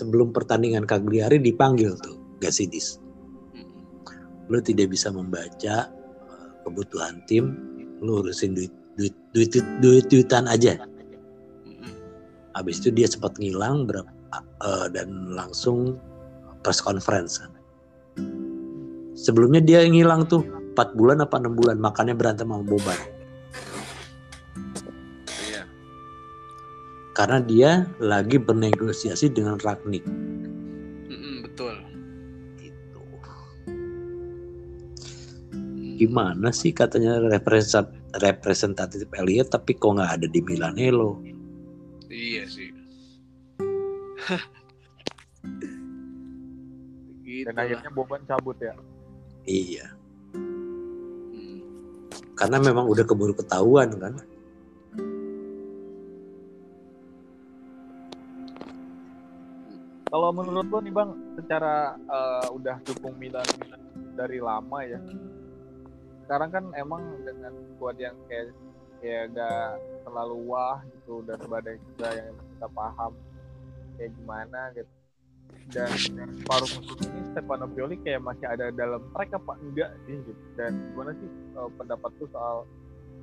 sebelum 0.00 0.32
pertandingan 0.32 0.88
Cagliari 0.88 1.36
dipanggil 1.36 1.92
tuh 2.00 2.16
Gasidis. 2.40 2.96
Hmm, 3.52 3.84
Lu 4.48 4.64
tidak 4.64 4.96
bisa 4.96 5.12
membaca 5.12 5.92
eh, 5.92 6.48
kebutuhan 6.64 7.20
tim, 7.28 7.52
lu 8.00 8.24
urusin 8.24 8.56
duit 8.56 8.72
duit 8.96 9.12
duit 9.36 9.52
duit 9.84 10.04
duitan 10.08 10.48
aja. 10.48 10.80
hmm. 11.68 11.92
Habis 12.56 12.80
itu 12.80 12.88
dia 12.96 13.04
sempat 13.04 13.36
ngilang 13.36 13.84
berapa 13.84 14.08
eh, 14.40 14.86
dan 14.96 15.36
langsung 15.36 16.00
press 16.64 16.80
conference. 16.80 17.44
Sebelumnya 19.20 19.60
dia 19.60 19.84
ngilang 19.84 20.24
tuh 20.24 20.40
4 20.72 20.96
bulan 20.96 21.20
apa 21.20 21.36
6 21.36 21.52
bulan 21.52 21.76
makannya 21.76 22.16
berantem 22.16 22.48
sama 22.48 22.64
Boban. 22.64 23.19
Karena 27.20 27.36
dia 27.44 27.84
lagi 28.00 28.40
bernegosiasi 28.40 29.28
dengan 29.28 29.60
Ragnik. 29.60 30.00
Hmm, 31.04 31.44
betul. 31.44 31.76
Gitu. 32.56 33.00
Gimana 36.00 36.48
sih 36.48 36.72
katanya 36.72 37.20
represent- 37.20 37.92
representatif 38.24 39.04
Elliot 39.12 39.52
tapi 39.52 39.76
kok 39.76 40.00
nggak 40.00 40.16
ada 40.16 40.26
di 40.32 40.40
Milanello? 40.40 41.20
Iya 42.08 42.48
sih. 42.48 42.72
gitu 47.20 47.44
Dan 47.52 47.56
akhirnya 47.60 47.90
Boban 47.92 48.24
cabut 48.24 48.56
ya. 48.64 48.72
Iya, 49.44 49.92
Hmm. 51.36 51.60
karena 52.32 52.56
memang 52.64 52.88
udah 52.88 53.04
keburu 53.04 53.36
ketahuan 53.36 53.92
kan. 54.00 54.16
Kalau 60.10 60.34
menurut 60.34 60.66
lo 60.66 60.78
nih 60.82 60.90
bang, 60.90 61.10
secara 61.38 61.94
eh, 61.94 62.46
udah 62.50 62.76
dukung 62.82 63.14
Milan 63.14 63.46
dari 64.18 64.42
lama 64.42 64.82
ya. 64.82 64.98
Sekarang 66.26 66.50
kan 66.50 66.64
emang 66.74 67.02
dengan 67.22 67.54
squad 67.74 67.94
yang 67.98 68.18
kayak 68.26 68.50
kayak 69.00 69.32
gak 69.32 69.80
terlalu 70.04 70.36
wah 70.50 70.82
gitu 70.82 71.24
dan 71.24 71.40
badai 71.48 71.78
juga 71.80 72.08
yang 72.12 72.34
kita 72.36 72.68
paham 72.74 73.12
kayak 73.96 74.10
gimana 74.18 74.60
gitu. 74.74 74.92
Dan 75.70 75.90
paruh 76.42 76.66
musim 76.66 76.98
ini 77.06 77.20
Stefano 77.30 77.66
Pioli 77.70 77.96
kayak 78.02 78.26
masih 78.26 78.46
ada 78.50 78.74
dalam 78.74 79.02
track 79.14 79.30
apa 79.38 79.52
enggak 79.62 79.90
sih 80.10 80.18
gitu. 80.26 80.42
Dan 80.58 80.74
gimana 80.90 81.14
sih 81.14 81.30
eh, 81.30 81.70
pendapat 81.78 82.10
tuh 82.18 82.28
soal 82.34 82.66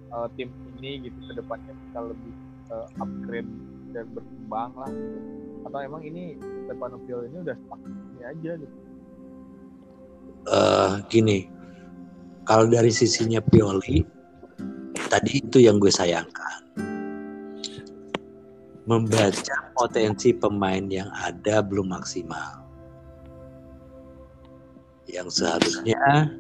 eh, 0.08 0.28
tim 0.40 0.50
ini 0.80 1.12
gitu 1.12 1.20
ke 1.20 1.34
depannya 1.36 1.76
bisa 1.76 2.00
lebih 2.00 2.34
eh, 2.72 2.88
upgrade 3.04 3.52
dan 3.92 4.06
berkembang 4.16 4.72
lah 4.80 4.92
gitu. 4.92 5.47
Atau 5.68 5.84
emang 5.84 6.00
ini 6.00 6.40
Stefano 6.64 6.96
ini 7.04 7.38
udah 7.44 7.58
stuck 7.68 7.82
di 7.84 7.92
sini 7.92 8.22
aja 8.24 8.52
gitu. 8.56 8.76
eh 10.48 10.94
gini, 11.12 11.38
kalau 12.48 12.72
dari 12.72 12.88
sisinya 12.88 13.44
Pioli, 13.44 14.00
tadi 15.12 15.44
itu 15.44 15.60
yang 15.60 15.76
gue 15.76 15.92
sayangkan. 15.92 16.64
Membaca 18.88 19.58
potensi 19.76 20.32
pemain 20.32 20.88
yang 20.88 21.12
ada 21.12 21.60
belum 21.60 21.92
maksimal. 21.92 22.64
Yang 25.12 25.44
seharusnya 25.44 26.32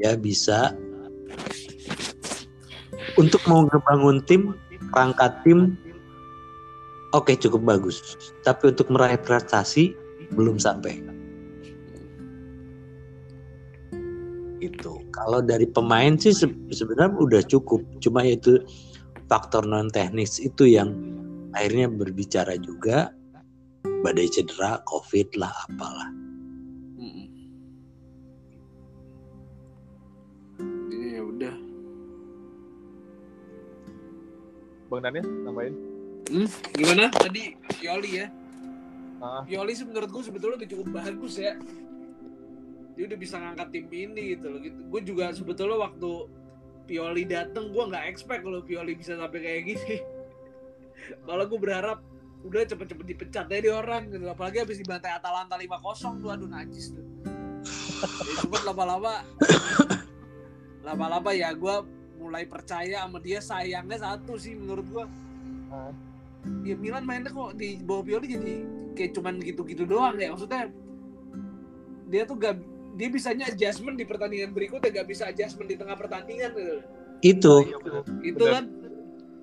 ya 0.00 0.16
bisa 0.16 0.72
untuk 3.20 3.44
mau 3.44 3.68
ngebangun 3.68 4.24
tim, 4.24 4.56
rangka 4.96 5.28
tim, 5.44 5.76
oke 7.12 7.32
cukup 7.36 7.62
bagus. 7.76 8.16
Tapi 8.44 8.72
untuk 8.72 8.88
meraih 8.92 9.20
prestasi 9.20 9.94
belum 10.32 10.56
sampai. 10.58 11.12
itu 14.62 15.02
kalau 15.10 15.42
dari 15.42 15.66
pemain 15.66 16.14
sih 16.14 16.30
se- 16.30 16.54
sebenarnya 16.70 17.18
udah 17.18 17.42
cukup 17.50 17.82
cuma 17.98 18.22
itu 18.22 18.62
faktor 19.26 19.66
non 19.66 19.90
teknis 19.90 20.38
itu 20.38 20.70
yang 20.70 20.94
akhirnya 21.58 21.90
berbicara 21.90 22.54
juga 22.62 23.10
badai 24.06 24.30
cedera 24.30 24.78
covid 24.86 25.34
lah 25.34 25.50
apalah 25.66 26.08
ya 30.92 31.20
udah. 31.20 31.56
Bang 34.88 35.02
Daniel 35.04 35.26
nambahin. 35.44 35.91
Hmm, 36.32 36.48
gimana 36.72 37.12
tadi 37.12 37.52
Pioli 37.76 38.24
ya? 38.24 38.26
Ah. 39.20 39.44
Pioli 39.44 39.76
sih 39.76 39.84
menurut 39.84 40.08
gue 40.08 40.22
sebetulnya 40.24 40.64
udah 40.64 40.70
cukup 40.72 40.88
bagus 40.96 41.36
ya. 41.36 41.60
Dia 42.96 43.04
udah 43.04 43.18
bisa 43.20 43.36
ngangkat 43.36 43.68
tim 43.68 43.86
ini 43.92 44.36
gitu 44.36 44.48
loh. 44.48 44.60
Gitu. 44.64 44.80
Gue 44.88 45.00
juga 45.04 45.28
sebetulnya 45.36 45.76
waktu 45.76 46.10
Pioli 46.88 47.28
dateng 47.28 47.68
gue 47.68 47.84
nggak 47.84 48.04
expect 48.08 48.48
kalau 48.48 48.64
Pioli 48.64 48.96
bisa 48.96 49.20
sampai 49.20 49.40
kayak 49.44 49.62
gini. 49.76 49.96
kalau 51.28 51.44
gue 51.44 51.58
berharap 51.60 52.00
udah 52.42 52.64
cepet-cepet 52.64 53.06
dipecat 53.12 53.46
di 53.52 53.68
orang 53.68 54.08
gitu. 54.08 54.24
Apalagi 54.32 54.64
habis 54.64 54.80
dibantai 54.80 55.12
Atalanta 55.12 55.60
5-0 55.60 56.16
tuh 56.16 56.28
aduh 56.32 56.48
najis 56.48 56.96
tuh. 56.96 57.04
ya, 58.02 58.42
cuma 58.42 58.58
lama-lama 58.66 59.22
lama-lama 60.82 61.30
ya 61.30 61.54
gue 61.54 61.76
mulai 62.18 62.42
percaya 62.42 63.06
sama 63.06 63.22
dia 63.22 63.38
sayangnya 63.38 64.02
satu 64.02 64.34
sih 64.34 64.58
menurut 64.58 64.86
gue 64.90 65.04
Ah. 65.72 65.88
Ya 66.62 66.74
Milan 66.78 67.04
mainnya 67.06 67.30
kok 67.30 67.54
di 67.58 67.78
bawah 67.82 68.02
Pioli 68.06 68.26
jadi 68.30 68.54
kayak 68.94 69.10
cuman 69.18 69.34
gitu-gitu 69.42 69.86
doang 69.86 70.18
ya. 70.18 70.30
Maksudnya 70.34 70.68
dia 72.10 72.22
tuh 72.28 72.36
gak 72.36 72.60
dia 72.92 73.08
bisanya 73.08 73.48
adjustment 73.48 73.96
di 73.96 74.04
pertandingan 74.04 74.52
berikutnya 74.52 74.92
gak 74.92 75.08
bisa 75.08 75.32
adjustment 75.32 75.70
di 75.70 75.76
tengah 75.80 75.96
pertandingan 75.96 76.50
gitu. 76.52 76.76
Itu. 77.22 77.54
Bener. 77.64 78.04
itu 78.26 78.44
kan. 78.44 78.64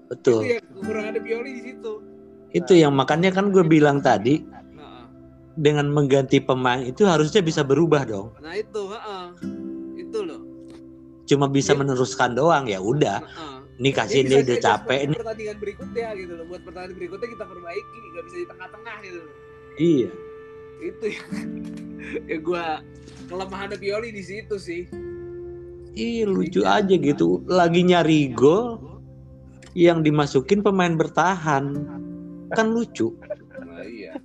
Betul. 0.09 0.41
Itu 0.43 0.51
ya 0.53 0.59
kekurangan 0.61 1.13
Pioli 1.21 1.51
di 1.57 1.61
situ. 1.73 1.93
Itu 2.49 2.73
yang 2.73 2.93
makanya 2.97 3.29
kan 3.29 3.53
gue 3.53 3.61
bilang 3.61 4.01
tadi 4.01 4.41
nah, 4.41 5.05
dengan 5.53 5.85
mengganti 5.89 6.41
pemain 6.41 6.81
itu 6.81 7.05
harusnya 7.05 7.45
bisa 7.45 7.61
berubah 7.61 8.05
dong. 8.05 8.33
Nah 8.41 8.53
itu 8.57 8.81
heeh. 8.89 9.25
itu 10.01 10.19
loh. 10.25 10.41
Cuma 11.29 11.45
bisa 11.45 11.77
Iya. 11.77 11.79
meneruskan 11.85 12.33
doang 12.33 12.65
ya 12.65 12.81
udah. 12.81 13.21
Heeh. 13.21 13.58
Ini 13.79 13.95
kasih 13.95 14.27
dia 14.27 14.43
udah 14.43 14.59
capek 14.59 14.99
nih. 15.07 15.17
pertandingan 15.23 15.57
berikutnya 15.63 16.07
gitu 16.19 16.33
loh. 16.35 16.45
Buat 16.51 16.61
pertandingan 16.67 16.95
berikutnya 16.99 17.27
kita 17.31 17.45
perbaiki 17.47 17.97
gak 18.11 18.23
bisa 18.27 18.35
di 18.35 18.47
tengah-tengah 18.51 18.95
gitu 19.07 19.19
loh. 19.23 19.35
iya. 19.79 20.11
Itu 20.79 21.05
ya, 21.07 21.23
ya 22.35 22.37
gue 22.43 22.65
kelemahan 23.31 23.71
Pioli 23.79 24.11
di 24.11 24.23
situ 24.23 24.55
sih. 24.59 24.83
Ih 25.95 26.27
lucu 26.27 26.67
aja 26.67 26.91
gitu. 26.91 27.43
lagi 27.47 27.81
nyari 27.87 28.35
gol 28.35 28.83
yang 29.75 30.03
dimasukin 30.03 30.59
pemain 30.59 30.99
bertahan. 30.99 31.87
Kan 32.51 32.67
lucu. 32.75 33.15
Nah, 33.63 33.83
iya. 33.87 34.19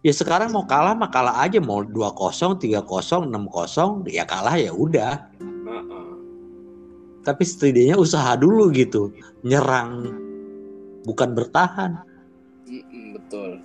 Ya 0.00 0.12
sekarang 0.16 0.56
mau 0.56 0.64
kalah 0.64 0.96
mah 0.96 1.12
kalah 1.12 1.44
aja. 1.44 1.60
Mau 1.60 1.84
2-0 1.84 2.56
3-0 2.56 3.28
6-0 3.28 4.08
ya 4.08 4.24
kalah 4.24 4.56
ya 4.56 4.72
udah. 4.72 5.29
Tapi 7.20 7.42
setidaknya 7.44 7.96
usaha 8.00 8.32
dulu 8.36 8.72
gitu. 8.72 9.12
Nyerang. 9.44 10.08
Bukan 11.04 11.36
bertahan. 11.36 12.00
Betul. 13.16 13.60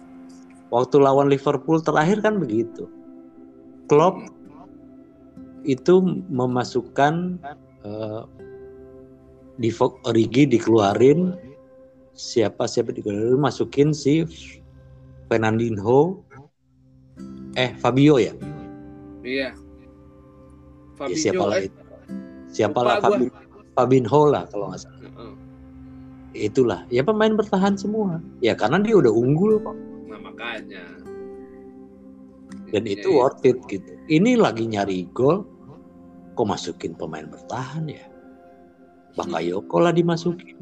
Waktu 0.71 0.95
lawan 0.99 1.31
Liverpool 1.31 1.79
terakhir 1.79 2.19
kan 2.25 2.41
begitu. 2.41 2.89
Klopp 3.85 4.17
itu 5.65 6.01
memasukkan 6.27 7.39
eh, 7.85 8.23
di 9.55 9.69
Origi 10.03 10.43
dikeluarin. 10.49 11.37
Siapa 12.15 12.67
siapa 12.67 12.91
dikeluarin? 12.95 13.39
Masukin 13.39 13.95
si 13.95 14.25
Fernandinho. 15.31 16.23
Eh 17.55 17.71
Fabio 17.79 18.19
ya? 18.19 18.35
Iya. 19.23 19.55
ya 19.55 19.63
Fabinho 20.99 21.19
siapa 21.23 21.43
lagi? 21.47 21.69
siapa 22.55 22.79
Lupa 22.79 22.87
lah 22.87 22.97
gua. 23.03 23.44
Fabi, 23.75 23.99
Fabinho 23.99 24.21
lah 24.31 24.47
kalau 24.47 24.71
nggak 24.71 24.81
salah. 24.87 25.03
Itulah 26.35 26.83
ya 26.91 27.03
pemain 27.03 27.31
bertahan 27.35 27.75
semua. 27.79 28.19
Ya 28.39 28.55
karena 28.55 28.79
dia 28.83 28.95
udah 28.99 29.11
unggul 29.11 29.59
kok. 29.59 29.75
Nah 30.07 30.19
makanya. 30.19 30.83
dan 32.73 32.83
itu 32.91 33.07
worth 33.07 33.45
it 33.47 33.55
gitu. 33.71 33.95
Ini 34.11 34.35
lagi 34.35 34.67
nyari 34.67 35.07
gol 35.15 35.47
kok 36.35 36.47
masukin 36.47 36.91
pemain 36.91 37.23
bertahan 37.23 37.87
ya? 37.87 38.03
Bakayoko 39.15 39.79
lah 39.79 39.95
dimasukin. 39.95 40.59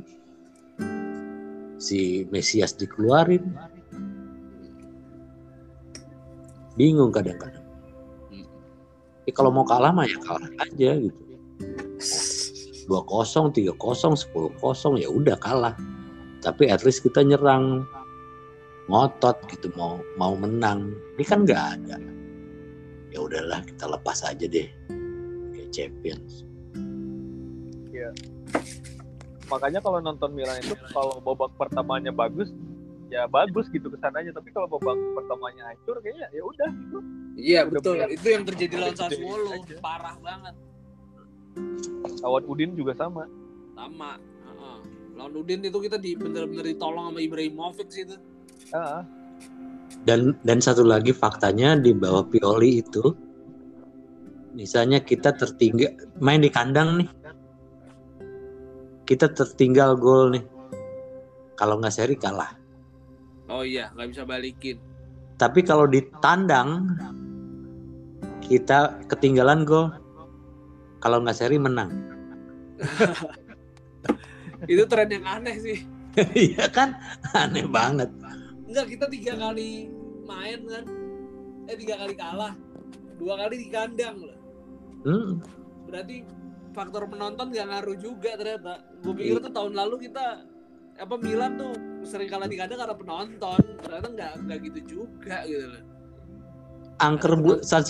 Si 1.82 2.30
Mesias 2.30 2.78
dikeluarin. 2.78 3.42
Bingung 6.78 7.10
kadang-kadang. 7.10 7.66
Hmm. 8.30 8.46
ya, 9.26 9.32
kalau 9.34 9.50
mau 9.50 9.66
kalah 9.66 9.90
mah 9.90 10.06
ya 10.06 10.18
kalah 10.22 10.50
aja 10.62 10.98
gitu 11.02 11.22
dua 12.86 13.02
kosong 13.08 13.56
tiga 13.56 13.72
kosong 13.80 14.16
sepuluh 14.18 14.52
kosong 14.60 15.00
ya 15.00 15.08
udah 15.08 15.40
kalah. 15.40 15.76
Tapi 16.44 16.68
at 16.68 16.84
least 16.84 17.04
kita 17.04 17.24
nyerang. 17.24 17.88
Ngotot 18.92 19.40
gitu 19.48 19.72
mau 19.80 20.04
mau 20.20 20.36
menang. 20.36 20.92
Ini 21.16 21.24
kan 21.24 21.48
nggak 21.48 21.64
ada. 21.80 21.96
Ya 23.16 23.24
udahlah 23.24 23.64
kita 23.64 23.88
lepas 23.88 24.28
aja 24.28 24.44
deh. 24.44 24.68
Kayak 25.56 25.70
champions. 25.72 26.44
Makanya 29.48 29.80
kalau 29.80 30.04
nonton 30.04 30.36
Milan 30.36 30.60
itu 30.60 30.76
kalau 30.92 31.22
babak 31.24 31.54
pertamanya 31.56 32.12
bagus 32.12 32.52
ya 33.08 33.24
bagus 33.30 33.72
gitu 33.72 33.88
ke 33.88 33.96
sananya. 34.04 34.36
Tapi 34.36 34.52
kalau 34.52 34.68
babak 34.68 35.00
pertamanya 35.16 35.72
hancur 35.72 36.04
kayaknya 36.04 36.28
ya 36.36 36.42
udah 36.44 36.70
gitu. 36.74 36.98
Iya 37.40 37.62
betul. 37.72 37.96
Itu 38.12 38.28
yang 38.28 38.44
terjadi 38.44 38.76
lawan 38.84 38.96
Sassuolo. 39.00 39.64
Parah 39.80 40.20
banget. 40.20 40.54
Lawan 42.22 42.44
Udin 42.48 42.72
juga 42.74 42.96
sama 42.96 43.28
Sama. 43.74 44.16
Heeh. 44.48 44.78
Lawan 45.18 45.34
Udin 45.38 45.62
itu 45.62 45.78
kita 45.78 45.98
di 45.98 46.14
bener-bener 46.14 46.74
ditolong 46.74 47.10
sama 47.10 47.20
Ibrahimovic 47.20 47.90
sih 47.90 48.06
itu. 48.06 48.16
Ah, 48.72 49.02
dan 50.06 50.34
dan 50.42 50.58
satu 50.58 50.82
lagi 50.82 51.14
faktanya 51.14 51.78
di 51.78 51.94
bawah 51.94 52.26
Pioli 52.26 52.82
itu 52.82 53.14
misalnya 54.54 55.02
kita 55.02 55.34
tertinggal 55.34 55.94
main 56.18 56.42
di 56.42 56.50
kandang 56.50 57.02
nih 57.02 57.10
kita 59.06 59.30
tertinggal 59.34 59.98
gol 59.98 60.34
nih 60.34 60.46
kalau 61.58 61.78
nggak 61.78 61.94
seri 61.94 62.16
kalah 62.18 62.54
Oh 63.52 63.62
iya, 63.62 63.92
nggak 63.94 64.10
bisa 64.10 64.24
balikin. 64.26 64.78
tapi 65.38 65.62
kalau 65.62 65.86
di 65.86 66.02
tandang 66.24 66.94
kita 68.42 68.98
ketinggalan 69.06 69.66
gol 69.66 69.92
kalau 71.04 71.20
nggak 71.20 71.36
seri 71.36 71.60
menang 71.60 71.92
Itu 74.64 74.88
tren 74.88 75.12
yang 75.12 75.28
aneh 75.28 75.56
sih. 75.60 75.78
iya 76.38 76.70
kan 76.72 76.96
aneh 77.36 77.68
banget 77.68 78.08
Enggak, 78.64 78.86
kita 78.96 79.06
tiga 79.12 79.34
kali 79.38 79.92
main 80.24 80.64
kan. 80.66 80.86
Eh 81.68 81.76
tiga 81.78 82.00
kali 82.00 82.16
kalah. 82.16 82.54
Dua 83.20 83.38
kali 83.38 83.60
di 83.60 83.68
kandang 83.70 84.18
loh. 84.18 84.40
Hmm, 85.04 85.32
Berarti 85.86 86.24
faktor 86.74 87.06
penonton 87.06 87.52
gak 87.54 87.68
ngaruh 87.70 87.98
juga 88.00 88.34
ternyata. 88.34 88.82
Gue 89.04 89.14
pikir 89.14 89.38
tuh 89.44 89.52
tahun 89.54 89.76
lalu 89.78 90.10
kita 90.10 90.48
apa 90.96 91.16
Milan 91.20 91.60
tuh 91.60 91.76
sering 92.02 92.32
kalah 92.32 92.48
di 92.48 92.56
kandang 92.58 92.80
karena 92.82 92.96
penonton. 92.98 93.62
Ternyata 93.84 94.08
nggak 94.10 94.32
nggak 94.48 94.60
gitu 94.72 94.80
juga 94.88 95.44
gitu 95.46 95.68
loh. 95.70 95.84
angker 97.04 97.36
buat 97.36 97.68
San 97.68 97.84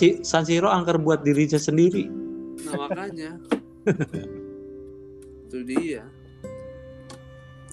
Siro 0.44 0.68
angker 0.68 0.98
buat 0.98 1.22
dirinya 1.22 1.60
sendiri 1.60 2.08
Nah 2.62 2.74
makanya 2.86 3.30
itu 5.50 5.58
dia. 5.66 6.06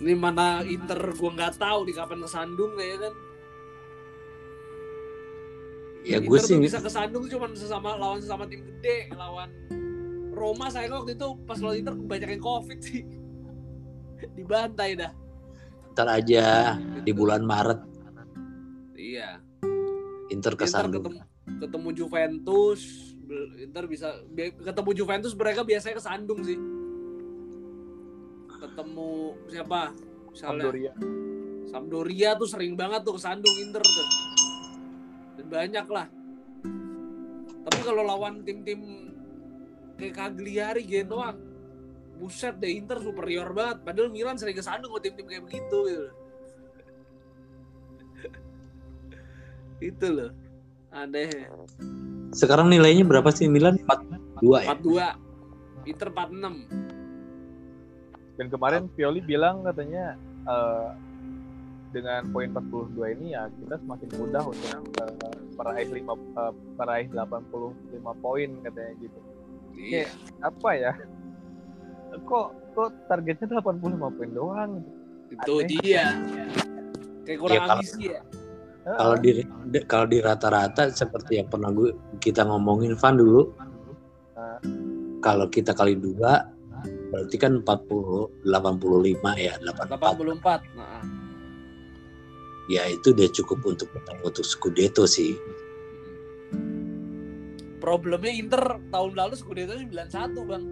Ini 0.01 0.17
mana 0.17 0.65
Inter 0.65 0.97
gua 1.13 1.29
nggak 1.38 1.61
tahu 1.61 1.86
di 1.86 1.93
kapan 1.93 2.25
kesandung 2.25 2.73
kayak 2.73 2.97
kan. 3.05 3.15
ya 6.01 6.17
gue 6.17 6.34
Inter 6.34 6.49
sih 6.49 6.57
bisa 6.57 6.82
kesandung 6.82 7.29
cuma 7.29 7.45
sesama 7.53 7.93
lawan 7.93 8.17
sesama 8.17 8.49
tim 8.49 8.65
gede, 8.65 9.13
lawan 9.13 9.53
Roma 10.34 10.73
saya 10.73 10.89
waktu 10.89 11.13
itu 11.13 11.38
pas 11.45 11.61
lawan 11.61 11.77
Inter 11.77 11.93
kebanyakan 11.93 12.41
covid 12.41 12.79
sih. 12.82 13.05
Dibantai 14.38 14.97
dah. 14.97 15.13
ntar 15.91 16.07
aja 16.07 16.79
di 17.03 17.11
bulan 17.11 17.43
Maret 17.43 17.91
Iya. 19.01 19.41
Inter 20.32 20.53
Inter 20.53 20.53
kesandung 20.55 21.03
ketemu 21.03 21.21
ketemu 21.59 21.89
Juventus, 21.93 23.11
Inter 23.59 23.86
bisa 23.88 24.19
bi- 24.27 24.53
ketemu 24.53 24.89
Juventus 24.93 25.34
mereka 25.34 25.61
biasanya 25.63 25.95
kesandung 25.97 26.41
sih. 26.43 26.59
Ketemu 28.61 29.11
siapa? 29.49 29.95
Misalnya 30.32 30.63
Sampdoria 30.63 30.93
Sampdoria 31.71 32.29
tuh 32.36 32.47
sering 32.47 32.73
banget 32.75 33.01
tuh 33.03 33.15
kesandung 33.15 33.55
Inter 33.57 33.84
tuh. 33.84 34.07
Dan 35.39 35.47
banyak 35.47 35.88
lah. 35.88 36.07
Tapi 37.61 37.79
kalau 37.86 38.03
lawan 38.03 38.43
tim-tim 38.43 39.11
kayak 39.95 40.15
Cagliari 40.17 40.84
gitu 40.84 41.15
doang. 41.15 41.38
Buset 42.21 42.59
deh 42.61 42.69
Inter 42.69 43.01
superior 43.01 43.49
banget. 43.55 43.82
Padahal 43.82 44.13
Milan 44.13 44.38
sering 44.38 44.53
kesandung 44.53 44.93
sama 44.93 45.01
tim-tim 45.01 45.25
kayak 45.25 45.43
begitu 45.47 45.77
gitu. 45.89 46.07
Itu 49.82 50.07
loh. 50.13 50.32
Aneh. 50.93 51.49
Sekarang 52.32 52.67
nilainya 52.67 53.03
berapa 53.03 53.29
sih 53.29 53.45
Milan 53.45 53.75
42 54.39 54.63
ya 54.63 54.71
42. 54.73 55.88
Inter 55.88 56.07
46. 56.09 56.69
dan 58.32 58.47
kemarin 58.47 58.89
Pioli 58.89 59.21
bilang 59.21 59.61
katanya 59.61 60.15
eh, 60.45 60.89
dengan 61.91 62.23
poin 62.32 62.49
42 62.49 62.95
ini 63.13 63.36
ya 63.36 63.51
kita 63.51 63.75
semakin 63.77 64.09
mudah 64.15 64.43
untuk 64.45 64.71
eh, 64.97 65.13
meraih 65.53 65.88
lima 65.91 66.13
eh, 66.15 66.53
meraih 66.75 67.05
85 67.11 67.75
poin 68.17 68.49
katanya 68.61 68.93
gitu 68.97 69.19
Iya. 69.71 70.05
apa 70.39 70.69
ya 70.73 70.93
kok 72.21 72.47
kok 72.71 72.89
targetnya 73.07 73.59
85 73.59 73.82
poin 74.11 74.32
doang 74.32 74.71
Itu 75.32 75.63
Aneh. 75.63 75.79
dia. 75.79 76.11
Kayak 77.23 77.39
kurang 77.39 77.55
Ya, 77.55 77.61
kalau- 77.61 77.75
ambisi 77.79 78.03
ya. 78.03 78.19
Kalau 78.82 79.15
di 79.21 79.45
de- 79.45 79.86
kalau 79.86 80.09
di 80.09 80.17
rata-rata 80.17 80.89
seperti 80.89 81.38
yang 81.38 81.45
pernah 81.45 81.69
gue 81.69 81.93
kita 82.17 82.41
ngomongin 82.45 82.97
Van 82.97 83.17
dulu. 83.17 83.53
Ah. 84.32 84.57
kalau 85.21 85.45
kita 85.45 85.69
kali 85.77 85.93
dua 85.93 86.49
berarti 87.13 87.38
kan 87.38 87.61
40 87.61 88.41
85 88.41 89.38
ya 89.38 89.53
84 89.61 90.17
84. 90.41 90.65
Nah, 90.73 91.03
ya 92.71 92.89
itu 92.89 93.13
udah 93.13 93.29
cukup 93.29 93.59
untuk 93.69 93.93
untuk 94.25 94.41
Scudetto 94.41 95.05
sih. 95.05 95.38
Problemnya 97.77 98.34
Inter 98.34 98.82
tahun 98.89 99.13
lalu 99.13 99.36
Scudetto 99.38 99.77
91 99.77 100.49
bang. 100.49 100.63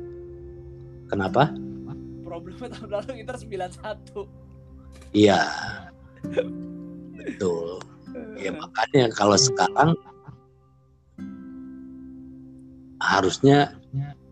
Kenapa? 1.13 1.53
Problemnya 2.25 2.73
tahun 2.73 2.89
lalu 2.89 3.11
Inter 3.21 3.37
91 3.37 4.25
iya. 5.13 5.45
Betul 7.19 7.83
ya 8.39 8.51
makanya 8.55 9.11
kalau 9.11 9.35
sekarang 9.35 9.95
harusnya 12.99 13.75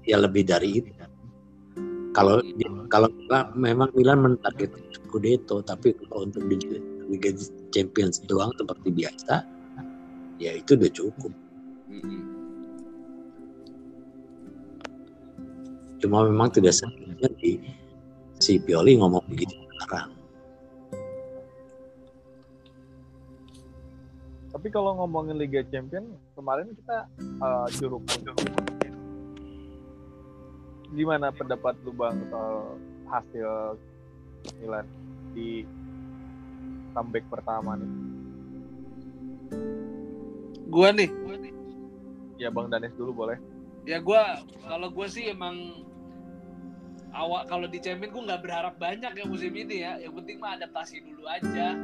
ya 0.04 0.20
lebih 0.20 0.48
dari 0.48 0.84
itu. 0.84 0.92
Kalau 2.16 2.42
kalau 2.90 3.10
memang 3.54 3.94
Milan 3.94 4.26
mentarget 4.26 4.74
Scudetto 4.96 5.62
tapi 5.62 5.94
kalau 6.10 6.26
untuk 6.26 6.50
di 6.50 6.58
Liga 7.08 7.30
Champions 7.70 8.20
doang 8.26 8.50
seperti 8.58 8.90
biasa 8.90 9.46
ya 10.42 10.52
itu 10.58 10.74
udah 10.74 10.92
cukup. 10.92 11.34
Cuma 16.02 16.26
memang 16.26 16.50
tidak 16.54 16.74
seharusnya 16.74 17.30
di 17.38 17.62
si 18.38 18.58
Pioli 18.62 18.98
ngomong 18.98 19.26
begitu 19.30 19.54
sekarang 19.82 20.18
tapi 24.58 24.74
kalau 24.74 24.98
ngomongin 24.98 25.38
Liga 25.38 25.62
Champion 25.70 26.18
kemarin 26.34 26.74
kita 26.74 27.06
kunci. 27.94 28.90
gimana 30.98 31.30
pendapat 31.30 31.78
lu 31.86 31.94
bang 31.94 32.18
soal 32.26 32.74
hasil 33.06 33.78
Milan 34.58 34.90
di 35.38 35.62
comeback 36.98 37.30
pertama 37.30 37.78
nih? 37.78 37.92
Gua 40.74 40.90
nih. 40.90 41.10
Ya 42.42 42.50
bang 42.50 42.66
Danes 42.74 42.98
dulu 42.98 43.14
boleh. 43.14 43.38
Ya 43.86 44.02
gua 44.02 44.42
kalau 44.66 44.90
gua 44.90 45.06
sih 45.06 45.30
emang 45.30 45.86
awal 47.14 47.46
kalau 47.46 47.70
di 47.70 47.78
Champions 47.78 48.10
gua 48.10 48.34
nggak 48.34 48.42
berharap 48.42 48.74
banyak 48.82 49.14
ya 49.22 49.26
musim 49.30 49.54
ini 49.54 49.86
ya. 49.86 50.02
Yang 50.02 50.18
penting 50.18 50.42
mah 50.42 50.58
adaptasi 50.58 51.06
dulu 51.06 51.30
aja 51.30 51.78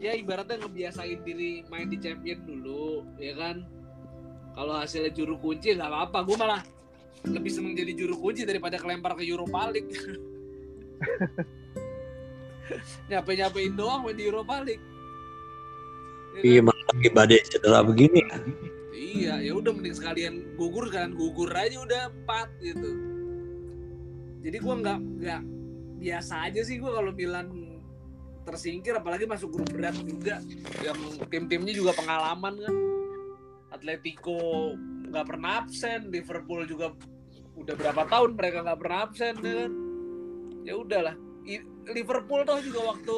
ya 0.00 0.16
ibaratnya 0.16 0.64
ngebiasain 0.64 1.20
diri 1.20 1.62
main 1.68 1.92
di 1.92 2.00
Champion 2.00 2.40
dulu 2.48 3.04
ya 3.20 3.36
kan 3.36 3.68
kalau 4.56 4.74
hasilnya 4.80 5.12
juru 5.12 5.36
kunci 5.36 5.76
nggak 5.76 5.86
apa-apa 5.86 6.18
gua 6.24 6.36
malah 6.40 6.62
lebih 7.28 7.52
seneng 7.52 7.76
jadi 7.76 7.92
juru 7.92 8.16
kunci 8.16 8.48
daripada 8.48 8.80
kelempar 8.80 9.12
ke 9.12 9.28
Europa 9.28 9.68
League. 9.68 9.92
nyape 13.10 13.32
nyapein 13.34 13.74
doang 13.76 14.08
main 14.08 14.16
di 14.16 14.24
Europa 14.24 14.64
League. 14.64 14.80
Ya 16.40 16.40
Iya 16.40 16.60
kan? 16.64 16.72
malah 16.72 16.84
lagi 16.96 17.08
badai 17.12 17.40
cedera 17.44 17.80
begini. 17.84 18.20
Iya, 18.94 19.42
ya 19.42 19.52
udah 19.58 19.72
mending 19.74 19.96
sekalian 19.96 20.34
gugur 20.54 20.86
kan 20.88 21.12
gugur 21.12 21.50
aja 21.52 21.76
udah 21.82 22.08
empat 22.08 22.48
gitu. 22.62 22.90
Jadi 24.40 24.56
gua 24.64 24.74
nggak 24.80 24.98
nggak 25.20 25.42
biasa 26.00 26.48
aja 26.48 26.60
sih 26.64 26.80
gua 26.80 26.96
kalau 26.96 27.12
Milan 27.12 27.52
tersingkir 28.42 28.96
apalagi 28.96 29.24
masuk 29.24 29.52
grup 29.52 29.68
berat 29.70 29.94
juga 30.00 30.40
yang 30.80 30.96
tim-timnya 31.28 31.72
juga 31.72 31.92
pengalaman 31.94 32.54
kan. 32.56 32.74
Atletico 33.70 34.74
nggak 35.10 35.26
pernah 35.26 35.62
absen, 35.62 36.10
Liverpool 36.10 36.66
juga 36.66 36.92
udah 37.54 37.74
berapa 37.76 38.02
tahun 38.06 38.30
mereka 38.34 38.64
nggak 38.64 38.80
pernah 38.80 38.98
absen 39.04 39.34
ya 39.40 39.54
kan. 39.64 39.72
Ya 40.64 40.74
udahlah. 40.76 41.14
Liverpool 41.90 42.44
toh 42.44 42.60
juga 42.60 42.94
waktu 42.94 43.16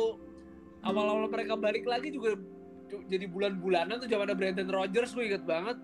awal-awal 0.83 1.29
mereka 1.29 1.55
balik 1.55 1.85
lagi 1.85 2.11
juga 2.11 2.39
ju- 2.89 3.05
jadi 3.07 3.27
bulan-bulanan 3.27 4.01
tuh 4.01 4.09
zaman 4.09 4.31
ada 4.31 4.35
Brandon 4.35 4.69
Rodgers 4.69 5.13
gue 5.13 5.25
inget 5.29 5.45
banget 5.45 5.77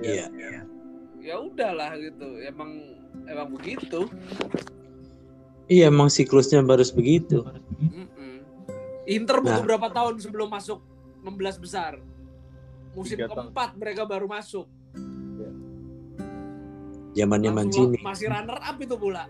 Iya. 0.00 0.28
ya 1.20 1.36
udahlah 1.36 1.96
gitu 1.96 2.40
emang 2.40 2.96
emang 3.24 3.48
begitu 3.52 4.08
Iya 5.70 5.86
emang 5.86 6.10
siklusnya 6.10 6.66
baru 6.66 6.82
begitu. 6.90 7.46
Mm-mm. 7.78 8.19
Inter 9.04 9.36
butuh 9.38 9.56
Nah. 9.56 9.66
berapa 9.66 9.88
tahun 9.88 10.14
sebelum 10.18 10.48
masuk 10.48 10.80
16 11.20 11.56
besar 11.58 11.92
musim 12.90 13.16
Tiga 13.16 13.28
tahun. 13.28 13.48
keempat 13.48 13.70
mereka 13.74 14.02
baru 14.04 14.26
masuk 14.26 14.66
Zamannya 17.10 17.50
Langsung 17.50 17.90
Mancini. 17.90 17.98
masih 18.00 18.26
runner 18.26 18.54
up 18.56 18.76
itu 18.78 18.94
pula 18.94 19.24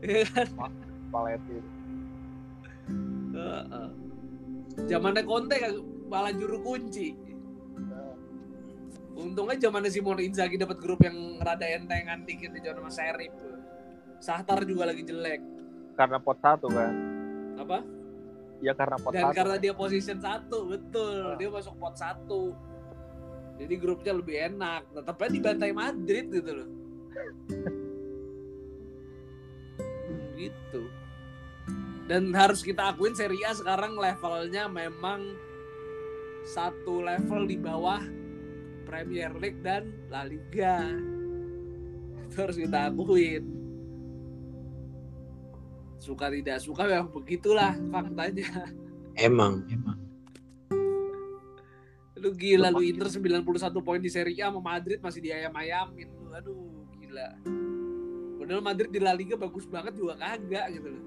Iya 0.00 0.24
kan? 0.26 0.48
Paletti. 1.10 1.56
Heeh. 3.30 3.88
zamannya 4.86 5.22
Conte 5.22 5.56
kan 5.56 5.72
malah 6.06 6.32
juru 6.32 6.56
kunci 6.60 7.12
untungnya 9.12 9.60
zamannya 9.60 9.88
Simone 9.88 10.24
Inzaghi 10.24 10.56
dapat 10.56 10.80
grup 10.80 11.00
yang 11.00 11.14
rada 11.38 11.66
entengan 11.66 12.24
dikit 12.24 12.48
di 12.50 12.60
zaman 12.60 12.80
sama 12.80 12.90
Serif 12.90 13.32
Sahtar 14.18 14.64
juga 14.64 14.88
lagi 14.88 15.04
jelek 15.04 15.40
Karena 16.00 16.16
pot 16.16 16.40
satu 16.40 16.72
kan. 16.72 16.94
apa? 17.60 17.84
Ya 18.64 18.72
karena 18.72 18.96
pot 18.96 19.12
dan 19.12 19.28
satu. 19.28 19.36
karena 19.36 19.56
dia 19.60 19.72
position 19.76 20.16
satu 20.16 20.64
betul. 20.64 21.28
Ah. 21.28 21.36
dia 21.36 21.52
masuk 21.52 21.76
pot 21.76 21.92
satu. 21.92 22.56
Jadi 23.60 23.74
grupnya 23.76 24.16
lebih 24.16 24.36
enak. 24.48 24.88
Tetapnya 24.96 25.28
dibantai 25.28 25.72
Madrid 25.76 26.24
gitu 26.32 26.50
loh. 26.56 26.68
Gitu. 30.40 30.82
Dan 32.08 32.32
harus 32.32 32.64
kita 32.64 32.96
akuin 32.96 33.12
Serie 33.12 33.44
A 33.44 33.52
sekarang 33.52 33.92
levelnya 34.00 34.72
memang 34.72 35.36
satu 36.48 37.04
level 37.04 37.44
di 37.44 37.60
bawah 37.60 38.00
Premier 38.88 39.36
League 39.36 39.60
dan 39.60 39.92
La 40.08 40.24
Liga. 40.24 40.80
Itu 42.24 42.40
harus 42.40 42.56
kita 42.56 42.88
akuin 42.88 43.59
suka 46.00 46.32
tidak 46.32 46.58
suka 46.64 46.88
memang 46.88 47.12
begitulah 47.12 47.76
faktanya 47.92 48.72
Emang. 49.20 49.68
Lu 52.20 52.32
gila 52.36 52.68
lu 52.72 52.84
Inter 52.84 53.08
91 53.08 53.44
poin 53.80 54.00
di 54.00 54.12
Serie 54.12 54.36
A 54.44 54.52
sama 54.52 54.60
Madrid 54.60 55.00
masih 55.00 55.20
diayam-ayamin 55.24 56.08
lu. 56.08 56.32
Aduh, 56.32 56.84
gila. 57.00 57.36
Padahal 58.40 58.64
Madrid 58.64 58.90
di 58.92 59.00
La 59.00 59.12
Liga 59.16 59.36
bagus 59.36 59.64
banget 59.68 59.96
juga 59.96 60.16
kagak 60.20 60.66
gitu 60.72 60.88
loh. 60.88 61.04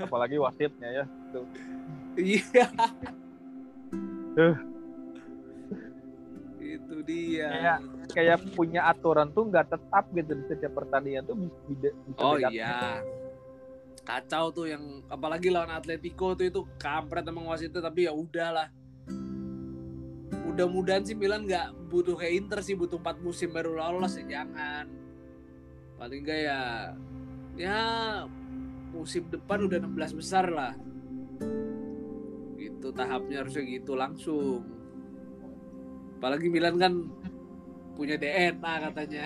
Apalagi 0.00 0.40
wasitnya 0.40 0.88
ya. 0.88 1.04
Tuh. 1.32 1.46
Iya. 2.16 2.66
Itu 6.70 7.02
dia. 7.02 7.48
Kayak 7.50 7.78
kayak 8.10 8.38
punya 8.54 8.86
aturan 8.86 9.34
tuh 9.34 9.50
nggak 9.50 9.66
tetap 9.70 10.04
gitu 10.14 10.30
di 10.38 10.44
setiap 10.46 10.72
pertandingan 10.78 11.26
tuh 11.26 11.36
bisa, 11.66 11.90
bisa 12.06 12.20
Oh 12.22 12.38
beda- 12.38 12.50
iya. 12.54 13.02
Kacau 14.00 14.50
tuh 14.50 14.66
yang 14.66 15.02
apalagi 15.06 15.50
lawan 15.50 15.70
Atletico 15.70 16.34
tuh 16.34 16.46
itu 16.46 16.60
kampret 16.78 17.26
emang 17.26 17.46
wasitnya 17.46 17.82
tapi 17.82 18.06
ya 18.06 18.12
udahlah. 18.14 18.70
Mudah-mudahan 20.46 21.06
sih 21.06 21.14
Milan 21.14 21.46
nggak 21.46 21.90
butuh 21.90 22.18
kayak 22.18 22.34
Inter 22.42 22.58
sih 22.62 22.74
butuh 22.74 22.98
4 22.98 23.22
musim 23.22 23.50
baru 23.50 23.78
lolos 23.78 24.18
ya 24.18 24.42
jangan. 24.42 24.86
Paling 25.94 26.22
enggak 26.26 26.40
ya 26.42 26.60
ya 27.54 27.78
musim 28.90 29.30
depan 29.30 29.66
udah 29.66 29.78
16 29.84 30.18
besar 30.18 30.50
lah. 30.50 30.74
Gitu 32.58 32.90
tahapnya 32.90 33.46
harusnya 33.46 33.62
gitu 33.68 33.94
langsung. 33.94 34.79
Apalagi 36.20 36.52
Milan 36.52 36.76
kan 36.76 36.92
punya 37.96 38.20
DNA 38.20 38.60
katanya. 38.92 39.24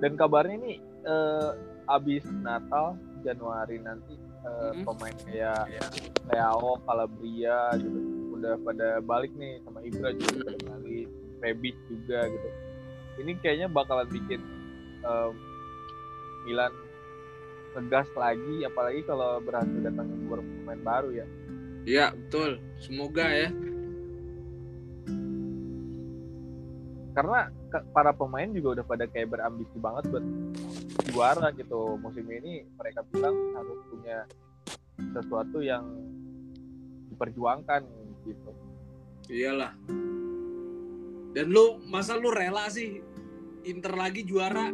Dan 0.00 0.16
kabarnya 0.16 0.56
ini 0.56 0.72
eh, 1.04 1.50
abis 1.84 2.24
Natal 2.40 2.96
Januari 3.20 3.76
nanti 3.84 4.16
eh, 4.16 4.72
Mhm. 4.72 4.84
pemain 4.88 5.16
kayak 5.28 5.68
Leao, 6.32 6.80
Calabria 6.88 7.76
gitu 7.76 8.00
udah 8.32 8.56
pada 8.64 8.88
balik 9.04 9.36
nih 9.36 9.60
sama 9.60 9.84
Ibra 9.84 10.16
juga 10.16 10.48
pada 10.48 10.60
balik, 10.72 11.08
Rebic 11.44 11.76
juga 11.92 12.24
gitu. 12.24 12.48
Ini 13.20 13.36
kayaknya 13.44 13.68
bakalan 13.68 14.08
bikin 14.08 14.40
eh, 15.04 15.30
Milan 16.48 16.72
ngegas 17.76 18.08
lagi, 18.16 18.64
apalagi 18.64 19.04
kalau 19.04 19.36
berhasil 19.44 19.84
beberapa 19.84 20.40
pemain 20.64 20.80
baru 20.80 21.12
ya. 21.12 21.26
Iya 21.88 22.12
betul. 22.12 22.60
Semoga 22.80 23.26
ya. 23.28 23.48
Karena 27.10 27.50
para 27.94 28.10
pemain 28.14 28.50
juga 28.50 28.80
udah 28.80 28.86
pada 28.86 29.04
kayak 29.06 29.34
berambisi 29.34 29.76
banget 29.78 30.04
buat 30.10 30.24
juara 31.10 31.50
gitu 31.54 31.98
musim 31.98 32.26
ini 32.30 32.66
mereka 32.78 33.02
bilang 33.10 33.34
harus 33.54 33.78
punya 33.90 34.18
sesuatu 35.14 35.58
yang 35.62 35.84
diperjuangkan 37.10 37.82
gitu 38.26 38.50
Iyalah. 39.30 39.74
Dan 41.30 41.46
lu 41.54 41.78
masa 41.86 42.18
lu 42.18 42.34
rela 42.34 42.66
sih 42.66 42.98
Inter 43.62 43.94
lagi 43.94 44.26
juara? 44.26 44.72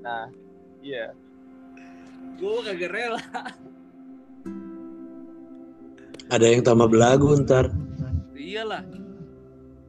nah 0.00 0.32
iya 0.80 1.12
Gue 2.40 2.64
kagak 2.64 2.88
rela. 2.88 3.20
Ada 6.30 6.46
yang 6.46 6.62
tambah 6.62 6.86
belagu 6.86 7.34
ntar. 7.42 7.74
Iyalah. 8.38 8.86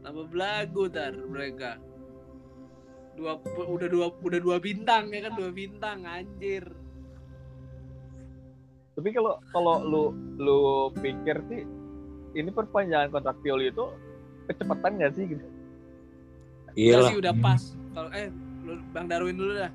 Tambah 0.01 0.25
belagu 0.29 0.89
ntar 0.89 1.13
mereka. 1.29 1.77
Dua 3.13 3.37
udah 3.45 3.87
dua 3.87 4.07
udah 4.09 4.39
dua 4.41 4.57
bintang 4.57 5.13
ya 5.13 5.29
kan 5.29 5.33
dua 5.37 5.49
bintang 5.53 6.05
anjir. 6.05 6.65
tapi 8.91 9.17
kalau 9.17 9.39
kalau 9.55 9.75
lu 9.81 10.03
lu 10.35 10.59
pikir 10.99 11.39
sih 11.47 11.63
ini 12.35 12.51
perpanjangan 12.51 13.09
kontrak 13.09 13.39
Pioli 13.39 13.71
itu 13.71 13.87
kecepatan 14.45 14.99
nggak 14.99 15.15
sih 15.15 15.25
gitu 15.31 15.45
Iyalah. 16.75 17.09
sih 17.11 17.17
udah 17.19 17.33
pas. 17.43 17.61
Kalau 17.91 18.09
eh 18.15 18.31
lu 18.63 18.79
Bang 18.95 19.11
Darwin 19.11 19.35
dulu 19.35 19.53
dah. 19.59 19.71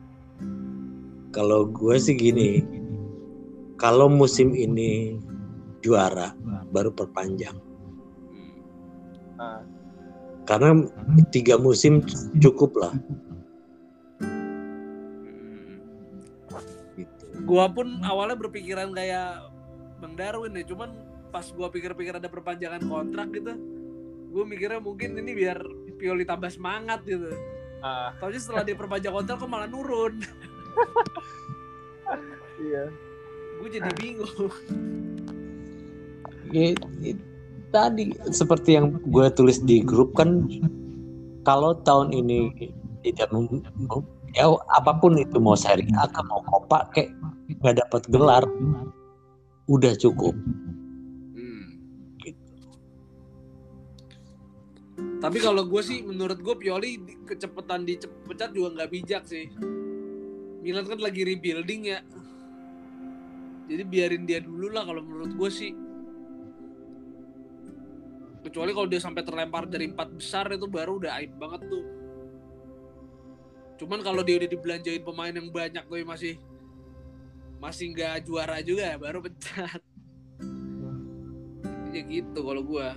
Kalau 1.32 1.68
gue 1.68 1.96
sih 2.00 2.16
gini. 2.16 2.64
Kalau 3.76 4.08
musim 4.08 4.56
ini 4.56 5.20
juara 5.86 6.34
baru 6.74 6.90
perpanjang. 6.90 7.54
Hmm. 9.38 9.62
Karena 10.42 10.74
tiga 11.30 11.54
musim 11.58 12.02
cukup 12.42 12.74
lah. 12.82 12.94
Hmm. 14.18 15.78
Gitu. 16.98 17.24
Gua 17.46 17.70
pun 17.70 18.02
awalnya 18.02 18.34
berpikiran 18.34 18.90
kayak 18.90 19.46
Bang 20.02 20.18
Darwin 20.18 20.58
ya, 20.58 20.66
cuman 20.66 20.90
pas 21.30 21.46
gua 21.54 21.70
pikir-pikir 21.70 22.18
ada 22.18 22.26
perpanjangan 22.26 22.82
kontrak 22.84 23.32
gitu, 23.32 23.56
gue 24.30 24.44
mikirnya 24.44 24.80
mungkin 24.80 25.16
ini 25.16 25.32
biar 25.32 25.58
Pioli 25.96 26.28
tambah 26.28 26.52
semangat 26.52 27.00
gitu. 27.08 27.32
ah, 27.80 28.12
Tapi 28.20 28.36
setelah 28.36 28.60
dia 28.60 28.76
perpanjang 28.76 29.12
kontrak 29.12 29.40
kok 29.40 29.48
malah 29.48 29.64
nurun. 29.64 30.20
iya 32.68 32.92
gue 33.56 33.68
jadi 33.72 33.90
bingung 33.96 34.52
ya, 36.56 36.72
ya, 37.04 37.12
tadi 37.68 38.16
seperti 38.32 38.80
yang 38.80 38.96
gue 39.04 39.26
tulis 39.36 39.60
di 39.60 39.84
grup 39.84 40.16
kan 40.16 40.48
kalau 41.44 41.76
tahun 41.84 42.16
ini 42.16 42.48
tidak 43.04 43.28
ya 44.32 44.50
apa 44.72 44.92
pun 44.98 45.20
itu 45.20 45.36
mau 45.36 45.54
seri 45.54 45.84
akan 45.92 46.24
mau 46.26 46.40
kopak 46.48 46.82
kayak 46.96 47.10
nggak 47.60 47.76
dapat 47.84 48.02
gelar 48.10 48.44
udah 49.68 49.92
cukup 50.00 50.34
hmm. 51.36 51.68
gitu. 52.24 52.52
tapi 55.20 55.38
kalau 55.38 55.62
gue 55.68 55.82
sih 55.84 56.02
menurut 56.02 56.40
gue 56.40 56.54
Pioli 56.56 56.98
kecepatan 57.28 57.86
dipecat 57.86 58.50
juga 58.56 58.82
nggak 58.82 58.90
bijak 58.90 59.22
sih 59.28 59.52
Milan 60.66 60.88
kan 60.88 60.98
lagi 60.98 61.22
rebuilding 61.22 61.82
ya 61.86 62.00
jadi 63.66 63.82
biarin 63.86 64.24
dia 64.26 64.42
dulu 64.42 64.70
lah 64.70 64.82
kalau 64.86 65.02
menurut 65.02 65.32
gue 65.34 65.50
sih 65.50 65.85
Kecuali 68.46 68.70
kalau 68.70 68.86
dia 68.86 69.02
sampai 69.02 69.26
terlempar 69.26 69.66
dari 69.66 69.90
empat 69.90 70.14
besar 70.14 70.46
itu 70.54 70.70
baru 70.70 71.02
udah 71.02 71.18
aib 71.18 71.34
banget 71.34 71.66
tuh. 71.66 71.82
Cuman 73.82 74.06
kalau 74.06 74.22
dia 74.22 74.38
udah 74.38 74.46
dibelanjain 74.46 75.02
pemain 75.02 75.34
yang 75.34 75.50
banyak 75.50 75.82
tapi 75.82 76.06
masih 76.06 76.38
masih 77.58 77.90
nggak 77.90 78.22
juara 78.22 78.62
juga 78.62 78.94
ya 78.94 78.96
baru 79.02 79.18
pecat. 79.26 79.82
Ya 81.90 82.02
gitu 82.06 82.38
kalau 82.38 82.62
gua. 82.62 82.94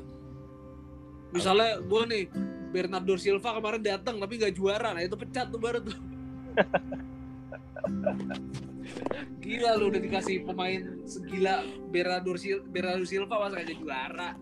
Misalnya 1.34 1.82
gua 1.82 2.06
nih 2.06 2.30
Bernardo 2.70 3.18
Silva 3.18 3.50
kemarin 3.58 3.82
datang 3.82 4.22
tapi 4.22 4.38
nggak 4.38 4.54
juara, 4.54 4.94
nah 4.94 5.02
itu 5.02 5.18
pecat 5.18 5.50
tuh 5.50 5.58
baru 5.58 5.82
tuh. 5.82 5.98
Gila 9.42 9.82
lu 9.82 9.90
udah 9.90 9.98
dikasih 9.98 10.46
pemain 10.46 11.02
segila 11.10 11.66
Bernardo, 11.90 12.38
Sil 12.38 12.62
Bernardo 12.70 13.02
Silva 13.10 13.42
masa 13.42 13.66
gak 13.66 13.82
juara. 13.82 14.38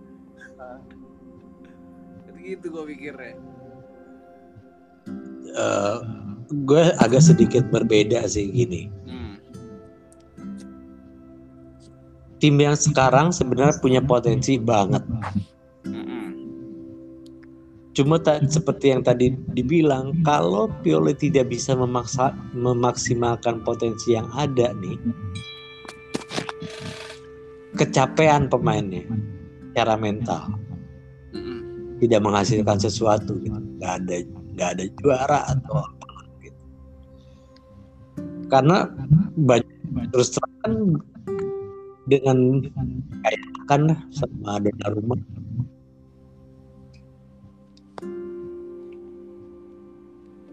Gitu 2.38 2.66
gue 2.72 2.84
pikirnya. 2.96 3.36
Eh, 5.58 5.98
gue 6.48 6.84
agak 7.02 7.24
sedikit 7.24 7.68
berbeda 7.74 8.24
sih 8.30 8.48
gini. 8.54 8.88
Hmm. 9.10 9.36
Tim 12.38 12.56
yang 12.62 12.78
sekarang 12.78 13.34
sebenarnya 13.34 13.82
punya 13.82 14.02
potensi 14.04 14.62
banget. 14.62 15.02
Cuma 17.98 18.22
tak 18.22 18.46
seperti 18.46 18.94
yang 18.94 19.02
tadi 19.02 19.34
dibilang, 19.58 20.22
kalau 20.22 20.70
Pioli 20.86 21.18
tidak 21.18 21.50
bisa 21.50 21.74
memaksa 21.74 22.30
memaksimalkan 22.54 23.66
potensi 23.66 24.14
yang 24.14 24.30
ada 24.38 24.70
nih, 24.78 25.02
kecapean 27.74 28.54
pemainnya, 28.54 29.02
secara 29.74 29.98
mental. 29.98 30.46
Tidak 31.98 32.22
menghasilkan 32.22 32.78
sesuatu, 32.78 33.38
gitu. 33.42 33.58
nggak 33.82 33.94
ada 34.04 34.16
nggak 34.58 34.70
ada 34.78 34.84
juara 35.02 35.40
atau 35.50 35.76
apa 35.82 36.08
gitu. 36.46 36.62
Karena 38.48 38.78
banyak 39.38 40.10
terus 40.14 40.34
terang 40.34 40.56
kan 40.64 40.74
dengan 42.08 42.38
kayak 43.26 43.42
kan 43.68 43.82
sama 44.16 44.64
Donnarumma 44.64 45.20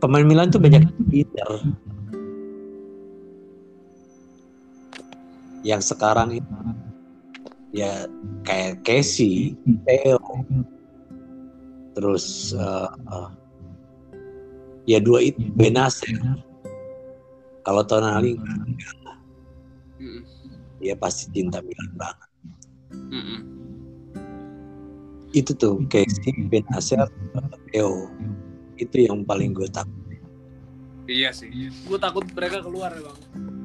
pemain 0.02 0.26
Milan 0.26 0.52
tuh 0.52 0.60
banyak 0.60 0.84
pinter 1.08 1.48
yang 5.64 5.80
sekarang 5.80 6.36
itu 6.36 6.56
ya 7.72 8.04
kayak 8.44 8.84
Casey, 8.84 9.56
Theo, 9.88 10.20
terus 11.94 12.52
eh, 12.52 12.90
eh, 12.90 13.30
ya 14.90 14.98
dua 15.00 15.24
itu 15.24 15.40
Benacer. 15.54 16.18
Kalau 17.64 17.80
Tonali 17.88 18.36
Mm-mm. 19.96 20.20
dia 20.84 20.92
pasti 21.00 21.32
cinta 21.32 21.64
Milan 21.64 21.92
banget. 21.96 22.30
Mm-mm. 22.92 23.40
Itu 25.32 25.56
tuh 25.56 25.80
Casey, 25.88 26.44
Benacer, 26.46 27.08
Theo 27.72 28.12
itu 28.78 29.06
yang 29.06 29.22
paling 29.24 29.54
gue 29.54 29.70
takut. 29.70 30.04
Iya 31.04 31.30
sih. 31.36 31.52
Gue 31.84 31.98
takut 32.00 32.24
mereka 32.32 32.64
keluar 32.64 32.92
ya 32.96 33.02
bang. 33.04 33.18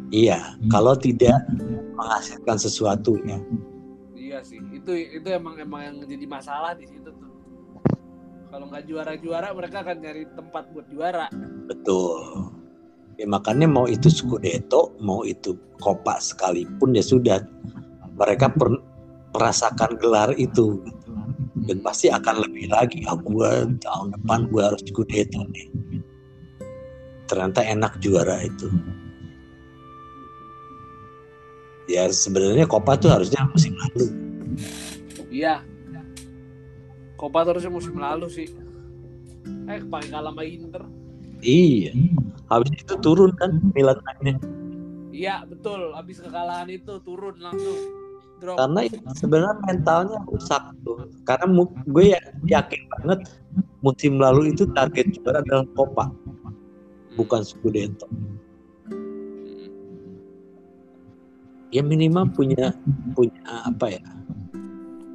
Iya, 0.10 0.40
kalau 0.74 0.98
tidak 0.98 1.38
menghasilkan 1.96 2.58
sesuatu 2.58 3.16
ya. 3.24 3.40
Iya 4.18 4.40
sih. 4.44 4.60
Itu 4.74 4.92
itu 4.92 5.28
emang 5.30 5.56
emang 5.62 5.82
yang 5.86 5.96
jadi 6.04 6.26
masalah 6.28 6.76
di 6.76 6.90
situ 6.90 7.10
tuh. 7.10 7.29
Kalau 8.50 8.66
nggak 8.66 8.84
juara-juara 8.90 9.54
mereka 9.54 9.78
akan 9.86 9.98
nyari 10.02 10.24
tempat 10.34 10.64
buat 10.74 10.88
juara. 10.90 11.30
Betul. 11.70 12.50
Ya, 13.22 13.28
makanya 13.30 13.70
mau 13.70 13.86
itu 13.86 14.10
Scudetto, 14.10 14.98
mau 15.04 15.22
itu 15.22 15.54
Copa 15.78 16.18
sekalipun 16.18 16.98
ya 16.98 17.04
sudah. 17.06 17.46
Mereka 18.18 18.50
per- 18.58 18.82
merasakan 19.38 20.02
gelar 20.02 20.34
itu 20.34 20.82
dan 21.70 21.78
pasti 21.86 22.10
akan 22.10 22.42
lebih 22.42 22.74
lagi. 22.74 23.06
Ah, 23.06 23.14
gua 23.20 23.70
tahun 23.86 24.18
depan 24.18 24.50
gua 24.50 24.74
harus 24.74 24.82
Scudetto 24.82 25.46
nih. 25.54 25.68
Ternyata 27.30 27.62
enak 27.62 28.02
juara 28.02 28.42
itu. 28.42 28.66
Ya 31.86 32.10
sebenarnya 32.10 32.66
Copa 32.66 32.98
tuh 32.98 33.14
harusnya 33.14 33.46
musim 33.54 33.78
lalu. 33.78 34.10
Iya. 35.30 35.62
Copa 37.20 37.44
terusnya 37.44 37.68
musim 37.68 38.00
lalu 38.00 38.32
sih. 38.32 38.48
Eh 39.68 39.84
paling 39.84 40.08
kalah 40.08 40.32
sama 40.32 40.44
Inter. 40.48 40.84
Iya. 41.44 41.92
Habis 42.48 42.80
itu 42.80 42.96
turun 43.04 43.36
kan 43.36 43.60
Milan 43.76 44.00
mainnya. 44.08 44.40
Iya 45.12 45.44
betul. 45.44 45.92
Habis 45.92 46.24
kekalahan 46.24 46.72
itu 46.72 46.96
turun 47.04 47.36
langsung. 47.44 48.00
Drop. 48.40 48.56
karena 48.56 48.88
itu 48.88 48.96
sebenarnya 49.20 49.56
mentalnya 49.68 50.20
rusak 50.32 50.64
tuh 50.88 51.12
karena 51.28 51.60
gue 51.92 52.06
ya 52.16 52.20
yakin 52.48 52.82
banget 52.88 53.20
musim 53.84 54.16
lalu 54.16 54.56
itu 54.56 54.64
target 54.72 55.12
juara 55.20 55.44
adalah 55.44 55.68
Copa 55.76 56.08
bukan 57.20 57.44
Scudetto 57.44 58.08
ya 61.76 61.84
minimal 61.84 62.32
punya 62.32 62.72
punya 63.12 63.44
apa 63.68 64.00
ya 64.00 64.04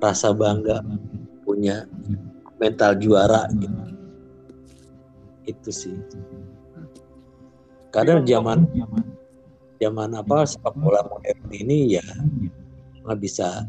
rasa 0.04 0.36
bangga 0.36 0.84
punya 1.54 1.86
mental 2.58 2.98
juara 2.98 3.46
gitu. 3.54 3.82
Itu 5.46 5.70
sih. 5.70 5.94
Kadang 7.94 8.26
zaman 8.26 8.66
zaman 9.78 10.10
apa 10.18 10.42
sepak 10.42 10.74
bola 10.74 11.06
modern 11.06 11.46
ini 11.54 11.94
ya 11.94 12.04
nggak 13.06 13.18
bisa. 13.22 13.62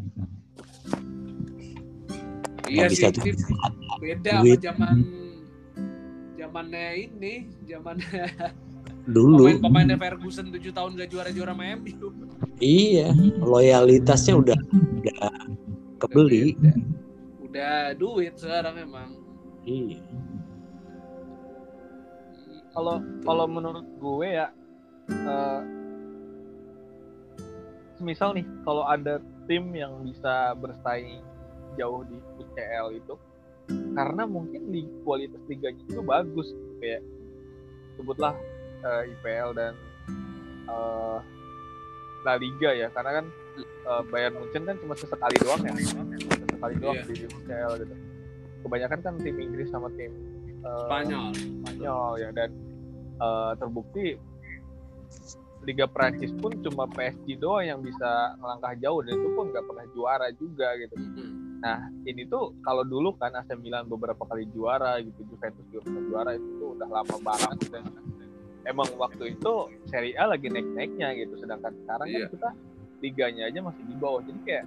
Iya 2.65 2.89
nggak 2.89 2.89
sih. 2.89 3.05
bisa 3.05 3.07
tuh 3.13 3.23
Beda 4.01 4.31
sama 4.33 4.43
duit. 4.43 4.59
zaman 4.59 4.95
zamannya 6.36 6.86
ini, 7.09 7.33
zamannya 7.69 8.25
dulu. 9.15 9.45
pemain-pemainnya 9.61 9.97
Ferguson 10.01 10.49
7 10.49 10.73
tahun 10.73 10.97
gak 10.97 11.09
juara-juara 11.13 11.53
sama 11.53 11.63
MU. 11.77 12.09
iya 12.57 13.13
loyalitasnya 13.38 14.33
udah 14.33 14.57
udah 15.03 15.29
kebeli. 16.01 16.57
Beda. 16.57 16.73
Udah 17.56 17.95
duit 17.95 18.36
sekarang 18.36 18.76
emang. 18.84 19.16
iya 19.64 20.03
Kalau 22.76 22.99
kalau 23.24 23.47
menurut 23.47 23.88
gue 23.95 24.28
ya, 24.28 24.51
eh, 25.08 25.62
semisal 27.95 28.36
nih 28.36 28.43
kalau 28.68 28.84
ada 28.84 29.24
tim 29.47 29.72
yang 29.72 30.03
bisa 30.03 30.51
bersaing 30.60 31.24
jauh 31.80 32.03
di 32.03 32.20
UCL 32.43 32.99
itu, 32.99 33.16
karena 33.72 34.28
mungkin 34.28 34.76
di 34.76 34.84
kualitas 35.08 35.39
liganya 35.47 35.80
itu 35.88 36.03
bagus 36.03 36.51
gitu, 36.51 36.72
kayak 36.84 37.08
sebutlah 37.95 38.36
eh, 38.84 39.16
IPL 39.16 39.56
dan 39.56 39.72
eh, 40.68 41.20
La 42.28 42.36
Liga 42.36 42.76
ya, 42.76 42.91
karena 42.91 43.24
kan 43.24 43.26
eh, 43.64 44.01
Bayern 44.12 44.43
Munchen 44.43 44.68
kan 44.68 44.76
cuma 44.76 44.99
sesekali 44.99 45.39
doang 45.39 45.64
ya, 45.64 45.72
sesekali 46.56 46.76
doang 46.78 46.95
Iya. 46.95 47.03
di 47.06 47.26
UCL 47.26 47.72
gitu. 47.78 47.95
Kebanyakan 48.62 48.99
kan 49.01 49.14
tim 49.20 49.36
Inggris 49.38 49.68
sama 49.68 49.91
tim 49.93 50.12
eh, 50.58 50.80
Spanyol. 50.82 51.26
Spanyol 51.36 52.10
ya 52.18 52.30
dan 52.32 52.49
eh, 53.18 53.51
terbukti 53.56 54.06
Liga 55.62 55.86
Prancis 55.86 56.30
pun 56.32 56.53
cuma 56.62 56.86
PSG 56.86 57.36
doang 57.36 57.66
yang 57.66 57.80
bisa 57.82 58.06
melangkah 58.38 58.74
jauh 58.76 59.01
dan 59.01 59.18
itu 59.18 59.30
pun 59.32 59.49
nggak 59.49 59.66
pernah 59.66 59.86
juara 59.91 60.28
juga 60.32 60.78
gitu. 60.78 60.93
Mm-mm. 60.93 61.30
Nah 61.58 61.78
ini 62.03 62.22
tuh 62.24 62.53
kalau 62.62 62.86
dulu 62.86 63.18
kan 63.18 63.34
AC 63.34 63.49
Milan 63.56 63.86
beberapa 63.86 64.22
kali 64.24 64.45
juara 64.47 65.01
gitu 65.01 65.26
Juventus 65.26 65.66
juga 65.68 65.82
pernah 65.84 66.03
juara 66.03 66.32
itu 66.32 66.49
tuh 66.56 66.70
udah 66.72 66.86
lama 66.88 67.18
banget 67.20 67.58
dan 67.74 67.84
emang 68.64 68.86
waktu 68.95 69.34
itu 69.34 69.53
Serie 69.84 70.14
A 70.16 70.26
lagi 70.28 70.47
naik-naiknya 70.47 71.18
gitu 71.18 71.34
sedangkan 71.36 71.74
sekarang 71.80 72.08
Iya. 72.08 72.18
kan 72.20 72.30
kita 72.30 72.49
liganya 73.01 73.43
aja 73.45 73.60
masih 73.60 73.84
di 73.84 73.95
bawah 73.95 74.22
jadi 74.22 74.39
kayak 74.45 74.66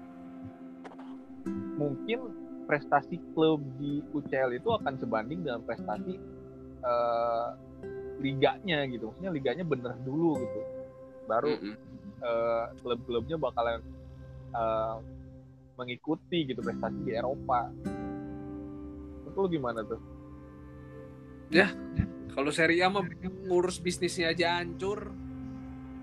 mungkin 1.78 2.34
prestasi 2.66 3.22
klub 3.32 3.62
di 3.78 4.02
UCL 4.12 4.58
itu 4.58 4.68
akan 4.68 4.98
sebanding 4.98 5.46
dengan 5.46 5.62
prestasi 5.62 6.18
eh, 6.82 7.48
liganya 8.18 8.82
gitu 8.90 9.08
maksudnya 9.08 9.32
liganya 9.32 9.64
bener 9.64 9.94
dulu 10.02 10.36
gitu 10.42 10.60
baru 11.30 11.54
Mm-mm. 11.54 11.74
eh, 12.20 12.64
klub-klubnya 12.82 13.38
bakalan 13.38 13.80
eh, 14.52 14.96
mengikuti 15.78 16.50
gitu 16.50 16.60
prestasi 16.60 16.98
di 17.06 17.14
Eropa 17.14 17.70
itu 19.38 19.46
lu 19.46 19.54
gimana 19.54 19.86
tuh? 19.86 20.02
Kalau 22.34 22.50
Serie 22.50 22.82
A 22.82 22.90
mah 22.90 23.06
ngurus 23.46 23.78
bisnisnya 23.78 24.34
aja 24.34 24.58
hancur. 24.58 25.14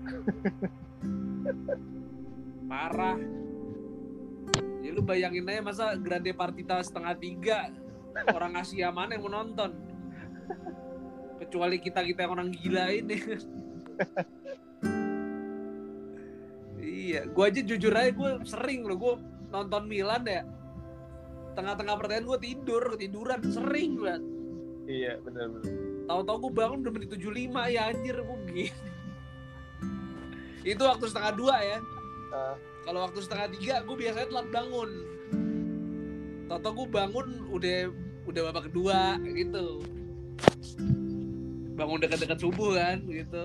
Parah. 2.72 3.20
Ya 4.86 4.94
lu 4.94 5.02
bayangin 5.02 5.50
aja 5.50 5.66
masa 5.66 5.98
Grande 5.98 6.30
Partita 6.30 6.78
setengah 6.78 7.18
tiga 7.18 7.74
orang 8.30 8.54
Asia 8.54 8.94
mana 8.94 9.18
yang 9.18 9.26
mau 9.26 9.42
nonton? 9.42 9.74
Kecuali 11.42 11.82
kita 11.82 12.06
kita 12.06 12.22
yang 12.22 12.38
orang 12.38 12.54
gila 12.54 12.94
ini. 12.94 13.18
iya, 16.78 17.26
gua 17.26 17.50
aja 17.50 17.66
jujur 17.66 17.90
aja 17.98 18.14
gue 18.14 18.30
sering 18.46 18.86
loh 18.86 18.94
gue 18.94 19.14
nonton 19.50 19.90
Milan 19.90 20.22
ya. 20.22 20.46
Tengah-tengah 21.58 21.98
pertandingan 21.98 22.30
gue 22.30 22.38
tidur, 22.46 22.82
ketiduran 22.94 23.42
sering 23.42 23.98
banget. 23.98 24.22
Iya 24.86 25.18
bener-bener. 25.18 25.66
Tahu-tahu 26.06 26.46
gue 26.46 26.52
bangun 26.62 26.78
udah 26.86 26.92
menit 26.94 27.10
75 27.10 27.74
ya 27.74 27.90
anjir 27.90 28.16
gue 28.22 28.38
gitu. 28.54 28.86
Itu 30.62 30.82
waktu 30.86 31.10
setengah 31.10 31.34
dua 31.34 31.58
ya. 31.58 31.82
Ah. 32.28 32.54
Kalau 32.82 33.00
waktu 33.02 33.18
setengah 33.18 33.46
tiga 33.52 33.74
gue 33.82 33.96
biasanya 33.96 34.26
telat 34.28 34.48
bangun. 34.50 34.90
Tahu-tahu 36.46 36.72
gue 36.76 36.88
bangun 36.88 37.26
udah 37.50 37.78
udah 38.26 38.40
babak 38.50 38.64
kedua 38.66 39.18
gitu. 39.22 39.82
Bangun 41.74 41.98
dekat-dekat 41.98 42.38
subuh 42.38 42.74
kan 42.74 43.02
gitu. 43.04 43.44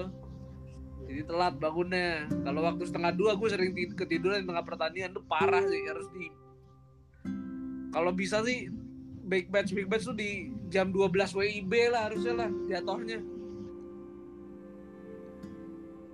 Jadi 1.06 1.22
telat 1.26 1.58
bangunnya. 1.58 2.30
Kalau 2.30 2.62
waktu 2.62 2.84
setengah 2.86 3.12
dua 3.12 3.32
gue 3.36 3.50
sering 3.50 3.72
ti- 3.74 3.92
ketiduran 3.92 4.46
di 4.46 4.48
tengah 4.48 4.64
pertandingan 4.64 5.12
tuh 5.12 5.26
parah 5.26 5.66
sih 5.66 5.82
harus 5.84 6.08
di. 6.14 6.30
Kalau 7.92 8.12
bisa 8.14 8.40
sih 8.42 8.72
big 9.22 9.50
match 9.50 9.72
big 9.72 9.88
match 9.88 10.06
tuh 10.06 10.16
di 10.16 10.48
jam 10.68 10.90
12 10.90 11.12
WIB 11.34 11.74
lah 11.92 12.08
harusnya 12.08 12.34
lah 12.38 12.50
jatuhnya. 12.68 13.20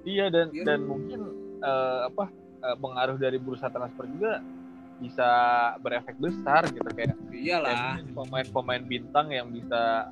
Iya 0.02 0.26
dan 0.32 0.48
Iya. 0.50 0.64
dan 0.64 0.80
mungkin 0.88 1.20
eh, 1.60 2.00
apa 2.08 2.32
eh, 2.64 2.78
pengaruh 2.78 3.18
dari 3.18 3.38
bursa 3.38 3.70
transfer 3.70 4.06
juga 4.10 4.42
bisa 4.98 5.30
berefek 5.86 6.18
besar 6.18 6.66
gitu 6.74 6.90
kayak 6.98 7.14
Iyalah. 7.30 8.02
pemain-pemain 8.18 8.82
bintang 8.82 9.30
yang 9.30 9.54
bisa 9.54 10.10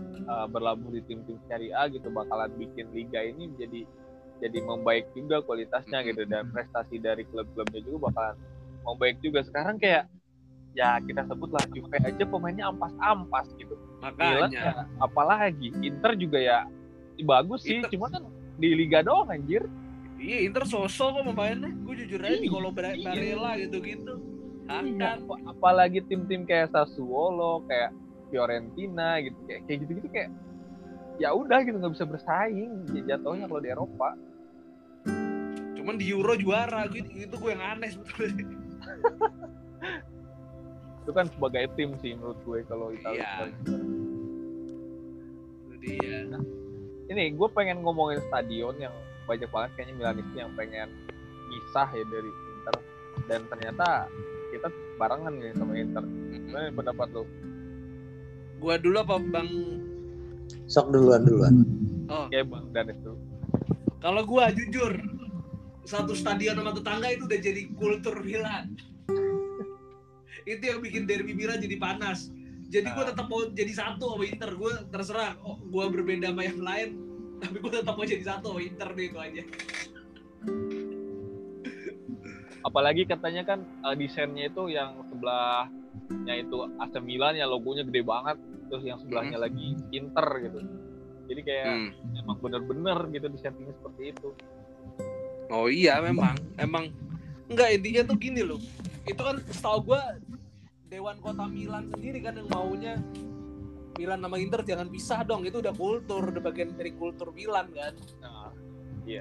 eh, 0.00 0.46
berlabuh 0.52 0.92
di 0.92 1.00
tim-tim 1.08 1.40
Serie 1.48 1.72
A 1.72 1.88
gitu 1.88 2.12
bakalan 2.12 2.52
bikin 2.60 2.92
liga 2.92 3.24
ini 3.24 3.48
jadi 3.56 3.88
jadi 4.36 4.60
membaik 4.60 5.08
juga 5.16 5.40
kualitasnya 5.40 6.04
gitu 6.04 6.28
dan 6.28 6.52
prestasi 6.52 7.00
dari 7.00 7.24
klub-klubnya 7.32 7.80
juga 7.80 8.12
bakalan 8.12 8.36
membaik 8.84 9.16
juga. 9.24 9.40
Sekarang 9.40 9.80
kayak 9.80 10.12
ya 10.76 11.00
kita 11.00 11.24
sebutlah 11.24 11.64
Juve 11.72 11.96
aja 11.96 12.24
pemainnya 12.28 12.68
ampas-ampas 12.68 13.48
gitu. 13.56 13.72
Milan 14.20 14.52
Makanya. 14.52 14.60
ya 14.60 14.72
apalagi 15.00 15.72
Inter 15.80 16.12
juga 16.20 16.36
ya 16.38 16.58
bagus 17.24 17.64
sih 17.64 17.80
Inter- 17.80 17.96
cuma 17.96 18.12
kan 18.12 18.28
di 18.60 18.76
liga 18.76 19.00
doang 19.00 19.32
anjir 19.32 19.64
Iya 20.16 20.38
Inter 20.42 20.64
sosok 20.64 21.08
kok 21.12 21.24
pemainnya. 21.26 21.70
Gue 21.82 21.94
jujur 21.96 22.18
aja 22.18 22.34
di 22.34 22.42
Iya, 22.42 22.50
kalau 22.50 22.70
iya. 22.72 23.04
Barella 23.04 23.50
gitu-gitu. 23.58 24.12
Iya, 24.66 25.08
ap- 25.14 25.42
apalagi 25.46 26.00
tim-tim 26.02 26.42
kayak 26.42 26.70
Sassuolo, 26.70 27.62
kayak 27.64 27.94
Fiorentina 28.26 29.20
gitu, 29.20 29.38
kayak 29.46 29.60
kayak 29.64 29.78
gitu-gitu 29.84 30.08
kayak 30.10 30.30
ya 31.16 31.30
udah 31.30 31.62
gitu 31.62 31.78
nggak 31.78 31.94
bisa 31.94 32.04
bersaing 32.04 32.84
j- 32.86 33.06
jatuhnya 33.06 33.46
kalau 33.46 33.62
di 33.62 33.70
Eropa. 33.70 34.10
Cuman 35.76 35.94
di 35.94 36.10
Euro 36.10 36.34
juara 36.34 36.88
gitu 36.88 37.06
itu 37.06 37.30
gue 37.30 37.50
yang 37.50 37.62
aneh 37.62 37.90
sebetulnya. 37.90 38.44
Itu 40.98 41.14
kan 41.14 41.30
sebagai 41.30 41.70
tim 41.78 41.94
sih 41.96 42.18
menurut 42.18 42.42
gue 42.42 42.58
kalau 42.66 42.90
Italia. 42.90 43.22
Iya. 43.22 43.54
Itu 45.62 45.74
dia. 45.78 46.18
Ini 47.06 47.30
gue 47.30 47.48
pengen 47.54 47.86
ngomongin 47.86 48.18
stadion 48.26 48.74
yang 48.76 48.90
banyak 49.26 49.48
banget 49.48 49.70
kayaknya 49.74 49.94
Milanisti 49.96 50.36
yang 50.36 50.52
pengen 50.54 50.88
misah 51.46 51.88
ya 51.88 52.04
dari 52.04 52.30
Inter 52.30 52.74
dan 53.24 53.40
ternyata 53.46 54.06
kita 54.48 54.68
barengan 54.96 55.34
nih 55.34 55.52
sama 55.52 55.72
Inter. 55.74 56.04
Gimana 56.04 56.70
pendapat 56.70 57.08
lo? 57.12 57.22
Gue 58.56 58.74
dulu 58.78 58.96
apa 58.98 59.16
Bang? 59.20 59.50
Sok 60.64 60.90
duluan 60.90 61.22
duluan. 61.22 61.54
Oh, 62.06 62.26
Kayak 62.28 62.46
Bang 62.48 62.70
Danes 62.70 62.98
tuh. 63.00 63.18
kalau 63.98 64.22
gue 64.22 64.44
jujur 64.56 64.92
satu 65.82 66.14
stadion 66.14 66.54
sama 66.54 66.70
tetangga 66.70 67.08
itu 67.08 67.26
udah 67.26 67.40
jadi 67.40 67.62
kultur 67.72 68.22
Milan. 68.22 68.74
itu 70.46 70.62
yang 70.62 70.78
bikin 70.78 71.04
derby 71.04 71.32
Milan 71.32 71.58
jadi 71.58 71.76
panas. 71.76 72.30
Jadi 72.66 72.86
gue 72.88 72.98
Ah. 73.00 73.10
tetap 73.10 73.26
mau 73.26 73.46
jadi 73.48 73.72
satu 73.72 74.14
sama 74.14 74.24
Inter. 74.24 74.50
Gue 74.54 74.72
terserah. 74.88 75.34
Oh, 75.40 75.58
gue 75.60 75.84
berbeda 75.88 76.30
sama 76.30 76.42
yang 76.42 76.60
lain. 76.60 76.88
Tapi 77.36 77.56
gue 77.56 77.70
tetap 77.70 77.94
mau 77.94 78.04
jadi 78.04 78.24
satu 78.24 78.56
Inter 78.56 78.88
nih 78.92 79.06
itu 79.06 79.18
aja. 79.18 79.42
apalagi 82.60 83.06
katanya 83.06 83.46
kan 83.46 83.62
eh, 83.62 83.94
desainnya 83.94 84.50
itu 84.50 84.66
yang 84.66 84.98
sebelahnya 85.06 86.34
itu 86.34 86.56
AC 86.76 86.98
Milan 86.98 87.38
ya 87.38 87.46
logonya 87.46 87.86
gede 87.86 88.02
banget 88.02 88.36
terus 88.66 88.82
yang 88.82 88.98
sebelahnya 88.98 89.38
lagi 89.38 89.78
Inter 89.94 90.26
gitu. 90.42 90.58
Jadi 91.26 91.40
kayak 91.42 91.66
Hmm. 91.66 91.90
emang 92.18 92.36
bener-bener 92.38 92.98
gitu 93.10 93.26
desainnya 93.30 93.70
seperti 93.72 94.02
itu. 94.10 94.28
Oh 95.46 95.70
iya 95.70 96.02
memang. 96.02 96.34
Emang 96.58 96.90
enggak 97.46 97.70
intinya 97.72 98.02
tuh 98.04 98.16
gini 98.18 98.42
loh. 98.42 98.58
Itu 99.06 99.22
kan 99.22 99.38
setahu 99.46 99.94
gua 99.94 100.02
Dewan 100.86 101.18
Kota 101.18 101.46
Milan 101.46 101.86
sendiri 101.90 102.18
kan 102.18 102.34
yang 102.34 102.50
maunya 102.50 102.98
Milan 103.96 104.20
sama 104.20 104.36
Inter 104.36 104.60
jangan 104.62 104.88
pisah 104.92 105.20
dong 105.24 105.42
itu 105.48 105.58
udah 105.58 105.74
kultur 105.74 106.28
udah 106.28 106.42
bagian 106.44 106.76
dari 106.76 106.92
kultur 106.92 107.32
Milan 107.32 107.72
kan? 107.72 107.92
Nah, 108.20 108.52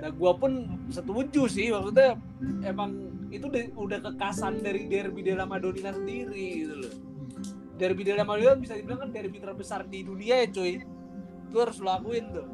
nah 0.04 0.12
gua 0.12 0.36
pun 0.36 0.68
setuju 0.92 1.48
sih 1.48 1.72
maksudnya 1.72 2.20
emang 2.68 3.16
itu 3.32 3.48
udah, 3.50 3.64
udah 3.76 4.00
kekasan 4.12 4.62
dari 4.62 4.88
derby 4.88 5.26
della 5.26 5.44
Madonnina 5.48 5.92
sendiri 5.92 6.48
gitu 6.64 6.76
loh. 6.86 6.94
Derby 7.76 8.04
della 8.08 8.24
Madonnina 8.24 8.56
bisa 8.56 8.76
dibilang 8.80 9.08
kan 9.08 9.10
derby 9.12 9.38
terbesar 9.40 9.84
di 9.88 10.00
dunia 10.06 10.46
ya 10.46 10.48
cuy. 10.52 10.80
Itu 11.52 11.58
harus 11.60 11.78
lo 11.80 11.88
lakuin 11.92 12.26
tuh. 12.32 12.48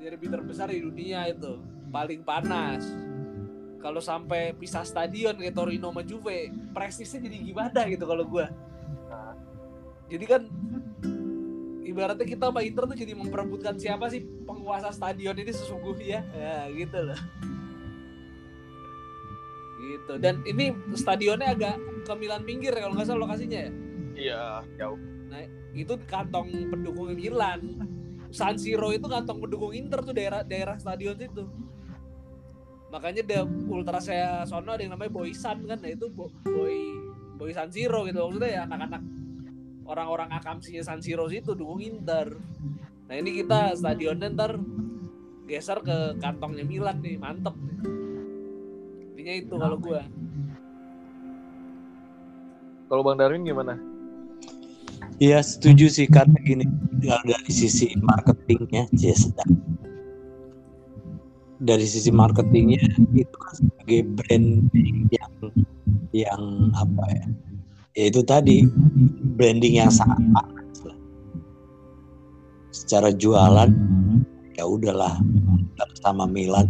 Derby 0.00 0.26
terbesar 0.30 0.70
di 0.70 0.80
dunia 0.80 1.26
itu 1.28 1.60
paling 1.90 2.22
panas. 2.22 2.86
Kalau 3.80 3.98
sampai 3.98 4.52
pisah 4.54 4.84
stadion 4.84 5.34
kayak 5.40 5.56
Torino 5.56 5.88
sama 5.88 6.04
Juve 6.04 6.52
prestisnya 6.76 7.24
jadi 7.24 7.36
gimana 7.40 7.88
gitu 7.88 8.04
kalau 8.04 8.28
Nah. 8.28 8.69
Jadi 10.10 10.24
kan 10.26 10.42
ibaratnya 11.86 12.26
kita 12.26 12.50
sama 12.50 12.60
Inter 12.66 12.84
tuh 12.86 12.98
jadi 12.98 13.12
memperebutkan 13.14 13.78
siapa 13.78 14.10
sih 14.10 14.26
penguasa 14.46 14.90
stadion 14.90 15.38
ini 15.38 15.52
sesungguhnya. 15.54 16.26
Ya 16.34 16.66
gitu 16.74 16.98
loh. 16.98 17.20
Gitu. 19.80 20.12
Dan 20.18 20.42
ini 20.46 20.74
stadionnya 20.98 21.54
agak 21.54 21.76
ke 22.06 22.12
Milan 22.18 22.42
pinggir 22.42 22.74
ya 22.74 22.86
kalau 22.86 22.94
nggak 22.98 23.06
salah 23.06 23.22
lokasinya 23.26 23.58
ya? 23.58 23.72
Iya 24.18 24.42
jauh. 24.78 24.98
Itu 25.70 25.94
kantong 26.10 26.70
pendukung 26.70 27.14
Milan. 27.14 27.86
San 28.30 28.54
Siro 28.58 28.94
itu 28.94 29.06
kantong 29.06 29.42
pendukung 29.42 29.74
Inter 29.74 30.02
tuh 30.02 30.14
daerah 30.14 30.42
daerah 30.42 30.78
stadion 30.78 31.14
situ. 31.18 31.46
Makanya 32.90 33.22
ada 33.22 33.40
ultra 33.70 34.02
saya 34.02 34.42
sono 34.46 34.74
ada 34.74 34.82
yang 34.82 34.94
namanya 34.94 35.14
Boysan 35.14 35.62
kan. 35.66 35.78
Nah 35.78 35.90
itu 35.90 36.10
Bo- 36.10 36.34
Boy 36.42 36.98
Boy 37.38 37.54
San 37.54 37.70
Siro 37.70 38.06
gitu 38.06 38.18
maksudnya 38.20 38.50
ya 38.50 38.60
anak-anak 38.66 39.02
orang-orang 39.90 40.30
akamsinya 40.30 40.86
San 40.86 41.02
Siro 41.02 41.26
situ 41.26 41.58
dukung 41.58 41.82
Inter. 41.82 42.38
Nah 43.10 43.14
ini 43.18 43.42
kita 43.42 43.74
stadionnya 43.74 44.30
ntar 44.30 44.54
geser 45.50 45.82
ke 45.82 46.14
kantongnya 46.22 46.62
Milan 46.62 47.02
nih 47.02 47.18
mantep 47.18 47.58
nih. 47.58 47.78
Intinya 49.10 49.34
itu 49.34 49.54
kalau 49.58 49.76
gua. 49.82 50.02
Kalau 52.86 53.02
Bang 53.02 53.18
Darwin 53.18 53.42
gimana? 53.42 53.74
Iya 55.18 55.42
setuju 55.42 55.90
sih 55.90 56.06
karena 56.06 56.38
gini 56.46 56.64
kalau 57.02 57.26
dari 57.26 57.50
sisi 57.50 57.90
marketingnya 57.98 58.86
ya 58.94 59.14
sedang. 59.18 59.58
Dari 61.60 61.84
sisi 61.84 62.08
marketingnya 62.14 62.80
itu 63.18 63.36
kan 63.36 63.52
sebagai 63.58 64.00
branding 64.16 65.10
yang 65.12 65.34
yang 66.14 66.42
apa 66.72 67.04
ya 67.10 67.26
ya 67.98 68.04
itu 68.06 68.22
tadi 68.22 68.66
branding 69.34 69.82
yang 69.82 69.90
sangat 69.90 70.46
secara 72.70 73.10
jualan 73.14 73.70
ya 74.54 74.64
udahlah 74.66 75.18
sama 76.00 76.26
Milan. 76.26 76.66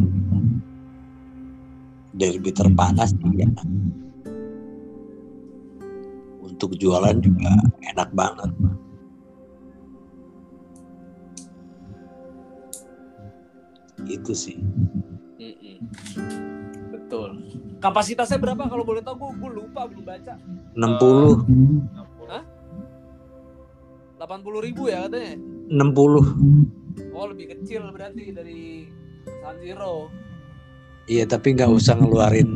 Derby 2.10 2.52
terpanas 2.52 3.14
ya 3.32 3.48
untuk 6.42 6.76
jualan 6.76 7.16
juga 7.22 7.55
enak 7.80 8.10
banget. 8.12 8.51
Itu 14.05 14.36
sih. 14.36 14.60
Betul. 17.11 17.31
Kapasitasnya 17.82 18.39
berapa? 18.39 18.70
Kalau 18.70 18.87
boleh 18.87 19.03
tahu 19.03 19.19
gua, 19.19 19.31
gua 19.35 19.51
lupa 19.51 19.81
belum 19.91 20.07
baca. 20.07 20.35
60 20.78 22.31
Hah? 22.31 22.45
80 24.23 24.66
ribu 24.70 24.87
ya 24.87 25.11
katanya? 25.11 25.35
60 25.74 27.11
oh 27.11 27.27
lebih 27.27 27.51
kecil 27.59 27.91
berarti 27.91 28.31
dari 28.31 28.87
San 29.43 29.59
Siro 29.59 30.11
iya 31.11 31.27
tapi 31.27 31.59
nggak 31.59 31.70
usah 31.74 31.99
ngeluarin. 31.99 32.47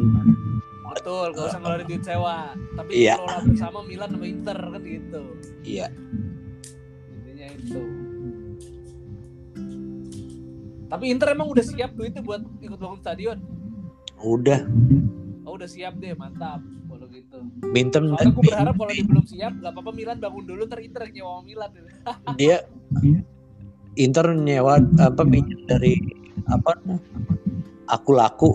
Betul 0.95 1.35
gak 1.35 1.51
usah 1.51 1.59
ngeluarin 1.59 1.87
duit 1.91 2.05
sewa. 2.07 2.55
Tapi 2.79 2.91
Iya. 2.95 3.19
dikelola 3.19 3.39
bersama 3.51 3.79
Milan 3.83 4.11
sama 4.15 4.27
Inter 4.31 4.59
kan 4.63 4.83
gitu. 4.87 5.23
Iya. 5.67 5.87
Intinya 7.11 7.47
itu. 7.51 7.83
Tapi 10.87 11.05
Inter 11.11 11.29
emang 11.35 11.51
udah 11.51 11.65
siap 11.67 11.91
duitnya 11.99 12.23
buat 12.23 12.47
ikut 12.63 12.79
bangun 12.79 13.03
stadion 13.03 13.43
udah. 14.25 14.61
Oh 15.45 15.55
udah 15.61 15.69
siap 15.69 16.01
deh 16.01 16.17
mantap 16.17 16.65
kalau 16.89 17.07
gitu. 17.13 17.39
Soalnya 17.61 18.33
gue 18.33 18.45
berharap 18.49 18.75
kalau 18.81 18.93
dia 18.93 19.05
belum 19.05 19.25
siap 19.29 19.53
gak 19.61 19.73
apa-apa 19.77 19.91
Milan 19.93 20.17
bangun 20.19 20.45
dulu 20.49 20.63
ntar 20.65 20.81
Inter 20.81 21.05
nyewa 21.13 21.45
Milan 21.45 21.71
dia 22.41 22.57
Inter 23.95 24.27
nyewa 24.35 24.83
apa 24.99 25.23
pinjam 25.23 25.61
dari 25.69 26.01
apa 26.51 26.75
aku 27.93 28.11
laku. 28.17 28.51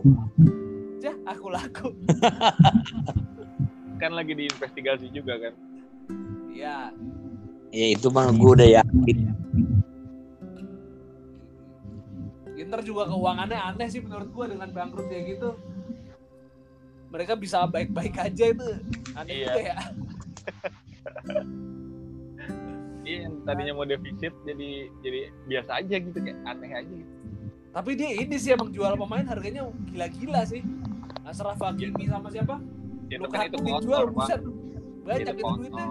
Jah, 0.99 1.15
aku 1.23 1.47
laku. 1.53 1.87
Kan 4.01 4.15
lagi 4.15 4.31
diinvestigasi 4.31 5.11
juga 5.11 5.35
kan. 5.35 5.53
Iya. 6.55 6.95
Ya 7.75 7.87
itu 7.91 8.07
mah 8.07 8.31
gue 8.31 8.51
udah 8.55 8.69
yakin 8.79 9.35
Inter 12.69 12.85
juga 12.85 13.09
keuangannya 13.09 13.57
aneh 13.57 13.89
sih 13.89 13.97
menurut 13.97 14.29
gua 14.29 14.45
dengan 14.45 14.69
bangkrut 14.69 15.09
kayak 15.09 15.25
gitu. 15.33 15.57
Mereka 17.09 17.33
bisa 17.41 17.65
baik-baik 17.65 18.13
aja 18.21 18.53
itu 18.53 18.67
aneh 19.17 19.33
Iya. 19.33 19.45
juga 19.49 19.61
ya. 19.65 19.77
Iya 23.09 23.17
yang 23.25 23.41
tadinya 23.41 23.73
mau 23.73 23.89
defisit 23.89 24.37
jadi 24.45 24.69
jadi 25.01 25.19
biasa 25.49 25.81
aja 25.81 25.95
gitu 25.97 26.17
kayak 26.21 26.37
aneh 26.45 26.71
aja 26.77 26.93
gitu. 26.93 27.13
Tapi 27.73 27.91
dia 27.97 28.09
ini 28.13 28.37
sih 28.37 28.53
emang 28.53 28.69
jual 28.69 28.93
pemain 28.93 29.25
harganya 29.25 29.65
gila-gila 29.89 30.45
sih. 30.45 30.61
Asraf 31.25 31.57
Hakimi 31.57 32.05
sama 32.05 32.29
siapa? 32.29 32.61
Ya 33.09 33.17
Lukaku 33.17 33.49
itu 33.49 33.57
dijual 33.65 34.13
buset. 34.13 34.41
Banyak 35.09 35.25
Itu 35.25 35.41
itu 35.41 35.53
duitnya. 35.57 35.85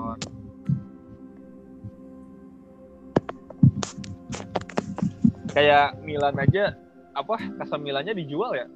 Kayak 5.59 5.99
Milan 6.07 6.39
aja 6.39 6.71
apa 7.19 7.35
Casamilannya 7.59 8.15
dijual 8.15 8.55
ya? 8.55 8.67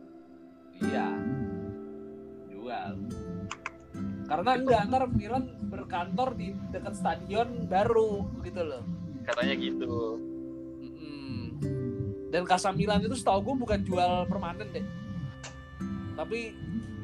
Iya. 0.83 1.07
Jual. 2.51 2.99
Karena 4.27 4.51
enggak 4.59 4.91
ntar 4.91 5.07
Milan 5.15 5.47
berkantor 5.71 6.35
di 6.35 6.51
dekat 6.75 6.99
stadion 6.99 7.71
baru 7.71 8.27
gitu 8.43 8.67
loh. 8.67 8.83
Katanya 9.23 9.55
gitu. 9.63 10.19
Dan 12.35 12.51
Casa 12.51 12.75
Milan 12.75 13.07
itu 13.07 13.15
setahu 13.15 13.55
gue 13.55 13.63
bukan 13.63 13.79
jual 13.87 14.27
permanen 14.27 14.67
deh. 14.75 14.83
Tapi 16.19 16.51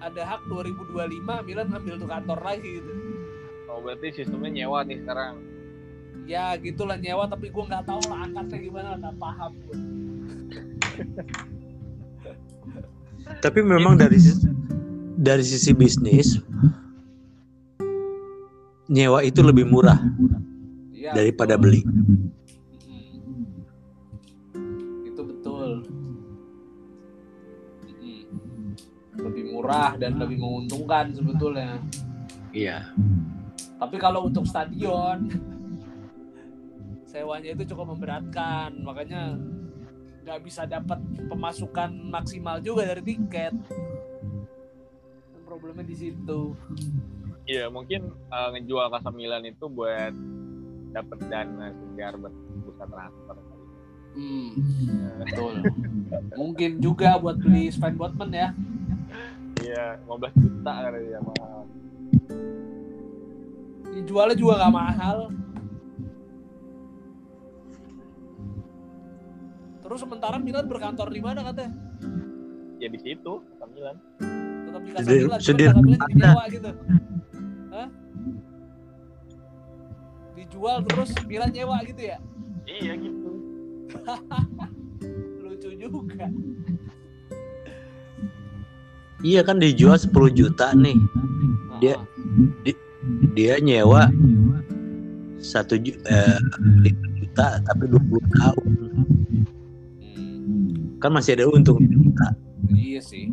ada 0.02 0.26
hak 0.26 0.42
2025 0.50 1.46
Milan 1.46 1.70
ngambil 1.70 1.94
tuh 2.02 2.08
kantor 2.10 2.38
lagi 2.42 2.82
gitu. 2.82 2.90
Oh 3.70 3.78
berarti 3.78 4.10
sistemnya 4.10 4.50
nyewa 4.50 4.82
nih 4.82 4.98
sekarang. 5.06 5.38
Ya 6.28 6.52
gitulah 6.60 7.00
nyewa 7.00 7.24
tapi 7.24 7.48
gue 7.48 7.64
nggak 7.64 7.88
tahu 7.88 8.04
lah 8.04 8.28
angkatnya 8.28 8.58
gimana 8.60 8.88
nggak 9.00 9.16
paham 9.16 9.52
gue. 9.64 9.78
tapi 13.38 13.60
memang 13.62 13.94
dari 13.94 14.18
sisi, 14.18 14.48
dari 15.14 15.44
sisi 15.44 15.70
bisnis 15.70 16.40
nyewa 18.88 19.20
itu 19.22 19.40
lebih 19.40 19.64
murah 19.64 20.00
Ya, 20.90 21.14
daripada 21.14 21.54
betul. 21.54 21.64
beli 21.64 21.80
Mm-mm. 21.86 22.26
Itu 25.06 25.22
betul. 25.24 25.70
Mm-mm. 27.86 28.74
Lebih 29.16 29.44
murah 29.48 29.94
dan 29.96 30.18
lebih 30.18 30.36
menguntungkan 30.36 31.14
sebetulnya. 31.14 31.78
iya 32.50 32.90
Tapi 33.78 33.96
kalau 33.96 34.26
untuk 34.26 34.44
stadion 34.44 35.30
sewanya 37.08 37.56
itu 37.56 37.64
cukup 37.72 37.96
memberatkan, 37.96 38.76
makanya 38.84 39.40
nggak 40.28 40.44
bisa 40.44 40.68
dapat 40.68 41.00
pemasukan 41.32 41.88
maksimal 42.12 42.60
juga 42.60 42.84
dari 42.84 43.00
tiket. 43.00 43.56
Problemnya 45.48 45.88
di 45.88 45.96
situ. 45.96 46.52
Iya 47.48 47.72
mungkin 47.72 48.12
uh, 48.28 48.52
ngejual 48.52 48.92
Casamilan 48.92 49.40
itu 49.48 49.64
buat 49.72 50.12
dapat 50.92 51.18
dana 51.32 51.72
segar 51.72 52.20
buat 52.20 52.34
pusat 52.68 52.88
transfer. 52.92 53.36
Hmm, 54.12 54.50
betul. 55.24 55.54
Mungkin 56.36 56.70
juga 56.84 57.16
buat 57.16 57.40
beli 57.40 57.72
Sven 57.72 57.96
Botman 57.96 58.28
ya. 58.36 58.52
Iya 59.64 59.96
15 60.04 60.44
juta 60.44 60.72
kali 60.76 61.08
ya 61.08 61.20
mahal. 61.24 61.60
Dijualnya 63.96 64.36
juga 64.36 64.60
nggak 64.60 64.76
mahal. 64.76 65.18
Terus 69.88 70.04
sementara 70.04 70.36
Milan 70.36 70.68
berkantor 70.68 71.08
di 71.08 71.16
mana 71.18 71.40
katanya? 71.42 71.72
Ya 72.76 72.86
di 72.86 73.00
situ 73.00 73.40
Casamilan. 73.48 73.96
Tetap 74.68 74.80
di 74.84 74.84
Di- 74.84 74.94
Casamilan, 74.94 75.40
sudah 75.40 75.68
cuma 75.72 75.96
ada. 75.96 76.12
nyewa 76.12 76.44
gitu. 76.46 76.70
Hah? 77.72 77.88
Dijual 80.36 80.78
terus 80.84 81.10
Milan 81.24 81.50
nyewa 81.50 81.80
gitu 81.82 82.02
ya? 82.04 82.18
Iya 82.68 82.92
gitu. 83.00 83.30
Lucu 85.40 85.70
juga. 85.74 86.26
iya 89.18 89.40
kan 89.42 89.58
dijual 89.58 89.98
10 89.98 90.14
juta 90.30 90.70
nih 90.76 90.94
Dia- 91.80 91.98
Ah, 91.98 92.06
dia 93.34 93.54
nyewa 93.58 94.06
satu 95.40 95.74
ju- 95.74 95.98
eh, 96.04 96.38
juta 97.18 97.58
tapi 97.64 97.88
20 97.88 97.98
tahun 98.30 98.70
kan 100.98 101.14
masih 101.14 101.38
ada 101.38 101.46
untung 101.46 101.78
iya 102.74 103.00
sih. 103.02 103.30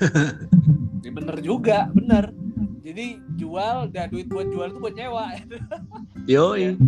Ya, 1.06 1.14
bener 1.14 1.38
juga, 1.38 1.86
bener. 1.94 2.34
Jadi 2.82 3.22
jual, 3.38 3.86
dan 3.94 4.10
duit 4.10 4.26
buat 4.26 4.50
jual 4.50 4.74
itu 4.74 4.78
buat 4.82 4.94
nyewa. 4.98 5.38
yoi 6.26 6.74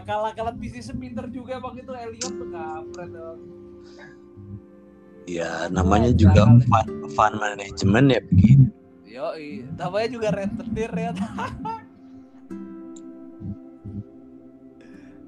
Akal-akalan 0.00 0.56
bisnis 0.56 0.88
pinter 0.88 1.28
juga 1.28 1.60
bang 1.60 1.84
itu 1.84 1.92
Elliot 1.92 2.32
tuh 2.32 2.48
kampret 2.48 3.12
ya 5.28 5.68
namanya 5.68 6.16
juga 6.16 6.48
fund, 6.64 6.88
fund 7.12 7.36
management 7.36 8.06
ya 8.12 8.20
begitu 8.24 8.64
Yoi, 9.14 9.62
namanya 9.78 10.08
juga 10.10 10.28
rentenir 10.34 10.90
ya. 10.90 11.14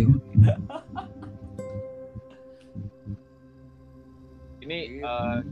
ini 4.64 5.04
uh, 5.04 5.44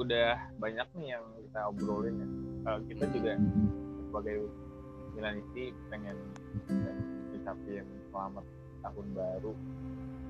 udah 0.00 0.56
banyak 0.56 0.88
nih 0.96 1.08
yang 1.16 1.24
kita 1.44 1.60
obrolin 1.68 2.16
ya. 2.16 2.28
Uh, 2.66 2.78
kita 2.88 3.04
juga 3.12 3.32
sebagai 4.08 4.48
Milanisti 5.12 5.72
pengen 5.88 6.16
ngucapin 7.32 7.84
selamat 8.12 8.44
tahun 8.84 9.06
baru 9.16 9.52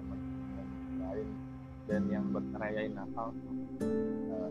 teman-teman 0.03 0.69
lain 1.07 1.28
dan 1.86 2.03
yang 2.11 2.24
buat 2.35 2.47
ngerayain 2.55 2.93
Natal 2.94 3.31
uh, 3.31 4.51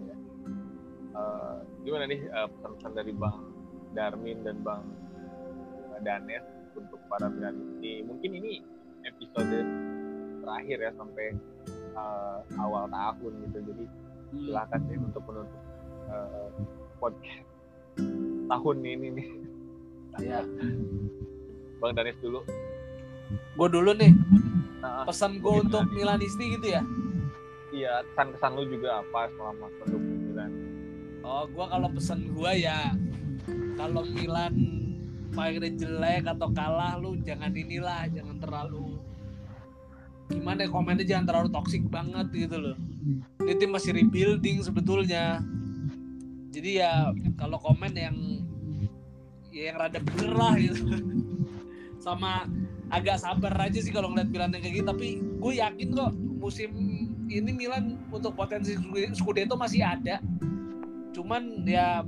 ya. 0.00 0.16
Uh, 1.12 1.56
gimana 1.84 2.04
nih 2.08 2.20
uh, 2.32 2.48
pesan-pesan 2.48 2.92
dari 2.96 3.12
Bang 3.12 3.51
Darmin 3.92 4.40
dan 4.44 4.60
Bang 4.64 4.84
uh, 5.92 6.00
Danes 6.00 6.44
untuk 6.72 7.00
para 7.06 7.28
Milanisti 7.28 8.00
mungkin 8.04 8.30
ini 8.36 8.64
episode 9.04 9.60
terakhir 10.42 10.78
ya 10.82 10.90
sampai 10.98 11.26
uh, 11.94 12.42
awal 12.58 12.90
tahun 12.90 13.32
gitu. 13.48 13.58
Jadi 13.70 13.84
silakan 14.32 14.80
deh 14.88 14.98
untuk 14.98 15.22
menutup 15.28 15.62
uh, 16.08 16.50
podcast 16.98 17.46
tahun 18.48 18.76
ini 18.82 19.08
nih. 19.20 19.28
Ya, 20.20 20.44
bang 21.80 21.92
Danis 21.96 22.18
dulu. 22.20 22.44
Gue 23.56 23.68
dulu 23.72 23.96
nih. 23.96 24.12
Nah, 24.84 25.06
pesan 25.08 25.40
gue 25.40 25.54
untuk 25.62 25.88
Milanisti 25.94 26.58
gitu 26.58 26.68
ya. 26.68 26.82
iya 27.72 28.04
kesan 28.12 28.36
kesan 28.36 28.52
lu 28.52 28.68
juga 28.68 29.00
apa 29.00 29.32
selama 29.32 29.66
pendukung 29.80 30.20
Milan 30.28 30.52
Oh, 31.24 31.48
gue 31.48 31.64
kalau 31.64 31.88
pesan 31.88 32.20
gue 32.34 32.52
ya 32.60 32.92
kalau 33.82 34.06
Milan 34.14 34.54
mainnya 35.34 35.66
jelek 35.74 36.30
atau 36.30 36.54
kalah 36.54 36.94
lu 37.02 37.18
jangan 37.26 37.50
inilah, 37.50 38.06
jangan 38.14 38.38
terlalu 38.38 39.02
gimana 40.30 40.64
ya, 40.64 40.70
komennya 40.70 41.04
jangan 41.04 41.26
terlalu 41.28 41.48
toksik 41.50 41.82
banget 41.90 42.30
gitu 42.30 42.56
loh. 42.62 42.76
Ini 43.42 43.58
tim 43.58 43.74
masih 43.74 43.90
rebuilding 43.98 44.62
sebetulnya. 44.62 45.42
jadi 46.52 46.84
ya 46.84 46.92
kalau 47.40 47.56
komen 47.56 47.96
yang 47.96 48.12
ya 49.48 49.72
yang 49.72 49.76
rada 49.80 50.04
bener 50.04 50.36
lah 50.36 50.52
gitu 50.60 50.84
sama 52.04 52.44
agak 52.92 53.24
sabar 53.24 53.56
aja 53.56 53.80
sih 53.80 53.88
kalau 53.88 54.12
ngeliat 54.12 54.28
Milan 54.28 54.52
yang 54.52 54.60
kayak 54.60 54.76
gitu 54.76 54.86
tapi 54.92 55.08
gue 55.16 55.52
yakin 55.56 55.88
kok 55.96 56.12
musim 56.12 56.70
ini 57.32 57.56
Milan 57.56 57.96
untuk 58.12 58.36
potensi 58.36 58.76
Scudetto 59.16 59.56
masih 59.56 59.80
ada 59.80 60.20
cuman 61.16 61.64
ya 61.64 62.04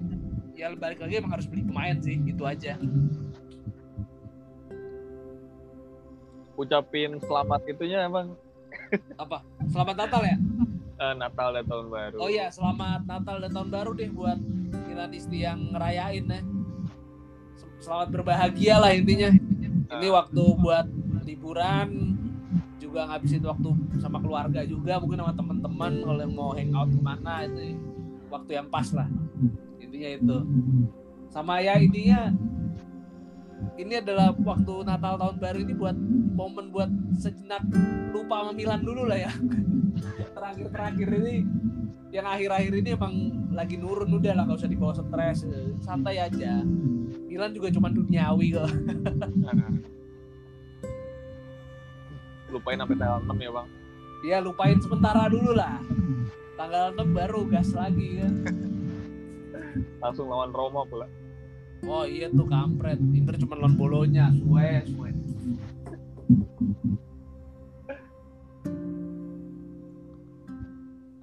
ya 0.55 0.71
balik 0.79 1.03
lagi 1.03 1.19
emang 1.19 1.35
harus 1.35 1.47
beli 1.51 1.67
pemain 1.67 1.99
sih 1.99 2.17
itu 2.23 2.43
aja. 2.47 2.79
Ucapin 6.55 7.19
selamat 7.19 7.67
itunya 7.67 8.07
emang 8.07 8.39
apa? 9.19 9.43
Selamat 9.67 10.07
Natal 10.07 10.23
ya? 10.23 10.37
Eh, 10.95 11.15
Natal 11.19 11.49
dan 11.51 11.65
tahun 11.67 11.87
baru. 11.91 12.17
Oh 12.23 12.31
iya 12.31 12.47
selamat 12.55 13.03
Natal 13.11 13.37
dan 13.43 13.51
tahun 13.51 13.69
baru 13.75 13.91
deh 13.99 14.11
buat 14.15 14.39
Milanisti 14.87 15.43
yang 15.43 15.75
ngerayain 15.75 16.25
ya. 16.31 16.41
Selamat 17.83 18.09
berbahagia 18.15 18.79
lah 18.79 18.95
intinya. 18.95 19.35
Ini 19.99 20.09
waktu 20.15 20.43
buat 20.63 20.87
liburan 21.27 22.15
juga 22.79 23.11
ngabisin 23.11 23.43
waktu 23.43 23.71
sama 23.99 24.23
keluarga 24.23 24.63
juga 24.63 25.03
mungkin 25.03 25.19
sama 25.27 25.35
teman-teman 25.35 25.93
kalau 26.05 26.21
yang 26.21 26.35
mau 26.37 26.51
hangout 26.55 26.91
ke 26.95 27.01
mana 27.01 27.35
itu 27.49 27.75
waktu 28.29 28.51
yang 28.61 28.69
pas 28.69 28.87
lah 28.93 29.09
intinya 29.95 30.11
itu. 30.19 30.43
Sama 31.31 31.63
ya 31.63 31.79
ininya 31.79 32.35
ini 33.79 34.03
adalah 34.03 34.35
waktu 34.35 34.83
Natal 34.83 35.15
tahun 35.15 35.39
baru 35.39 35.59
ini 35.63 35.75
buat 35.79 35.95
momen 36.35 36.75
buat 36.75 36.91
sejenak 37.15 37.63
lupa 38.11 38.43
sama 38.43 38.53
Milan 38.59 38.83
dulu 38.83 39.07
lah 39.07 39.31
ya. 39.31 39.33
Terakhir-terakhir 40.35 41.09
ini 41.23 41.47
yang 42.11 42.27
akhir-akhir 42.27 42.75
ini 42.83 42.91
emang 42.95 43.15
lagi 43.55 43.79
nurun 43.79 44.11
udah 44.19 44.35
lah 44.35 44.43
gak 44.51 44.59
usah 44.67 44.71
dibawa 44.71 44.99
stres 44.99 45.47
santai 45.79 46.19
aja. 46.19 46.67
Milan 47.31 47.55
juga 47.55 47.71
cuma 47.71 47.87
duniawi 47.91 48.59
kok. 48.59 48.67
Lupain 52.51 52.79
sampai 52.79 52.99
tanggal 52.99 53.19
6 53.27 53.35
ya 53.35 53.51
bang? 53.51 53.67
Ya 54.25 54.39
lupain 54.39 54.79
sementara 54.79 55.27
dulu 55.27 55.59
lah. 55.59 55.83
Tanggal 56.55 56.95
6 56.95 57.11
baru 57.11 57.43
gas 57.51 57.75
lagi 57.75 58.23
kan 58.23 58.35
langsung 60.03 60.31
lawan 60.31 60.55
Roma 60.55 60.87
pula. 60.87 61.07
Oh 61.85 62.09
iya 62.09 62.33
tuh 62.33 62.49
kampret. 62.49 62.97
Inter 63.13 63.37
cuma 63.45 63.61
lawan 63.61 63.77
bolonya. 63.77 64.33
Suwe 64.33 64.81
suwe. 64.89 65.11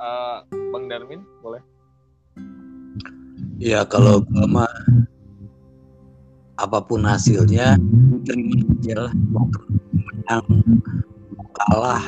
Uh, 0.01 0.41
Bang 0.73 0.85
Darmin 0.89 1.21
boleh? 1.45 1.61
Ya 3.61 3.85
kalau 3.85 4.25
gue 4.25 4.45
mah 4.49 4.69
apa 6.57 6.81
pun 6.81 7.05
hasilnya 7.05 7.77
terima 8.25 8.65
aja 8.77 9.09
lah. 9.09 9.13
Mau 9.29 9.45
menang 9.93 10.45
mau 11.37 11.47
kalah 11.57 12.01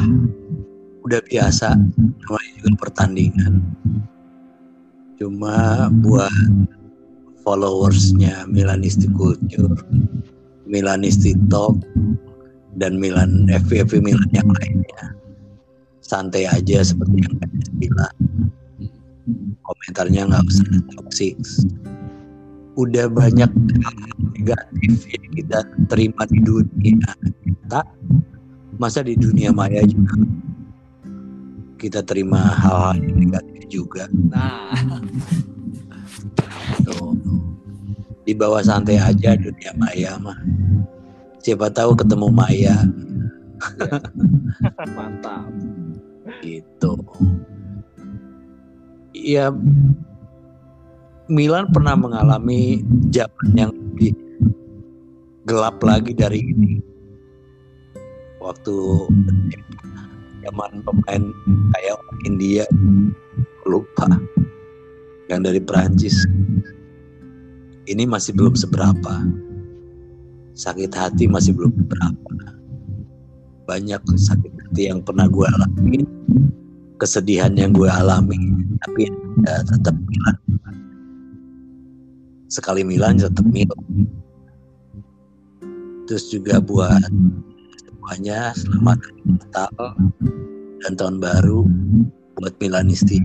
udah 1.05 1.21
biasa. 1.25 1.73
Namanya 2.21 2.51
juga 2.61 2.69
pertandingan 2.81 3.61
cuma 5.23 5.87
buat 6.03 6.27
followersnya 7.47 8.43
Milanisti 8.51 9.07
Culture 9.15 9.71
Milanisti 10.67 11.31
Talk 11.47 11.79
dan 12.75 12.99
Milan 12.99 13.47
FVV 13.47 14.03
Milan 14.03 14.27
yang 14.35 14.49
lainnya. 14.59 15.15
Santai 16.03 16.43
aja 16.43 16.83
seperti 16.83 17.23
yang 17.23 17.35
tadi 17.39 17.59
bilang 17.79 18.17
komentarnya 19.63 20.27
nggak 20.27 20.43
usah 20.43 20.67
toxic. 20.99 21.39
Udah 22.75 23.07
banyak 23.07 23.47
negatif 24.33 24.93
yang 25.13 25.31
kita 25.37 25.59
terima 25.87 26.25
di 26.27 26.41
dunia 26.41 27.11
kita 27.45 27.85
masa 28.81 29.05
di 29.05 29.13
dunia 29.13 29.53
maya 29.53 29.85
juga? 29.85 30.17
Kita 31.77 32.01
terima 32.01 32.41
hal-hal 32.57 32.97
yang 32.97 33.29
negatif 33.29 33.52
juga. 33.73 34.05
Nah. 34.29 34.77
Tuh 36.85 37.17
di 38.23 38.31
bawah 38.37 38.61
santai 38.61 39.01
aja 39.01 39.33
dunia 39.33 39.73
maya 39.73 40.15
mah. 40.21 40.37
Siapa 41.41 41.73
tahu 41.73 41.97
ketemu 41.97 42.27
maya. 42.29 42.77
Mantap. 44.95 45.49
Gitu. 46.45 46.93
Ya 49.17 49.49
Milan 51.31 51.71
pernah 51.71 51.95
mengalami 51.95 52.83
zaman 53.11 53.49
yang 53.55 53.71
lebih 53.73 54.13
gelap 55.49 55.81
lagi 55.83 56.13
dari 56.13 56.39
ini. 56.43 56.79
Waktu 58.43 58.75
zaman 60.43 60.83
pemain 60.83 61.23
kayak 61.71 61.99
India 62.27 62.67
lupa 63.67 64.07
yang 65.31 65.43
dari 65.43 65.59
Perancis. 65.59 66.25
Ini 67.83 68.07
masih 68.07 68.31
belum 68.35 68.55
seberapa. 68.55 69.27
Sakit 70.53 70.91
hati 70.93 71.27
masih 71.27 71.51
belum 71.57 71.73
seberapa. 71.75 72.31
Banyak 73.67 74.01
sakit 74.03 74.53
hati 74.53 74.91
yang 74.91 75.03
pernah 75.03 75.27
gue 75.27 75.47
alami 75.47 76.03
kesedihan 77.03 77.51
yang 77.59 77.75
gue 77.75 77.91
alami 77.91 78.39
tapi 78.79 79.11
ya, 79.43 79.59
tetap 79.67 79.91
Milan. 80.07 80.37
Sekali 82.47 82.87
Milan 82.87 83.19
tetap 83.19 83.43
Milan. 83.51 84.07
Terus 86.07 86.31
juga 86.31 86.63
buat 86.63 87.11
semuanya 87.83 88.55
selamat 88.55 88.99
Natal 89.27 89.71
dan 90.83 90.93
tahun 90.95 91.17
baru 91.19 91.67
buat 92.37 92.53
Milanisti 92.57 93.21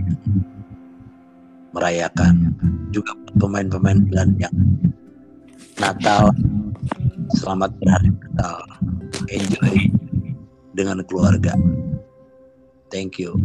merayakan. 1.73 2.57
Juga 2.93 3.13
pemain-pemain 3.37 4.01
Milan 4.01 4.37
yang 4.41 4.57
Natal. 5.77 6.33
Selamat 7.37 7.71
berhari 7.79 8.11
Natal. 8.13 8.59
Enjoy 9.29 9.77
dengan 10.73 11.05
keluarga. 11.05 11.53
Thank 12.89 13.21
you 13.21 13.37